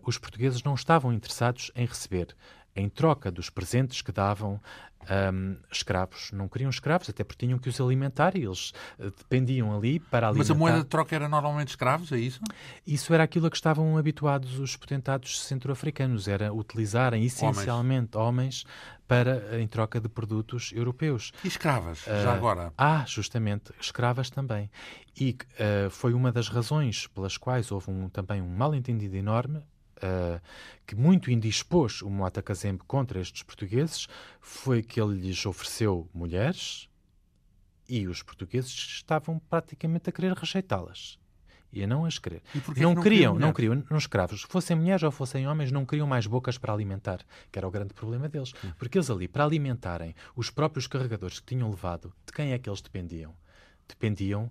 os 0.05 0.19
portugueses 0.19 0.63
não 0.63 0.75
estavam 0.75 1.13
interessados 1.13 1.71
em 1.75 1.87
receber, 1.87 2.35
em 2.75 2.89
troca 2.89 3.31
dos 3.31 3.51
presentes 3.51 4.01
que 4.03 4.13
davam 4.13 4.61
um, 5.35 5.57
escravos. 5.71 6.31
Não 6.33 6.49
queriam 6.49 6.71
escravos, 6.71 7.09
até 7.09 7.25
porque 7.25 7.47
tinham 7.47 7.59
que 7.59 7.69
os 7.69 7.81
alimentar 7.81 8.37
e 8.37 8.45
eles 8.45 8.73
uh, 8.99 9.11
dependiam 9.11 9.77
ali 9.77 9.99
para 9.99 10.29
alimentar. 10.29 10.49
Mas 10.49 10.51
a 10.51 10.55
moeda 10.59 10.79
de 10.79 10.85
troca 10.85 11.15
era 11.15 11.29
normalmente 11.29 11.69
escravos, 11.69 12.13
é 12.13 12.19
isso? 12.19 12.41
Isso 12.87 13.13
era 13.13 13.25
aquilo 13.25 13.47
a 13.47 13.51
que 13.51 13.57
estavam 13.57 13.97
habituados 13.97 14.59
os 14.59 14.77
potentados 14.77 15.41
centro-africanos, 15.43 16.29
era 16.29 16.53
utilizarem 16.53 17.25
essencialmente 17.25 18.17
homens. 18.17 18.65
homens, 18.65 18.65
para, 19.07 19.61
em 19.61 19.67
troca 19.67 20.01
de 20.01 20.09
produtos 20.09 20.73
europeus. 20.73 21.33
E 21.45 21.49
escravas, 21.49 22.07
uh, 22.07 22.23
já 22.23 22.33
agora? 22.33 22.73
Ah, 22.79 23.05
justamente, 23.07 23.73
escravas 23.81 24.31
também. 24.31 24.71
E 25.19 25.37
uh, 25.37 25.91
foi 25.91 26.15
uma 26.15 26.33
das 26.33 26.49
razões 26.49 27.07
pelas 27.09 27.37
quais 27.37 27.71
houve 27.71 27.91
um, 27.91 28.09
também 28.09 28.41
um 28.41 28.49
mal-entendido 28.49 29.17
enorme 29.17 29.63
uh, 30.03 30.41
que 30.87 30.95
muito 30.95 31.31
indispôs 31.31 32.03
o 32.03 32.11
Moata 32.11 32.43
Kazembe 32.43 32.83
contra 32.87 33.21
estes 33.21 33.43
portugueses 33.43 34.07
foi 34.41 34.83
que 34.83 35.01
ele 35.01 35.21
lhes 35.21 35.45
ofereceu 35.47 36.09
mulheres 36.13 36.89
e 37.89 38.07
os 38.07 38.23
portugueses 38.23 38.73
estavam 38.73 39.39
praticamente 39.39 40.09
a 40.09 40.13
querer 40.13 40.33
rejeitá-las 40.33 41.19
e 41.73 41.83
a 41.83 41.87
não 41.87 42.05
as 42.05 42.19
querer. 42.19 42.43
Não, 42.77 42.95
não, 42.95 43.03
queriam, 43.03 43.39
não 43.39 43.53
queriam, 43.53 43.83
não 43.91 43.97
escravos, 43.97 44.43
fossem 44.43 44.77
mulheres 44.77 45.03
ou 45.03 45.11
fossem 45.11 45.49
homens, 45.49 45.73
não 45.73 45.87
queriam 45.87 46.07
mais 46.07 46.27
bocas 46.27 46.59
para 46.59 46.73
alimentar, 46.73 47.21
que 47.51 47.59
era 47.59 47.67
o 47.67 47.71
grande 47.71 47.95
problema 47.95 48.29
deles. 48.29 48.53
Porque 48.77 48.99
eles 48.99 49.11
ali, 49.11 49.27
para 49.27 49.45
alimentarem 49.45 50.15
os 50.37 50.51
próprios 50.51 50.87
carregadores 50.87 51.41
que 51.41 51.47
tinham 51.47 51.71
levado, 51.71 52.13
de 52.27 52.33
quem 52.33 52.53
é 52.53 52.59
que 52.59 52.69
eles 52.69 52.83
dependiam? 52.83 53.35
Dependiam 53.89 54.51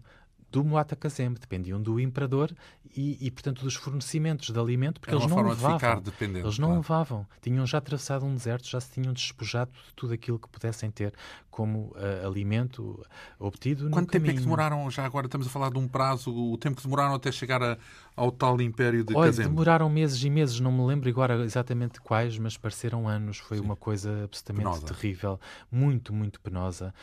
do 0.51 0.63
Muata 0.63 0.95
Kazembe, 0.95 1.39
dependiam 1.39 1.81
do 1.81 1.99
imperador 1.99 2.51
e, 2.95 3.17
e, 3.25 3.31
portanto, 3.31 3.63
dos 3.63 3.75
fornecimentos 3.75 4.49
de 4.49 4.59
alimento, 4.59 4.99
porque 4.99 5.15
eles 5.15 5.25
não 5.25 5.41
levavam. 5.41 6.03
eles 6.19 6.59
não 6.59 6.67
claro. 6.67 6.81
levavam. 6.81 7.27
Tinham 7.41 7.65
já 7.65 7.77
atravessado 7.77 8.25
um 8.25 8.35
deserto, 8.35 8.67
já 8.67 8.79
se 8.81 8.91
tinham 8.91 9.13
despojado 9.13 9.71
de 9.71 9.93
tudo 9.95 10.13
aquilo 10.13 10.37
que 10.37 10.49
pudessem 10.49 10.91
ter 10.91 11.13
como 11.49 11.93
uh, 11.95 12.27
alimento 12.27 13.05
obtido 13.39 13.89
Quanto 13.89 14.11
tempo 14.11 14.25
caminho. 14.25 14.31
é 14.31 14.33
que 14.35 14.41
demoraram, 14.41 14.91
já 14.91 15.05
agora 15.05 15.27
estamos 15.27 15.47
a 15.47 15.49
falar 15.49 15.69
de 15.69 15.77
um 15.77 15.87
prazo, 15.87 16.33
o 16.33 16.57
tempo 16.57 16.77
que 16.77 16.83
demoraram 16.83 17.15
até 17.15 17.31
chegar 17.31 17.61
a, 17.63 17.77
ao 18.15 18.31
tal 18.31 18.59
império 18.61 19.03
de 19.03 19.15
Olha, 19.15 19.27
Kazembe? 19.29 19.49
demoraram 19.49 19.89
meses 19.89 20.21
e 20.23 20.29
meses, 20.29 20.59
não 20.59 20.71
me 20.71 20.85
lembro 20.85 21.09
agora 21.09 21.43
exatamente 21.45 22.01
quais, 22.01 22.37
mas 22.37 22.57
pareceram 22.57 23.07
anos. 23.07 23.37
Foi 23.37 23.57
Sim. 23.57 23.63
uma 23.63 23.75
coisa 23.75 24.23
absolutamente 24.25 24.65
penosa. 24.65 24.85
terrível, 24.93 25.39
muito, 25.71 26.13
muito 26.13 26.41
penosa. 26.41 26.93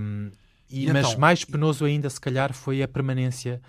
Um, 0.00 0.30
e, 0.70 0.86
e 0.86 0.92
mas 0.92 1.08
então, 1.08 1.18
mais 1.18 1.44
penoso 1.44 1.84
ainda, 1.84 2.08
se 2.08 2.20
calhar, 2.20 2.52
foi 2.52 2.82
a 2.82 2.88
permanência 2.88 3.60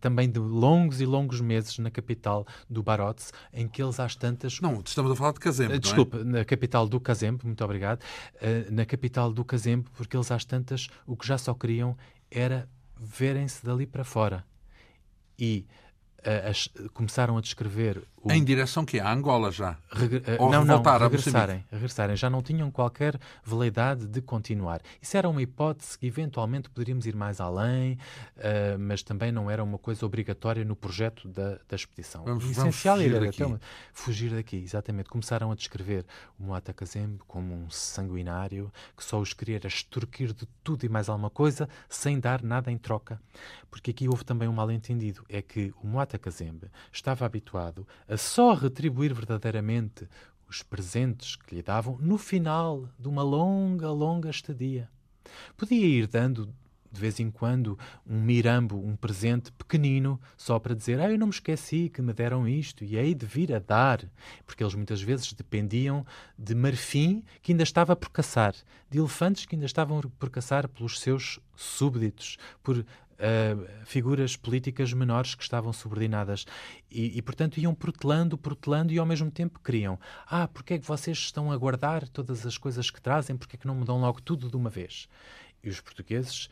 também 0.00 0.28
de 0.30 0.38
longos 0.38 1.00
e 1.00 1.06
longos 1.06 1.40
meses 1.40 1.78
na 1.78 1.90
capital 1.90 2.46
do 2.68 2.82
Barotse, 2.82 3.32
em 3.52 3.68
que 3.68 3.82
eles 3.82 4.00
às 4.00 4.16
tantas... 4.16 4.60
Não, 4.60 4.82
estamos 4.84 5.12
a 5.12 5.16
falar 5.16 5.32
de 5.32 5.40
Kazembe, 5.40 5.78
Desculpe, 5.78 6.18
é? 6.18 6.24
na 6.24 6.44
capital 6.44 6.88
do 6.88 6.98
Kazembe, 6.98 7.44
muito 7.44 7.64
obrigado, 7.64 8.02
uh, 8.02 8.72
na 8.72 8.84
capital 8.84 9.32
do 9.32 9.44
Kazembe, 9.44 9.86
porque 9.96 10.16
eles 10.16 10.30
às 10.30 10.44
tantas 10.44 10.88
o 11.06 11.16
que 11.16 11.26
já 11.26 11.38
só 11.38 11.54
queriam 11.54 11.96
era 12.30 12.68
verem-se 12.98 13.64
dali 13.64 13.86
para 13.86 14.04
fora. 14.04 14.44
E 15.38 15.66
a, 16.24 16.88
começaram 16.92 17.36
a 17.36 17.40
descrever... 17.40 18.02
O... 18.26 18.32
Em 18.32 18.42
direção 18.42 18.84
que 18.84 18.98
A 18.98 19.12
Angola 19.12 19.52
já? 19.52 19.78
Reg... 19.88 20.20
Ou 20.40 20.50
não, 20.50 20.64
não, 20.64 20.82
regressarem, 20.82 21.64
regressarem. 21.70 22.16
Já 22.16 22.28
não 22.28 22.42
tinham 22.42 22.70
qualquer 22.72 23.20
veleidade 23.44 24.06
de 24.08 24.20
continuar. 24.20 24.80
Isso 25.00 25.16
era 25.16 25.28
uma 25.28 25.40
hipótese 25.40 25.96
que 25.96 26.06
eventualmente 26.06 26.68
poderíamos 26.68 27.06
ir 27.06 27.14
mais 27.14 27.40
além, 27.40 27.92
uh, 28.36 28.78
mas 28.80 29.04
também 29.04 29.30
não 29.30 29.48
era 29.48 29.62
uma 29.62 29.78
coisa 29.78 30.04
obrigatória 30.04 30.64
no 30.64 30.74
projeto 30.74 31.28
da, 31.28 31.58
da 31.68 31.76
expedição. 31.76 32.24
Vamos, 32.24 32.44
o 32.44 32.50
essencial 32.50 32.96
vamos 32.96 33.10
fugir 33.10 33.16
era 33.16 33.26
daqui. 33.26 33.44
Uma... 33.44 33.60
fugir 33.92 34.30
daqui, 34.34 34.56
exatamente. 34.56 35.08
Começaram 35.08 35.52
a 35.52 35.54
descrever 35.54 36.04
o 36.36 36.42
Moata 36.42 36.72
Kazembe 36.72 37.20
como 37.28 37.54
um 37.54 37.70
sanguinário 37.70 38.72
que 38.96 39.04
só 39.04 39.20
os 39.20 39.32
queria 39.32 39.60
extorquir 39.64 40.32
de 40.32 40.46
tudo 40.64 40.84
e 40.84 40.88
mais 40.88 41.08
alguma 41.08 41.30
coisa 41.30 41.68
sem 41.88 42.18
dar 42.18 42.42
nada 42.42 42.72
em 42.72 42.78
troca. 42.78 43.20
Porque 43.70 43.92
aqui 43.92 44.08
houve 44.08 44.24
também 44.24 44.48
um 44.48 44.52
mal-entendido. 44.52 45.24
É 45.28 45.40
que 45.40 45.72
o 45.82 45.86
Moata 45.86 46.18
Kazembe 46.18 46.68
estava 46.92 47.24
habituado 47.24 47.86
a 48.08 48.15
só 48.16 48.54
retribuir 48.54 49.14
verdadeiramente 49.14 50.08
os 50.48 50.62
presentes 50.62 51.36
que 51.36 51.54
lhe 51.54 51.62
davam 51.62 51.98
no 51.98 52.16
final 52.16 52.88
de 52.98 53.08
uma 53.08 53.22
longa, 53.22 53.90
longa 53.90 54.30
estadia. 54.30 54.88
Podia 55.56 55.86
ir 55.86 56.06
dando 56.06 56.54
de 56.96 57.00
vez 57.00 57.20
em 57.20 57.30
quando 57.30 57.78
um 58.06 58.20
mirambo, 58.20 58.76
um 58.76 58.96
presente 58.96 59.52
pequenino, 59.52 60.20
só 60.36 60.58
para 60.58 60.74
dizer: 60.74 60.98
Ah, 60.98 61.10
eu 61.10 61.18
não 61.18 61.26
me 61.26 61.32
esqueci 61.32 61.90
que 61.90 62.00
me 62.00 62.12
deram 62.12 62.48
isto 62.48 62.84
e 62.84 62.96
hei 62.96 63.14
de 63.14 63.26
vir 63.26 63.54
a 63.54 63.58
dar. 63.58 64.02
Porque 64.46 64.62
eles 64.62 64.74
muitas 64.74 65.02
vezes 65.02 65.32
dependiam 65.32 66.04
de 66.38 66.54
marfim 66.54 67.22
que 67.42 67.52
ainda 67.52 67.62
estava 67.62 67.94
por 67.94 68.10
caçar, 68.10 68.54
de 68.90 68.98
elefantes 68.98 69.44
que 69.44 69.54
ainda 69.54 69.66
estavam 69.66 70.00
por 70.00 70.30
caçar 70.30 70.66
pelos 70.68 70.98
seus 71.00 71.38
súbditos, 71.54 72.38
por 72.62 72.84
Uh, 73.16 73.66
figuras 73.86 74.36
políticas 74.36 74.92
menores 74.92 75.34
que 75.34 75.42
estavam 75.42 75.72
subordinadas. 75.72 76.44
E, 76.90 77.16
e, 77.16 77.22
portanto, 77.22 77.58
iam 77.58 77.74
protelando, 77.74 78.36
protelando 78.36 78.92
e 78.92 78.98
ao 78.98 79.06
mesmo 79.06 79.30
tempo 79.30 79.58
queriam. 79.64 79.98
Ah, 80.26 80.46
porque 80.46 80.74
é 80.74 80.78
que 80.78 80.86
vocês 80.86 81.16
estão 81.16 81.50
a 81.50 81.56
guardar 81.56 82.06
todas 82.08 82.44
as 82.44 82.58
coisas 82.58 82.90
que 82.90 83.00
trazem, 83.00 83.36
porque 83.36 83.56
é 83.56 83.58
que 83.58 83.66
não 83.66 83.74
me 83.74 83.84
dão 83.84 83.98
logo 83.98 84.20
tudo 84.20 84.50
de 84.50 84.56
uma 84.56 84.68
vez? 84.68 85.08
E 85.64 85.70
os 85.70 85.80
portugueses 85.80 86.50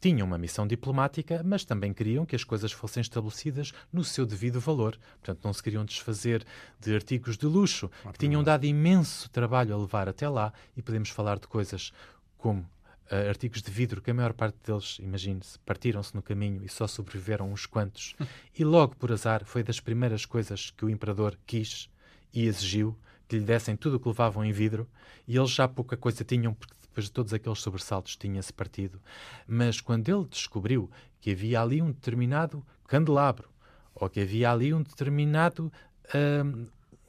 tinham 0.00 0.26
uma 0.26 0.38
missão 0.38 0.66
diplomática, 0.66 1.42
mas 1.44 1.64
também 1.64 1.92
queriam 1.92 2.24
que 2.24 2.36
as 2.36 2.44
coisas 2.44 2.70
fossem 2.70 3.00
estabelecidas 3.00 3.72
no 3.92 4.04
seu 4.04 4.24
devido 4.24 4.60
valor. 4.60 4.96
Portanto, 5.20 5.44
não 5.44 5.52
se 5.52 5.62
queriam 5.62 5.84
desfazer 5.84 6.46
de 6.78 6.94
artigos 6.94 7.36
de 7.36 7.46
luxo 7.46 7.90
que 8.12 8.18
tinham 8.18 8.42
dado 8.42 8.64
imenso 8.64 9.28
trabalho 9.30 9.74
a 9.74 9.78
levar 9.78 10.08
até 10.08 10.28
lá, 10.28 10.52
e 10.76 10.82
podemos 10.82 11.10
falar 11.10 11.38
de 11.38 11.48
coisas 11.48 11.92
como 12.36 12.68
uh, 13.10 13.28
artigos 13.28 13.62
de 13.62 13.70
vidro 13.70 14.00
que 14.00 14.10
a 14.10 14.14
maior 14.14 14.32
parte 14.32 14.56
deles, 14.64 14.98
imagine-se, 15.00 15.58
partiram-se 15.60 16.14
no 16.14 16.22
caminho 16.22 16.62
e 16.64 16.68
só 16.68 16.86
sobreviveram 16.86 17.52
uns 17.52 17.66
quantos. 17.66 18.14
e 18.58 18.64
logo 18.64 18.96
por 18.96 19.12
azar 19.12 19.44
foi 19.44 19.62
das 19.62 19.80
primeiras 19.80 20.24
coisas 20.24 20.70
que 20.70 20.84
o 20.84 20.90
imperador 20.90 21.38
quis 21.46 21.90
e 22.32 22.46
exigiu 22.46 22.96
que 23.28 23.38
lhe 23.38 23.44
dessem 23.44 23.76
tudo 23.76 23.96
o 23.96 24.00
que 24.00 24.08
levavam 24.08 24.42
em 24.44 24.52
vidro, 24.52 24.88
e 25.26 25.36
eles 25.36 25.50
já 25.50 25.68
pouca 25.68 25.96
coisa 25.96 26.24
tinham, 26.24 26.54
porque 26.54 26.74
depois 26.80 27.04
de 27.04 27.12
todos 27.12 27.34
aqueles 27.34 27.58
sobressaltos 27.60 28.16
tinha-se 28.16 28.52
partido. 28.52 29.00
Mas 29.46 29.82
quando 29.82 30.08
ele 30.08 30.24
descobriu 30.24 30.90
que 31.20 31.32
havia 31.32 31.60
ali 31.60 31.82
um 31.82 31.92
determinado 31.92 32.64
candelabro, 32.86 33.50
ou 33.94 34.08
que 34.08 34.20
havia 34.20 34.50
ali 34.50 34.72
um 34.72 34.82
determinado 34.82 35.70
hum, 36.14 36.66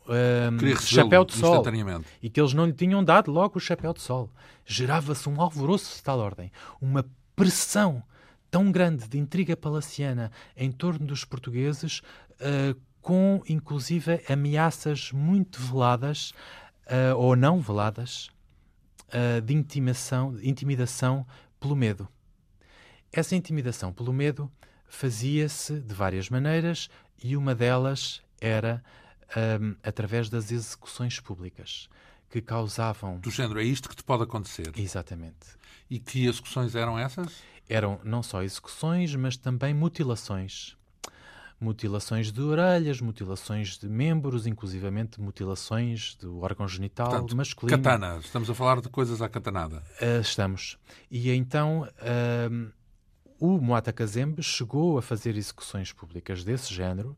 hum, 0.09 0.75
chapéu 0.81 1.23
de 1.23 1.33
sol. 1.33 1.63
e 2.21 2.29
que 2.29 2.39
eles 2.39 2.53
não 2.53 2.65
lhe 2.65 2.73
tinham 2.73 3.03
dado 3.03 3.31
logo 3.31 3.57
o 3.57 3.61
chapéu 3.61 3.93
de 3.93 4.01
sol, 4.01 4.29
gerava-se 4.65 5.27
um 5.29 5.39
alvoroço 5.39 5.95
de 5.95 6.03
tal 6.03 6.19
ordem, 6.19 6.51
uma 6.81 7.05
pressão 7.35 8.03
tão 8.49 8.71
grande 8.71 9.07
de 9.07 9.17
intriga 9.17 9.55
palaciana 9.55 10.31
em 10.57 10.71
torno 10.71 11.05
dos 11.05 11.23
portugueses 11.23 12.01
uh, 12.41 12.79
com 13.01 13.41
inclusive 13.47 14.21
ameaças 14.27 15.11
muito 15.11 15.61
veladas 15.61 16.31
uh, 16.87 17.15
ou 17.15 17.35
não 17.35 17.59
veladas 17.59 18.29
uh, 19.07 19.41
de 19.41 19.53
intimação, 19.53 20.37
intimidação 20.41 21.25
pelo 21.59 21.75
medo. 21.75 22.07
Essa 23.11 23.35
intimidação 23.35 23.91
pelo 23.91 24.13
medo 24.13 24.51
fazia-se 24.87 25.79
de 25.79 25.93
várias 25.93 26.29
maneiras 26.29 26.89
e 27.23 27.37
uma 27.37 27.53
delas 27.55 28.21
era 28.41 28.83
um, 29.61 29.75
através 29.83 30.29
das 30.29 30.51
execuções 30.51 31.19
públicas 31.19 31.89
que 32.29 32.41
causavam. 32.41 33.19
Do 33.19 33.31
género, 33.31 33.59
é 33.59 33.63
isto 33.63 33.89
que 33.89 33.95
te 33.95 34.03
pode 34.03 34.23
acontecer. 34.23 34.71
Exatamente. 34.77 35.57
E 35.89 35.99
que 35.99 36.27
execuções 36.27 36.75
eram 36.75 36.97
essas? 36.97 37.41
Eram 37.67 37.99
não 38.03 38.21
só 38.21 38.43
execuções, 38.43 39.15
mas 39.15 39.35
também 39.37 39.73
mutilações 39.73 40.77
mutilações 41.59 42.31
de 42.31 42.41
orelhas, 42.41 43.01
mutilações 43.01 43.77
de 43.77 43.89
membros, 43.89 44.47
inclusivamente 44.47 45.19
mutilações 45.19 46.15
do 46.15 46.39
órgão 46.39 46.67
genital 46.67 47.09
Portanto, 47.09 47.35
masculino. 47.35 47.77
Katana, 47.77 48.17
estamos 48.23 48.49
a 48.49 48.55
falar 48.55 48.79
de 48.79 48.87
coisas 48.87 49.21
à 49.21 49.27
katanada. 49.27 49.83
Uh, 50.01 50.21
estamos. 50.21 50.77
E 51.11 51.29
então 51.31 51.81
uh, 51.83 52.71
o 53.39 53.59
Moata 53.59 53.91
Kazembe 53.91 54.41
chegou 54.41 54.97
a 54.97 55.01
fazer 55.01 55.35
execuções 55.35 55.91
públicas 55.91 56.43
desse 56.43 56.73
género, 56.73 57.15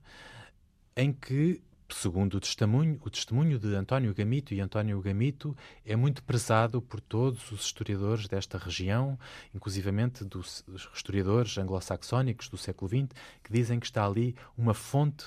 em 0.95 1.13
que 1.13 1.61
segundo 1.93 2.35
o 2.35 2.39
testemunho, 2.39 2.99
o 3.01 3.09
testemunho 3.09 3.59
de 3.59 3.75
António 3.75 4.13
Gamito, 4.13 4.53
e 4.53 4.61
António 4.61 4.99
Gamito 5.01 5.55
é 5.85 5.95
muito 5.95 6.23
prezado 6.23 6.81
por 6.81 6.99
todos 6.99 7.51
os 7.51 7.65
historiadores 7.65 8.27
desta 8.27 8.57
região, 8.57 9.17
inclusivamente 9.53 10.23
dos 10.23 10.63
historiadores 10.93 11.57
anglo-saxónicos 11.57 12.49
do 12.49 12.57
século 12.57 12.89
XX, 12.89 13.09
que 13.43 13.51
dizem 13.51 13.79
que 13.79 13.85
está 13.85 14.05
ali 14.05 14.35
uma 14.57 14.73
fonte 14.73 15.25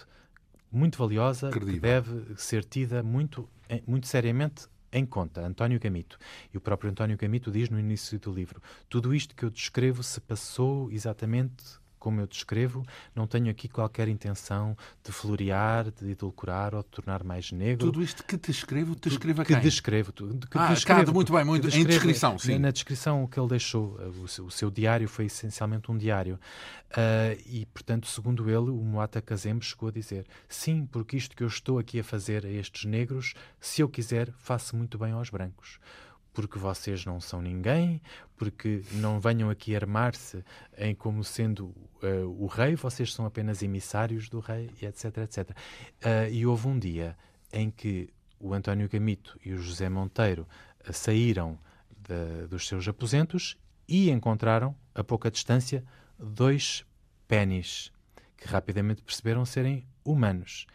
muito 0.70 0.98
valiosa 0.98 1.50
Credível. 1.50 1.74
que 1.74 1.80
deve 1.80 2.34
ser 2.36 2.64
tida 2.64 3.02
muito, 3.02 3.48
muito 3.86 4.06
seriamente 4.06 4.66
em 4.92 5.04
conta, 5.04 5.40
António 5.40 5.80
Gamito. 5.80 6.18
E 6.52 6.56
o 6.56 6.60
próprio 6.60 6.90
António 6.90 7.16
Gamito 7.16 7.50
diz 7.50 7.68
no 7.68 7.78
início 7.78 8.18
do 8.18 8.32
livro: 8.32 8.62
tudo 8.88 9.14
isto 9.14 9.34
que 9.34 9.44
eu 9.44 9.50
descrevo 9.50 10.02
se 10.02 10.20
passou 10.20 10.90
exatamente 10.90 11.82
como 12.04 12.20
eu 12.20 12.26
descrevo, 12.26 12.84
não 13.14 13.26
tenho 13.26 13.50
aqui 13.50 13.66
qualquer 13.66 14.08
intenção 14.08 14.76
de 15.02 15.10
florear, 15.10 15.90
de 15.90 16.10
edulcorar 16.10 16.74
ou 16.74 16.82
de 16.82 16.88
tornar 16.90 17.24
mais 17.24 17.50
negro. 17.50 17.86
Tudo 17.86 18.02
isto 18.02 18.22
que 18.22 18.36
te 18.36 18.50
escrevo, 18.50 18.94
te 18.94 19.08
escrevo 19.08 19.40
a 19.40 19.44
quem? 19.46 19.56
Que 19.56 19.62
descrevo. 19.62 20.12
Que 20.12 20.58
ah, 20.58 20.74
descrevo, 20.74 21.14
muito 21.14 21.32
bem, 21.32 21.46
muito, 21.46 21.66
em 21.74 21.82
descrição, 21.82 22.38
sim. 22.38 22.58
Na 22.58 22.70
descrição 22.70 23.26
que 23.26 23.40
ele 23.40 23.48
deixou, 23.48 23.98
o 24.22 24.50
seu, 24.50 24.68
o 24.68 24.70
diário 24.70 25.08
foi 25.08 25.24
essencialmente 25.24 25.90
um 25.90 25.96
diário. 25.96 26.38
Uh, 26.90 27.40
e, 27.46 27.64
portanto, 27.72 28.06
segundo 28.06 28.50
ele, 28.50 28.70
o 28.70 28.84
Moata 28.84 29.22
Kazembe 29.22 29.64
chegou 29.64 29.88
a 29.88 29.92
dizer 29.92 30.26
sim, 30.46 30.84
porque 30.84 31.16
isto 31.16 31.34
que 31.34 31.42
eu 31.42 31.48
estou 31.48 31.78
aqui 31.78 32.00
a 32.00 32.04
fazer 32.04 32.44
a 32.44 32.50
estes 32.50 32.84
negros, 32.84 33.32
se 33.58 33.80
eu 33.80 33.88
quiser, 33.88 34.30
faço 34.36 34.76
muito 34.76 34.98
bem 34.98 35.12
aos 35.12 35.30
brancos 35.30 35.80
porque 36.34 36.58
vocês 36.58 37.06
não 37.06 37.20
são 37.20 37.40
ninguém, 37.40 38.02
porque 38.36 38.82
não 38.92 39.20
venham 39.20 39.48
aqui 39.48 39.74
armar-se 39.74 40.44
em 40.76 40.94
como 40.94 41.22
sendo 41.22 41.66
uh, 42.02 42.26
o 42.38 42.46
rei, 42.46 42.74
vocês 42.74 43.14
são 43.14 43.24
apenas 43.24 43.62
emissários 43.62 44.28
do 44.28 44.40
rei, 44.40 44.68
etc, 44.82 45.18
etc. 45.18 45.50
Uh, 45.50 46.30
e 46.30 46.44
houve 46.44 46.66
um 46.66 46.78
dia 46.78 47.16
em 47.52 47.70
que 47.70 48.10
o 48.38 48.52
António 48.52 48.88
Gamito 48.88 49.38
e 49.44 49.52
o 49.52 49.58
José 49.58 49.88
Monteiro 49.88 50.46
uh, 50.86 50.92
saíram 50.92 51.56
de, 51.96 52.48
dos 52.48 52.66
seus 52.66 52.86
aposentos 52.88 53.56
e 53.86 54.10
encontraram, 54.10 54.74
a 54.92 55.04
pouca 55.04 55.30
distância, 55.30 55.84
dois 56.18 56.84
pênis 57.28 57.92
que 58.36 58.48
rapidamente 58.48 59.02
perceberam 59.02 59.44
serem 59.44 59.86
humanos 60.04 60.66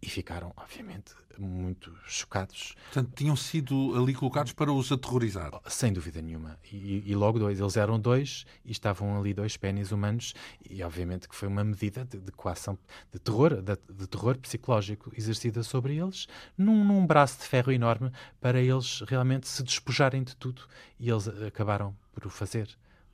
e 0.00 0.08
ficaram, 0.08 0.52
obviamente, 0.56 1.12
muito 1.38 1.92
chocados. 2.06 2.74
Portanto, 2.84 3.12
tinham 3.14 3.36
sido 3.36 3.94
ali 3.96 4.14
colocados 4.14 4.52
para 4.52 4.72
os 4.72 4.90
aterrorizar. 4.90 5.52
Sem 5.66 5.92
dúvida 5.92 6.20
nenhuma. 6.22 6.58
E, 6.72 7.02
e 7.06 7.14
logo 7.14 7.38
dois. 7.38 7.58
Eles 7.58 7.76
eram 7.76 7.98
dois 7.98 8.44
e 8.64 8.72
estavam 8.72 9.18
ali 9.18 9.34
dois 9.34 9.56
pênis 9.56 9.92
humanos 9.92 10.34
e, 10.68 10.82
obviamente, 10.82 11.28
que 11.28 11.34
foi 11.34 11.48
uma 11.48 11.64
medida 11.64 12.04
de, 12.04 12.18
de 12.18 12.32
coação, 12.32 12.78
de 13.12 13.18
terror, 13.18 13.60
de, 13.62 13.76
de, 13.92 14.06
terror 14.06 14.36
psicológico 14.38 15.12
exercida 15.16 15.62
sobre 15.62 15.96
eles, 15.96 16.26
num, 16.56 16.84
num 16.84 17.06
braço 17.06 17.38
de 17.38 17.44
ferro 17.44 17.72
enorme 17.72 18.10
para 18.40 18.60
eles 18.60 19.00
realmente 19.06 19.48
se 19.48 19.62
despojarem 19.62 20.22
de 20.22 20.36
tudo. 20.36 20.62
E 20.98 21.10
eles 21.10 21.28
acabaram 21.28 21.96
por 22.12 22.26
o 22.26 22.30
fazer 22.30 22.68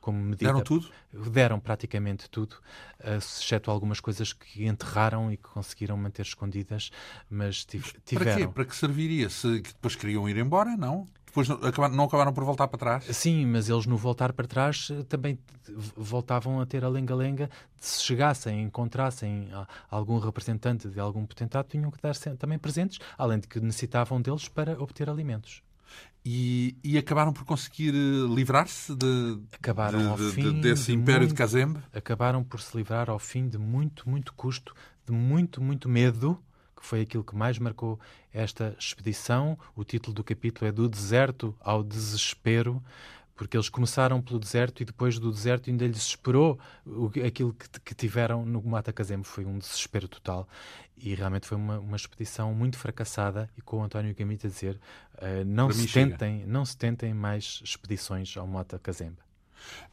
como 0.04 0.18
medida. 0.18 0.52
Deram 0.52 0.60
tudo? 0.60 0.90
Deram 1.30 1.58
praticamente 1.58 2.28
tudo, 2.28 2.56
uh, 3.00 3.16
exceto 3.16 3.70
algumas 3.70 4.00
coisas 4.00 4.34
que 4.34 4.66
enterraram 4.66 5.32
e 5.32 5.38
que 5.38 5.48
conseguiram 5.48 5.96
manter 5.96 6.20
escondidas, 6.20 6.90
mas 7.30 7.64
tiveram. 7.64 8.34
Para 8.34 8.34
quê? 8.36 8.48
Para 8.48 8.64
que 8.66 8.76
serviria? 8.76 9.30
Se 9.30 9.60
depois 9.60 9.96
queriam 9.96 10.28
ir 10.28 10.36
embora, 10.36 10.76
não? 10.76 11.08
Depois 11.24 11.48
não 11.48 11.56
acabaram, 11.56 11.96
não 11.96 12.04
acabaram 12.04 12.34
por 12.34 12.44
voltar 12.44 12.68
para 12.68 12.78
trás? 12.78 13.04
Sim, 13.16 13.46
mas 13.46 13.70
eles 13.70 13.86
no 13.86 13.96
voltar 13.96 14.34
para 14.34 14.46
trás 14.46 14.88
eh, 14.92 15.02
também 15.04 15.38
voltavam 15.96 16.60
a 16.60 16.66
ter 16.66 16.84
a 16.84 16.88
lenga-lenga. 16.88 17.48
Se 17.80 18.02
chegassem, 18.02 18.60
encontrassem 18.60 19.48
algum 19.90 20.18
representante 20.18 20.86
de 20.86 21.00
algum 21.00 21.24
potentado, 21.24 21.66
tinham 21.66 21.90
que 21.90 22.00
dar 22.00 22.14
também 22.36 22.58
presentes, 22.58 22.98
além 23.16 23.38
de 23.38 23.48
que 23.48 23.58
necessitavam 23.58 24.20
deles 24.20 24.48
para 24.48 24.80
obter 24.80 25.08
alimentos. 25.08 25.62
E, 26.26 26.74
e, 26.82 26.96
acabaram 26.96 27.34
por 27.34 27.44
conseguir 27.44 27.94
eh, 27.94 28.34
livrar-se 28.34 28.94
de, 28.94 29.36
de, 29.36 30.32
de, 30.32 30.52
de, 30.52 30.60
desse 30.62 30.90
império 30.90 31.20
muito, 31.20 31.32
de 31.32 31.34
Kazembe? 31.36 31.80
Acabaram 31.92 32.42
por 32.42 32.60
se 32.60 32.74
livrar 32.74 33.10
ao 33.10 33.18
fim 33.18 33.46
de 33.46 33.58
muito, 33.58 34.08
muito 34.08 34.32
custo, 34.32 34.74
de 35.04 35.12
muito, 35.12 35.60
muito 35.60 35.86
medo, 35.86 36.42
que 36.74 36.84
foi 36.84 37.02
aquilo 37.02 37.22
que 37.22 37.36
mais 37.36 37.58
marcou 37.58 38.00
esta 38.32 38.74
expedição. 38.78 39.58
O 39.76 39.84
título 39.84 40.14
do 40.14 40.24
capítulo 40.24 40.66
é 40.66 40.72
Do 40.72 40.88
Deserto 40.88 41.54
ao 41.60 41.82
Desespero 41.82 42.82
porque 43.36 43.56
eles 43.56 43.68
começaram 43.68 44.22
pelo 44.22 44.38
deserto 44.38 44.80
e 44.82 44.84
depois 44.84 45.18
do 45.18 45.30
deserto 45.30 45.68
ainda 45.68 45.86
lhes 45.86 46.06
esperou 46.06 46.58
o, 46.86 47.10
aquilo 47.26 47.52
que, 47.52 47.68
que, 47.80 47.94
tiveram 47.94 48.44
no 48.46 48.62
Mata 48.62 48.92
Kazem 48.92 49.22
foi 49.22 49.44
um 49.44 49.58
desespero 49.58 50.06
total 50.06 50.48
e 50.96 51.14
realmente 51.14 51.46
foi 51.46 51.56
uma, 51.56 51.78
uma 51.78 51.96
expedição 51.96 52.54
muito 52.54 52.78
fracassada 52.78 53.48
e 53.56 53.60
com 53.60 53.78
o 53.78 53.82
António 53.82 54.14
Gamita 54.14 54.46
a 54.46 54.50
dizer 54.50 54.80
uh, 55.16 55.44
não, 55.44 55.70
se 55.70 55.86
tentem, 55.88 56.44
não 56.46 56.64
se 56.64 56.76
tentem 56.76 57.12
mais 57.12 57.60
expedições 57.64 58.36
ao 58.36 58.46
Mata 58.46 58.78
Kazembe. 58.78 59.24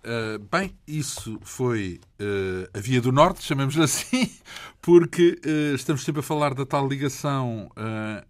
Uh, 0.03 0.39
bem, 0.51 0.75
isso 0.87 1.39
foi 1.43 2.01
uh, 2.19 2.77
a 2.77 2.79
Via 2.81 3.01
do 3.01 3.11
Norte, 3.11 3.43
chamemos-lhe 3.43 3.83
assim, 3.83 4.31
porque 4.81 5.39
uh, 5.45 5.75
estamos 5.75 6.03
sempre 6.03 6.19
a 6.19 6.23
falar 6.23 6.53
da 6.53 6.65
tal 6.65 6.87
ligação 6.87 7.69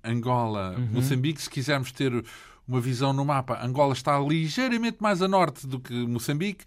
Angola-Moçambique. 0.04 1.40
Uhum. 1.40 1.44
Se 1.44 1.50
quisermos 1.50 1.92
ter 1.92 2.24
uma 2.68 2.80
visão 2.80 3.12
no 3.12 3.26
mapa, 3.26 3.60
Angola 3.64 3.94
está 3.94 4.20
ligeiramente 4.20 4.98
mais 5.00 5.22
a 5.22 5.28
norte 5.28 5.66
do 5.66 5.80
que 5.80 5.94
Moçambique, 6.06 6.64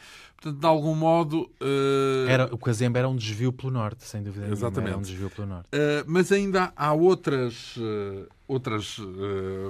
de 0.52 0.66
algum 0.66 0.94
modo. 0.94 1.50
Uh... 1.60 2.28
Era, 2.28 2.54
o 2.54 2.58
Cazembe 2.58 2.98
era 2.98 3.08
um 3.08 3.16
desvio 3.16 3.52
pelo 3.52 3.72
norte, 3.72 4.04
sem 4.04 4.22
dúvida 4.22 4.46
Exatamente. 4.46 4.74
Nenhuma, 4.74 4.88
era 4.90 4.98
um 4.98 5.02
desvio 5.02 5.30
pelo 5.30 5.46
norte. 5.46 5.68
Uh, 5.74 6.04
mas 6.06 6.32
ainda 6.32 6.72
há 6.76 6.92
outras, 6.92 7.76
uh, 7.76 8.28
outras 8.46 8.98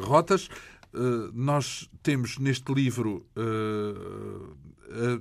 rotas. 0.03 0.49
nós 1.33 1.89
temos 2.03 2.39
neste 2.39 2.72
livro 2.72 3.27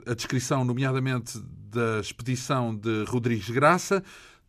a, 0.05 0.11
a 0.11 0.13
descrição, 0.13 0.63
nomeadamente, 0.63 1.39
da 1.71 1.99
expedição 1.99 2.75
de 2.75 3.03
Rodrigues 3.05 3.49
Graça, 3.49 4.03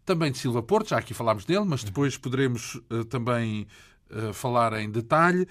também 0.05 0.31
de 0.31 0.39
Silva 0.39 0.63
Porto, 0.63 0.91
já 0.91 0.99
aqui 0.99 1.15
falámos 1.15 1.47
dele, 1.47 1.65
mas 1.65 1.83
depois 1.83 2.19
poderemos 2.19 2.79
também 3.09 3.67
falar 4.35 4.75
em 4.75 4.91
detalhe. 4.91 5.47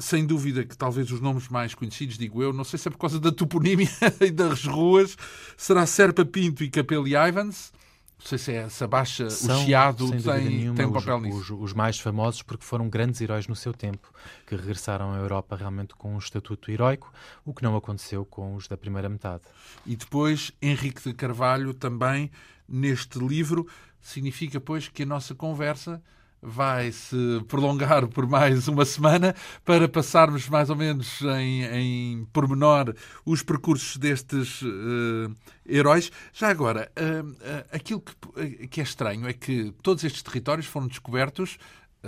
Sem 0.00 0.26
dúvida 0.26 0.64
que 0.64 0.76
talvez 0.76 1.10
os 1.10 1.20
nomes 1.20 1.48
mais 1.48 1.74
conhecidos, 1.74 2.18
digo 2.18 2.42
eu, 2.42 2.52
não 2.52 2.64
sei 2.64 2.78
se 2.78 2.88
é 2.88 2.90
por 2.90 2.98
causa 2.98 3.20
da 3.20 3.32
toponímia 3.32 3.88
e 4.20 4.30
das 4.30 4.64
ruas, 4.64 5.16
será 5.56 5.86
Serpa 5.86 6.24
Pinto 6.24 6.62
e 6.62 6.70
Capelo 6.70 7.06
Ivans. 7.06 7.72
Não 8.18 8.26
sei 8.26 8.38
se, 8.38 8.52
é, 8.52 8.68
se 8.68 8.82
abaixa 8.82 9.28
São, 9.28 9.60
o 9.60 9.64
Chiado 9.64 10.10
tem, 10.22 10.44
nenhuma, 10.44 10.76
tem 10.76 10.86
um 10.86 10.92
papel 10.92 11.16
os, 11.16 11.22
nisso. 11.22 11.38
Os, 11.38 11.50
os, 11.50 11.72
mais 11.74 11.98
famosos 11.98 12.42
porque 12.42 12.64
foram 12.64 12.88
grandes 12.88 13.20
heróis 13.20 13.46
no 13.46 13.54
seu 13.54 13.74
tempo, 13.74 14.10
que 14.46 14.56
regressaram 14.56 15.12
à 15.12 15.18
Europa 15.18 15.56
realmente 15.56 15.94
com 15.94 16.14
um 16.14 16.18
estatuto 16.18 16.70
heróico, 16.70 17.12
o 17.44 17.52
que 17.52 17.62
não 17.62 17.76
aconteceu 17.76 18.24
com 18.24 18.54
os 18.54 18.66
da 18.66 18.76
primeira 18.76 19.08
metade. 19.08 19.42
E 19.84 19.94
depois 19.94 20.52
Henrique 20.62 21.02
de 21.02 21.12
Carvalho 21.12 21.74
também 21.74 22.30
neste 22.66 23.18
livro 23.18 23.66
significa 24.00 24.58
pois 24.60 24.88
que 24.88 25.02
a 25.02 25.06
nossa 25.06 25.34
conversa 25.34 26.02
vai 26.44 26.92
se 26.92 27.16
prolongar 27.48 28.06
por 28.06 28.26
mais 28.26 28.68
uma 28.68 28.84
semana 28.84 29.34
para 29.64 29.88
passarmos 29.88 30.48
mais 30.48 30.68
ou 30.68 30.76
menos 30.76 31.22
em, 31.22 31.64
em 31.64 32.24
pormenor 32.26 32.94
os 33.24 33.42
percursos 33.42 33.96
destes 33.96 34.60
uh, 34.60 35.34
heróis. 35.66 36.12
Já 36.32 36.50
agora, 36.50 36.92
uh, 36.98 37.30
uh, 37.30 37.34
aquilo 37.72 38.00
que, 38.00 38.68
que 38.68 38.80
é 38.80 38.84
estranho 38.84 39.26
é 39.26 39.32
que 39.32 39.72
todos 39.82 40.04
estes 40.04 40.22
territórios 40.22 40.66
foram 40.66 40.86
descobertos 40.86 41.58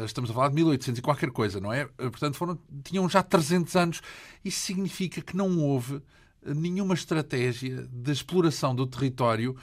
estamos 0.05 0.31
a 0.31 0.35
falar 0.35 0.49
de 0.51 0.57
1800 0.57 0.99
e 0.99 1.03
qualquer 1.03 1.31
coisa, 1.31 1.59
não 1.59 1.73
é? 1.73 1.87
Portanto, 1.87 2.35
foram, 2.37 2.59
tinham 2.85 3.09
já 3.09 3.23
300 3.23 3.75
anos. 3.77 4.03
Isso 4.45 4.61
significa 4.61 5.23
que 5.23 5.35
não 5.35 5.59
houve 5.59 6.03
nenhuma 6.45 6.93
estratégia 6.93 7.89
de 7.91 8.13
exploração 8.13 8.75
do 8.75 8.87
território 8.87 9.57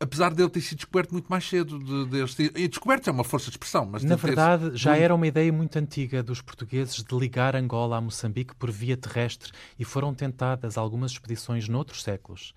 apesar 0.00 0.34
dele 0.34 0.48
ter 0.48 0.62
sido 0.62 0.78
descoberto 0.78 1.12
muito 1.12 1.26
mais 1.28 1.46
cedo. 1.46 1.78
De, 1.78 2.06
de, 2.06 2.52
e 2.56 2.66
descoberto 2.66 3.08
é 3.08 3.12
uma 3.12 3.22
força 3.22 3.46
de 3.46 3.52
expressão. 3.52 3.84
Mas 3.84 4.02
Na 4.02 4.16
verdade, 4.16 4.70
já 4.74 4.96
era 4.96 5.14
uma 5.14 5.26
ideia 5.26 5.52
muito 5.52 5.78
antiga 5.78 6.22
dos 6.22 6.40
portugueses 6.40 7.04
de 7.04 7.18
ligar 7.18 7.54
Angola 7.54 7.98
a 7.98 8.00
Moçambique 8.00 8.54
por 8.54 8.70
via 8.70 8.96
terrestre 8.96 9.52
e 9.78 9.84
foram 9.84 10.14
tentadas 10.14 10.78
algumas 10.78 11.12
expedições 11.12 11.68
noutros 11.68 12.02
séculos. 12.02 12.54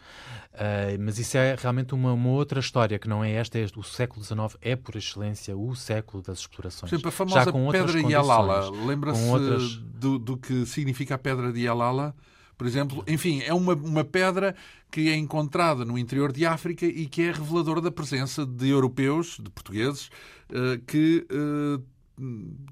Uh, 0.54 0.98
mas 1.02 1.20
isso 1.20 1.38
é 1.38 1.56
realmente 1.60 1.94
uma, 1.94 2.14
uma, 2.14 2.30
outra 2.30 2.62
história, 2.62 2.98
que 2.98 3.10
não 3.10 3.22
é 3.24 3.32
esta. 3.32 3.60
É, 3.60 3.66
o 3.76 3.84
século 3.84 4.24
XIX 4.24 4.58
é, 4.62 4.76
por 4.76 4.96
excelência, 4.96 5.56
o 5.56 5.76
século 5.76 6.24
das 6.24 6.40
explorações. 6.40 6.90
Por 6.90 6.96
exemplo, 6.96 7.10
a 7.10 7.12
famosa 7.12 7.52
Pedra 7.72 8.04
de 8.04 8.14
Yalala. 8.14 8.70
Lembra-se 8.86 9.28
outras... 9.28 9.76
do, 9.76 10.18
do 10.18 10.38
que 10.38 10.66
significa 10.66 11.16
a 11.16 11.18
Pedra 11.18 11.52
de 11.52 11.62
Yalala? 11.62 12.16
Por 12.58 12.68
exemplo. 12.68 13.04
Enfim, 13.08 13.42
é 13.42 13.54
uma, 13.54 13.74
uma 13.74 14.04
pedra 14.04 14.56
que 14.92 15.10
é 15.10 15.16
encontrada 15.16 15.84
no 15.84 15.98
interior 15.98 16.32
de 16.32 16.46
África 16.46 16.86
e 16.86 17.08
que 17.08 17.24
é 17.24 17.32
reveladora 17.32 17.82
da 17.82 17.92
presença 17.92 18.46
de 18.46 18.70
europeus, 18.70 19.38
de 19.42 19.50
portugueses, 19.50 20.10
eh, 20.50 20.80
que 20.86 21.26
eh, 21.30 21.82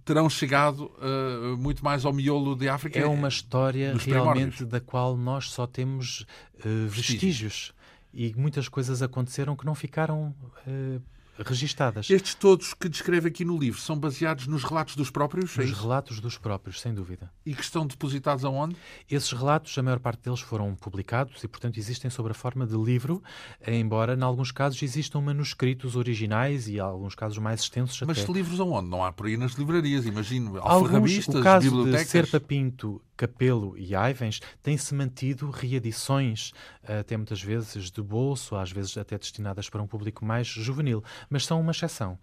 terão 0.05 0.29
chegado 0.29 0.91
uh, 0.97 1.57
muito 1.57 1.83
mais 1.83 2.05
ao 2.05 2.13
miolo 2.13 2.55
de 2.55 2.69
África. 2.69 2.99
É 2.99 3.05
uma 3.05 3.27
história 3.27 3.95
realmente 3.97 4.63
da 4.63 4.79
qual 4.79 5.17
nós 5.17 5.49
só 5.49 5.65
temos 5.65 6.21
uh, 6.63 6.87
vestígios. 6.87 7.73
E 8.13 8.33
muitas 8.35 8.67
coisas 8.69 9.01
aconteceram 9.01 9.55
que 9.55 9.65
não 9.65 9.73
ficaram 9.73 10.35
uh, 10.67 11.01
registadas. 11.45 12.09
Estes 12.09 12.35
todos 12.35 12.73
que 12.73 12.89
descreve 12.89 13.27
aqui 13.27 13.43
no 13.45 13.57
livro 13.57 13.79
são 13.79 13.97
baseados 13.97 14.47
nos 14.47 14.63
relatos 14.63 14.95
dos 14.95 15.09
próprios? 15.09 15.55
Nos 15.55 15.71
é 15.71 15.81
relatos 15.81 16.19
dos 16.19 16.37
próprios, 16.37 16.79
sem 16.79 16.93
dúvida. 16.93 17.31
E 17.45 17.53
que 17.53 17.61
estão 17.61 17.85
depositados 17.85 18.45
aonde? 18.45 18.75
Esses 19.09 19.31
relatos, 19.31 19.77
a 19.77 19.83
maior 19.83 19.99
parte 19.99 20.23
deles 20.23 20.39
foram 20.39 20.75
publicados 20.75 21.43
e, 21.43 21.47
portanto, 21.47 21.77
existem 21.77 22.09
sob 22.09 22.29
a 22.29 22.33
forma 22.33 22.65
de 22.65 22.75
livro, 22.75 23.21
embora, 23.65 24.15
em 24.15 24.21
alguns 24.21 24.51
casos, 24.51 24.81
existam 24.81 25.21
manuscritos 25.21 25.95
originais 25.95 26.67
e, 26.67 26.75
em 26.75 26.79
alguns 26.79 27.15
casos, 27.15 27.37
mais 27.37 27.61
extensos 27.61 28.01
Mas 28.05 28.23
até. 28.23 28.31
livros 28.31 28.59
aonde? 28.59 28.89
Não 28.89 29.03
há 29.03 29.11
por 29.11 29.27
aí 29.27 29.37
nas 29.37 29.53
livrarias, 29.53 30.05
imagino. 30.05 30.57
Alfarrabistas, 30.59 31.35
o 31.35 31.43
caso 31.43 31.69
bibliotecas... 31.69 32.05
de 32.05 32.11
Serpa 32.11 32.39
Pinto 32.39 33.01
Capelo 33.21 33.77
e 33.77 33.93
Ivens 33.93 34.41
têm-se 34.63 34.95
mantido 34.95 35.51
reedições, 35.51 36.53
até 36.83 37.15
muitas 37.15 37.39
vezes 37.41 37.91
de 37.91 38.01
bolso, 38.01 38.55
às 38.55 38.71
vezes 38.71 38.97
até 38.97 39.15
destinadas 39.15 39.69
para 39.69 39.81
um 39.81 39.85
público 39.85 40.25
mais 40.25 40.47
juvenil, 40.47 41.03
mas 41.31 41.45
são 41.45 41.59
uma 41.59 41.71
exceção. 41.71 42.19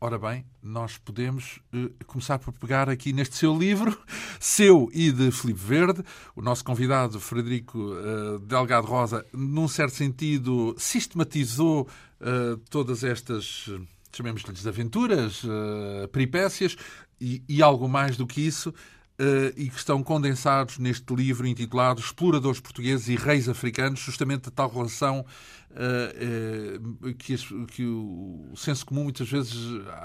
Ora 0.00 0.18
bem, 0.18 0.44
nós 0.62 0.98
podemos 0.98 1.60
uh, 1.72 2.04
começar 2.04 2.38
por 2.38 2.52
pegar 2.52 2.90
aqui 2.90 3.12
neste 3.12 3.36
seu 3.36 3.56
livro, 3.56 3.96
seu 4.38 4.90
e 4.92 5.10
de 5.10 5.30
Filipe 5.30 5.60
Verde. 5.60 6.02
O 6.36 6.42
nosso 6.42 6.62
convidado, 6.62 7.18
Frederico 7.18 7.78
uh, 7.78 8.38
Delgado 8.40 8.86
Rosa, 8.86 9.24
num 9.32 9.66
certo 9.66 9.94
sentido, 9.94 10.74
sistematizou 10.76 11.88
uh, 12.20 12.56
todas 12.68 13.02
estas, 13.02 13.70
chamemos-lhes 14.12 14.66
aventuras, 14.66 15.42
peripécias 16.12 16.76
e, 17.20 17.42
e 17.48 17.62
algo 17.62 17.88
mais 17.88 18.16
do 18.16 18.26
que 18.26 18.40
isso 18.40 18.74
e 19.56 19.68
que 19.68 19.76
estão 19.76 20.02
condensados 20.02 20.78
neste 20.78 21.14
livro 21.14 21.46
intitulado 21.46 22.00
Exploradores 22.00 22.60
Portugueses 22.60 23.08
e 23.08 23.14
Reis 23.14 23.48
Africanos, 23.48 24.00
justamente 24.00 24.48
a 24.48 24.50
tal 24.50 24.68
relação 24.68 25.24
uh, 25.70 27.08
uh, 27.08 27.14
que, 27.14 27.36
que, 27.66 27.84
o 27.84 28.52
senso 28.56 28.84
comum 28.84 29.04
muitas 29.04 29.30
vezes 29.30 29.54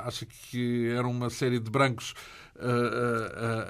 acha 0.05 0.28
que 0.28 0.89
era 0.89 1.07
uma 1.07 1.30
série 1.30 1.60
de 1.60 1.72
brancos 1.72 2.14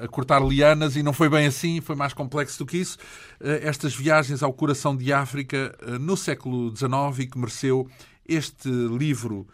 a 0.03 0.07
cortar 0.07 0.43
lianas 0.43 0.95
e 0.95 1.03
não 1.03 1.13
foi 1.13 1.29
bem 1.29 1.45
assim, 1.45 1.79
foi 1.79 1.95
mais 1.95 2.11
complexo 2.11 2.57
do 2.57 2.65
que 2.65 2.77
isso. 2.77 2.97
estas 3.39 3.93
viagens 3.93 4.41
ao 4.41 4.51
coração 4.51 4.97
de 4.97 5.13
África 5.13 5.77
no 6.01 6.17
século 6.17 6.75
XIX 6.75 7.19
e 7.19 7.27
que 7.27 7.37
mereceu 7.37 7.87
este 8.27 8.67
livro 8.67 9.47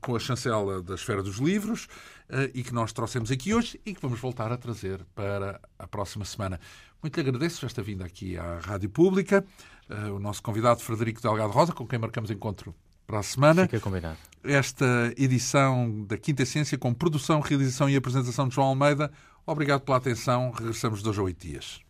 com 0.00 0.16
a 0.16 0.18
chancela 0.18 0.82
da 0.82 0.94
Esfera 0.94 1.22
dos 1.22 1.36
Livros, 1.36 1.86
eh, 2.21 2.21
e 2.54 2.62
que 2.62 2.72
nós 2.72 2.92
trouxemos 2.92 3.30
aqui 3.30 3.54
hoje 3.54 3.80
e 3.84 3.94
que 3.94 4.00
vamos 4.00 4.18
voltar 4.20 4.50
a 4.52 4.56
trazer 4.56 5.04
para 5.14 5.60
a 5.78 5.86
próxima 5.86 6.24
semana. 6.24 6.58
Muito 7.02 7.20
lhe 7.20 7.28
agradeço 7.28 7.66
esta 7.66 7.82
vinda 7.82 8.04
aqui 8.04 8.38
à 8.38 8.58
Rádio 8.58 8.88
Pública, 8.88 9.44
eh, 9.90 10.10
o 10.10 10.18
nosso 10.18 10.42
convidado 10.42 10.80
Frederico 10.80 11.20
Delgado 11.20 11.52
Rosa, 11.52 11.72
com 11.72 11.86
quem 11.86 11.98
marcamos 11.98 12.30
encontro 12.30 12.74
para 13.06 13.18
a 13.18 13.22
semana. 13.22 13.62
Fica 13.64 13.80
combinado. 13.80 14.16
Esta 14.44 15.12
edição 15.16 16.04
da 16.04 16.16
Quinta 16.16 16.42
Essência 16.44 16.78
com 16.78 16.94
produção, 16.94 17.40
realização 17.40 17.90
e 17.90 17.96
apresentação 17.96 18.48
de 18.48 18.54
João 18.54 18.68
Almeida. 18.68 19.10
Obrigado 19.44 19.80
pela 19.80 19.98
atenção. 19.98 20.52
Regressamos 20.52 21.02
dois 21.02 21.18
a 21.18 21.22
oito 21.22 21.46
dias. 21.46 21.80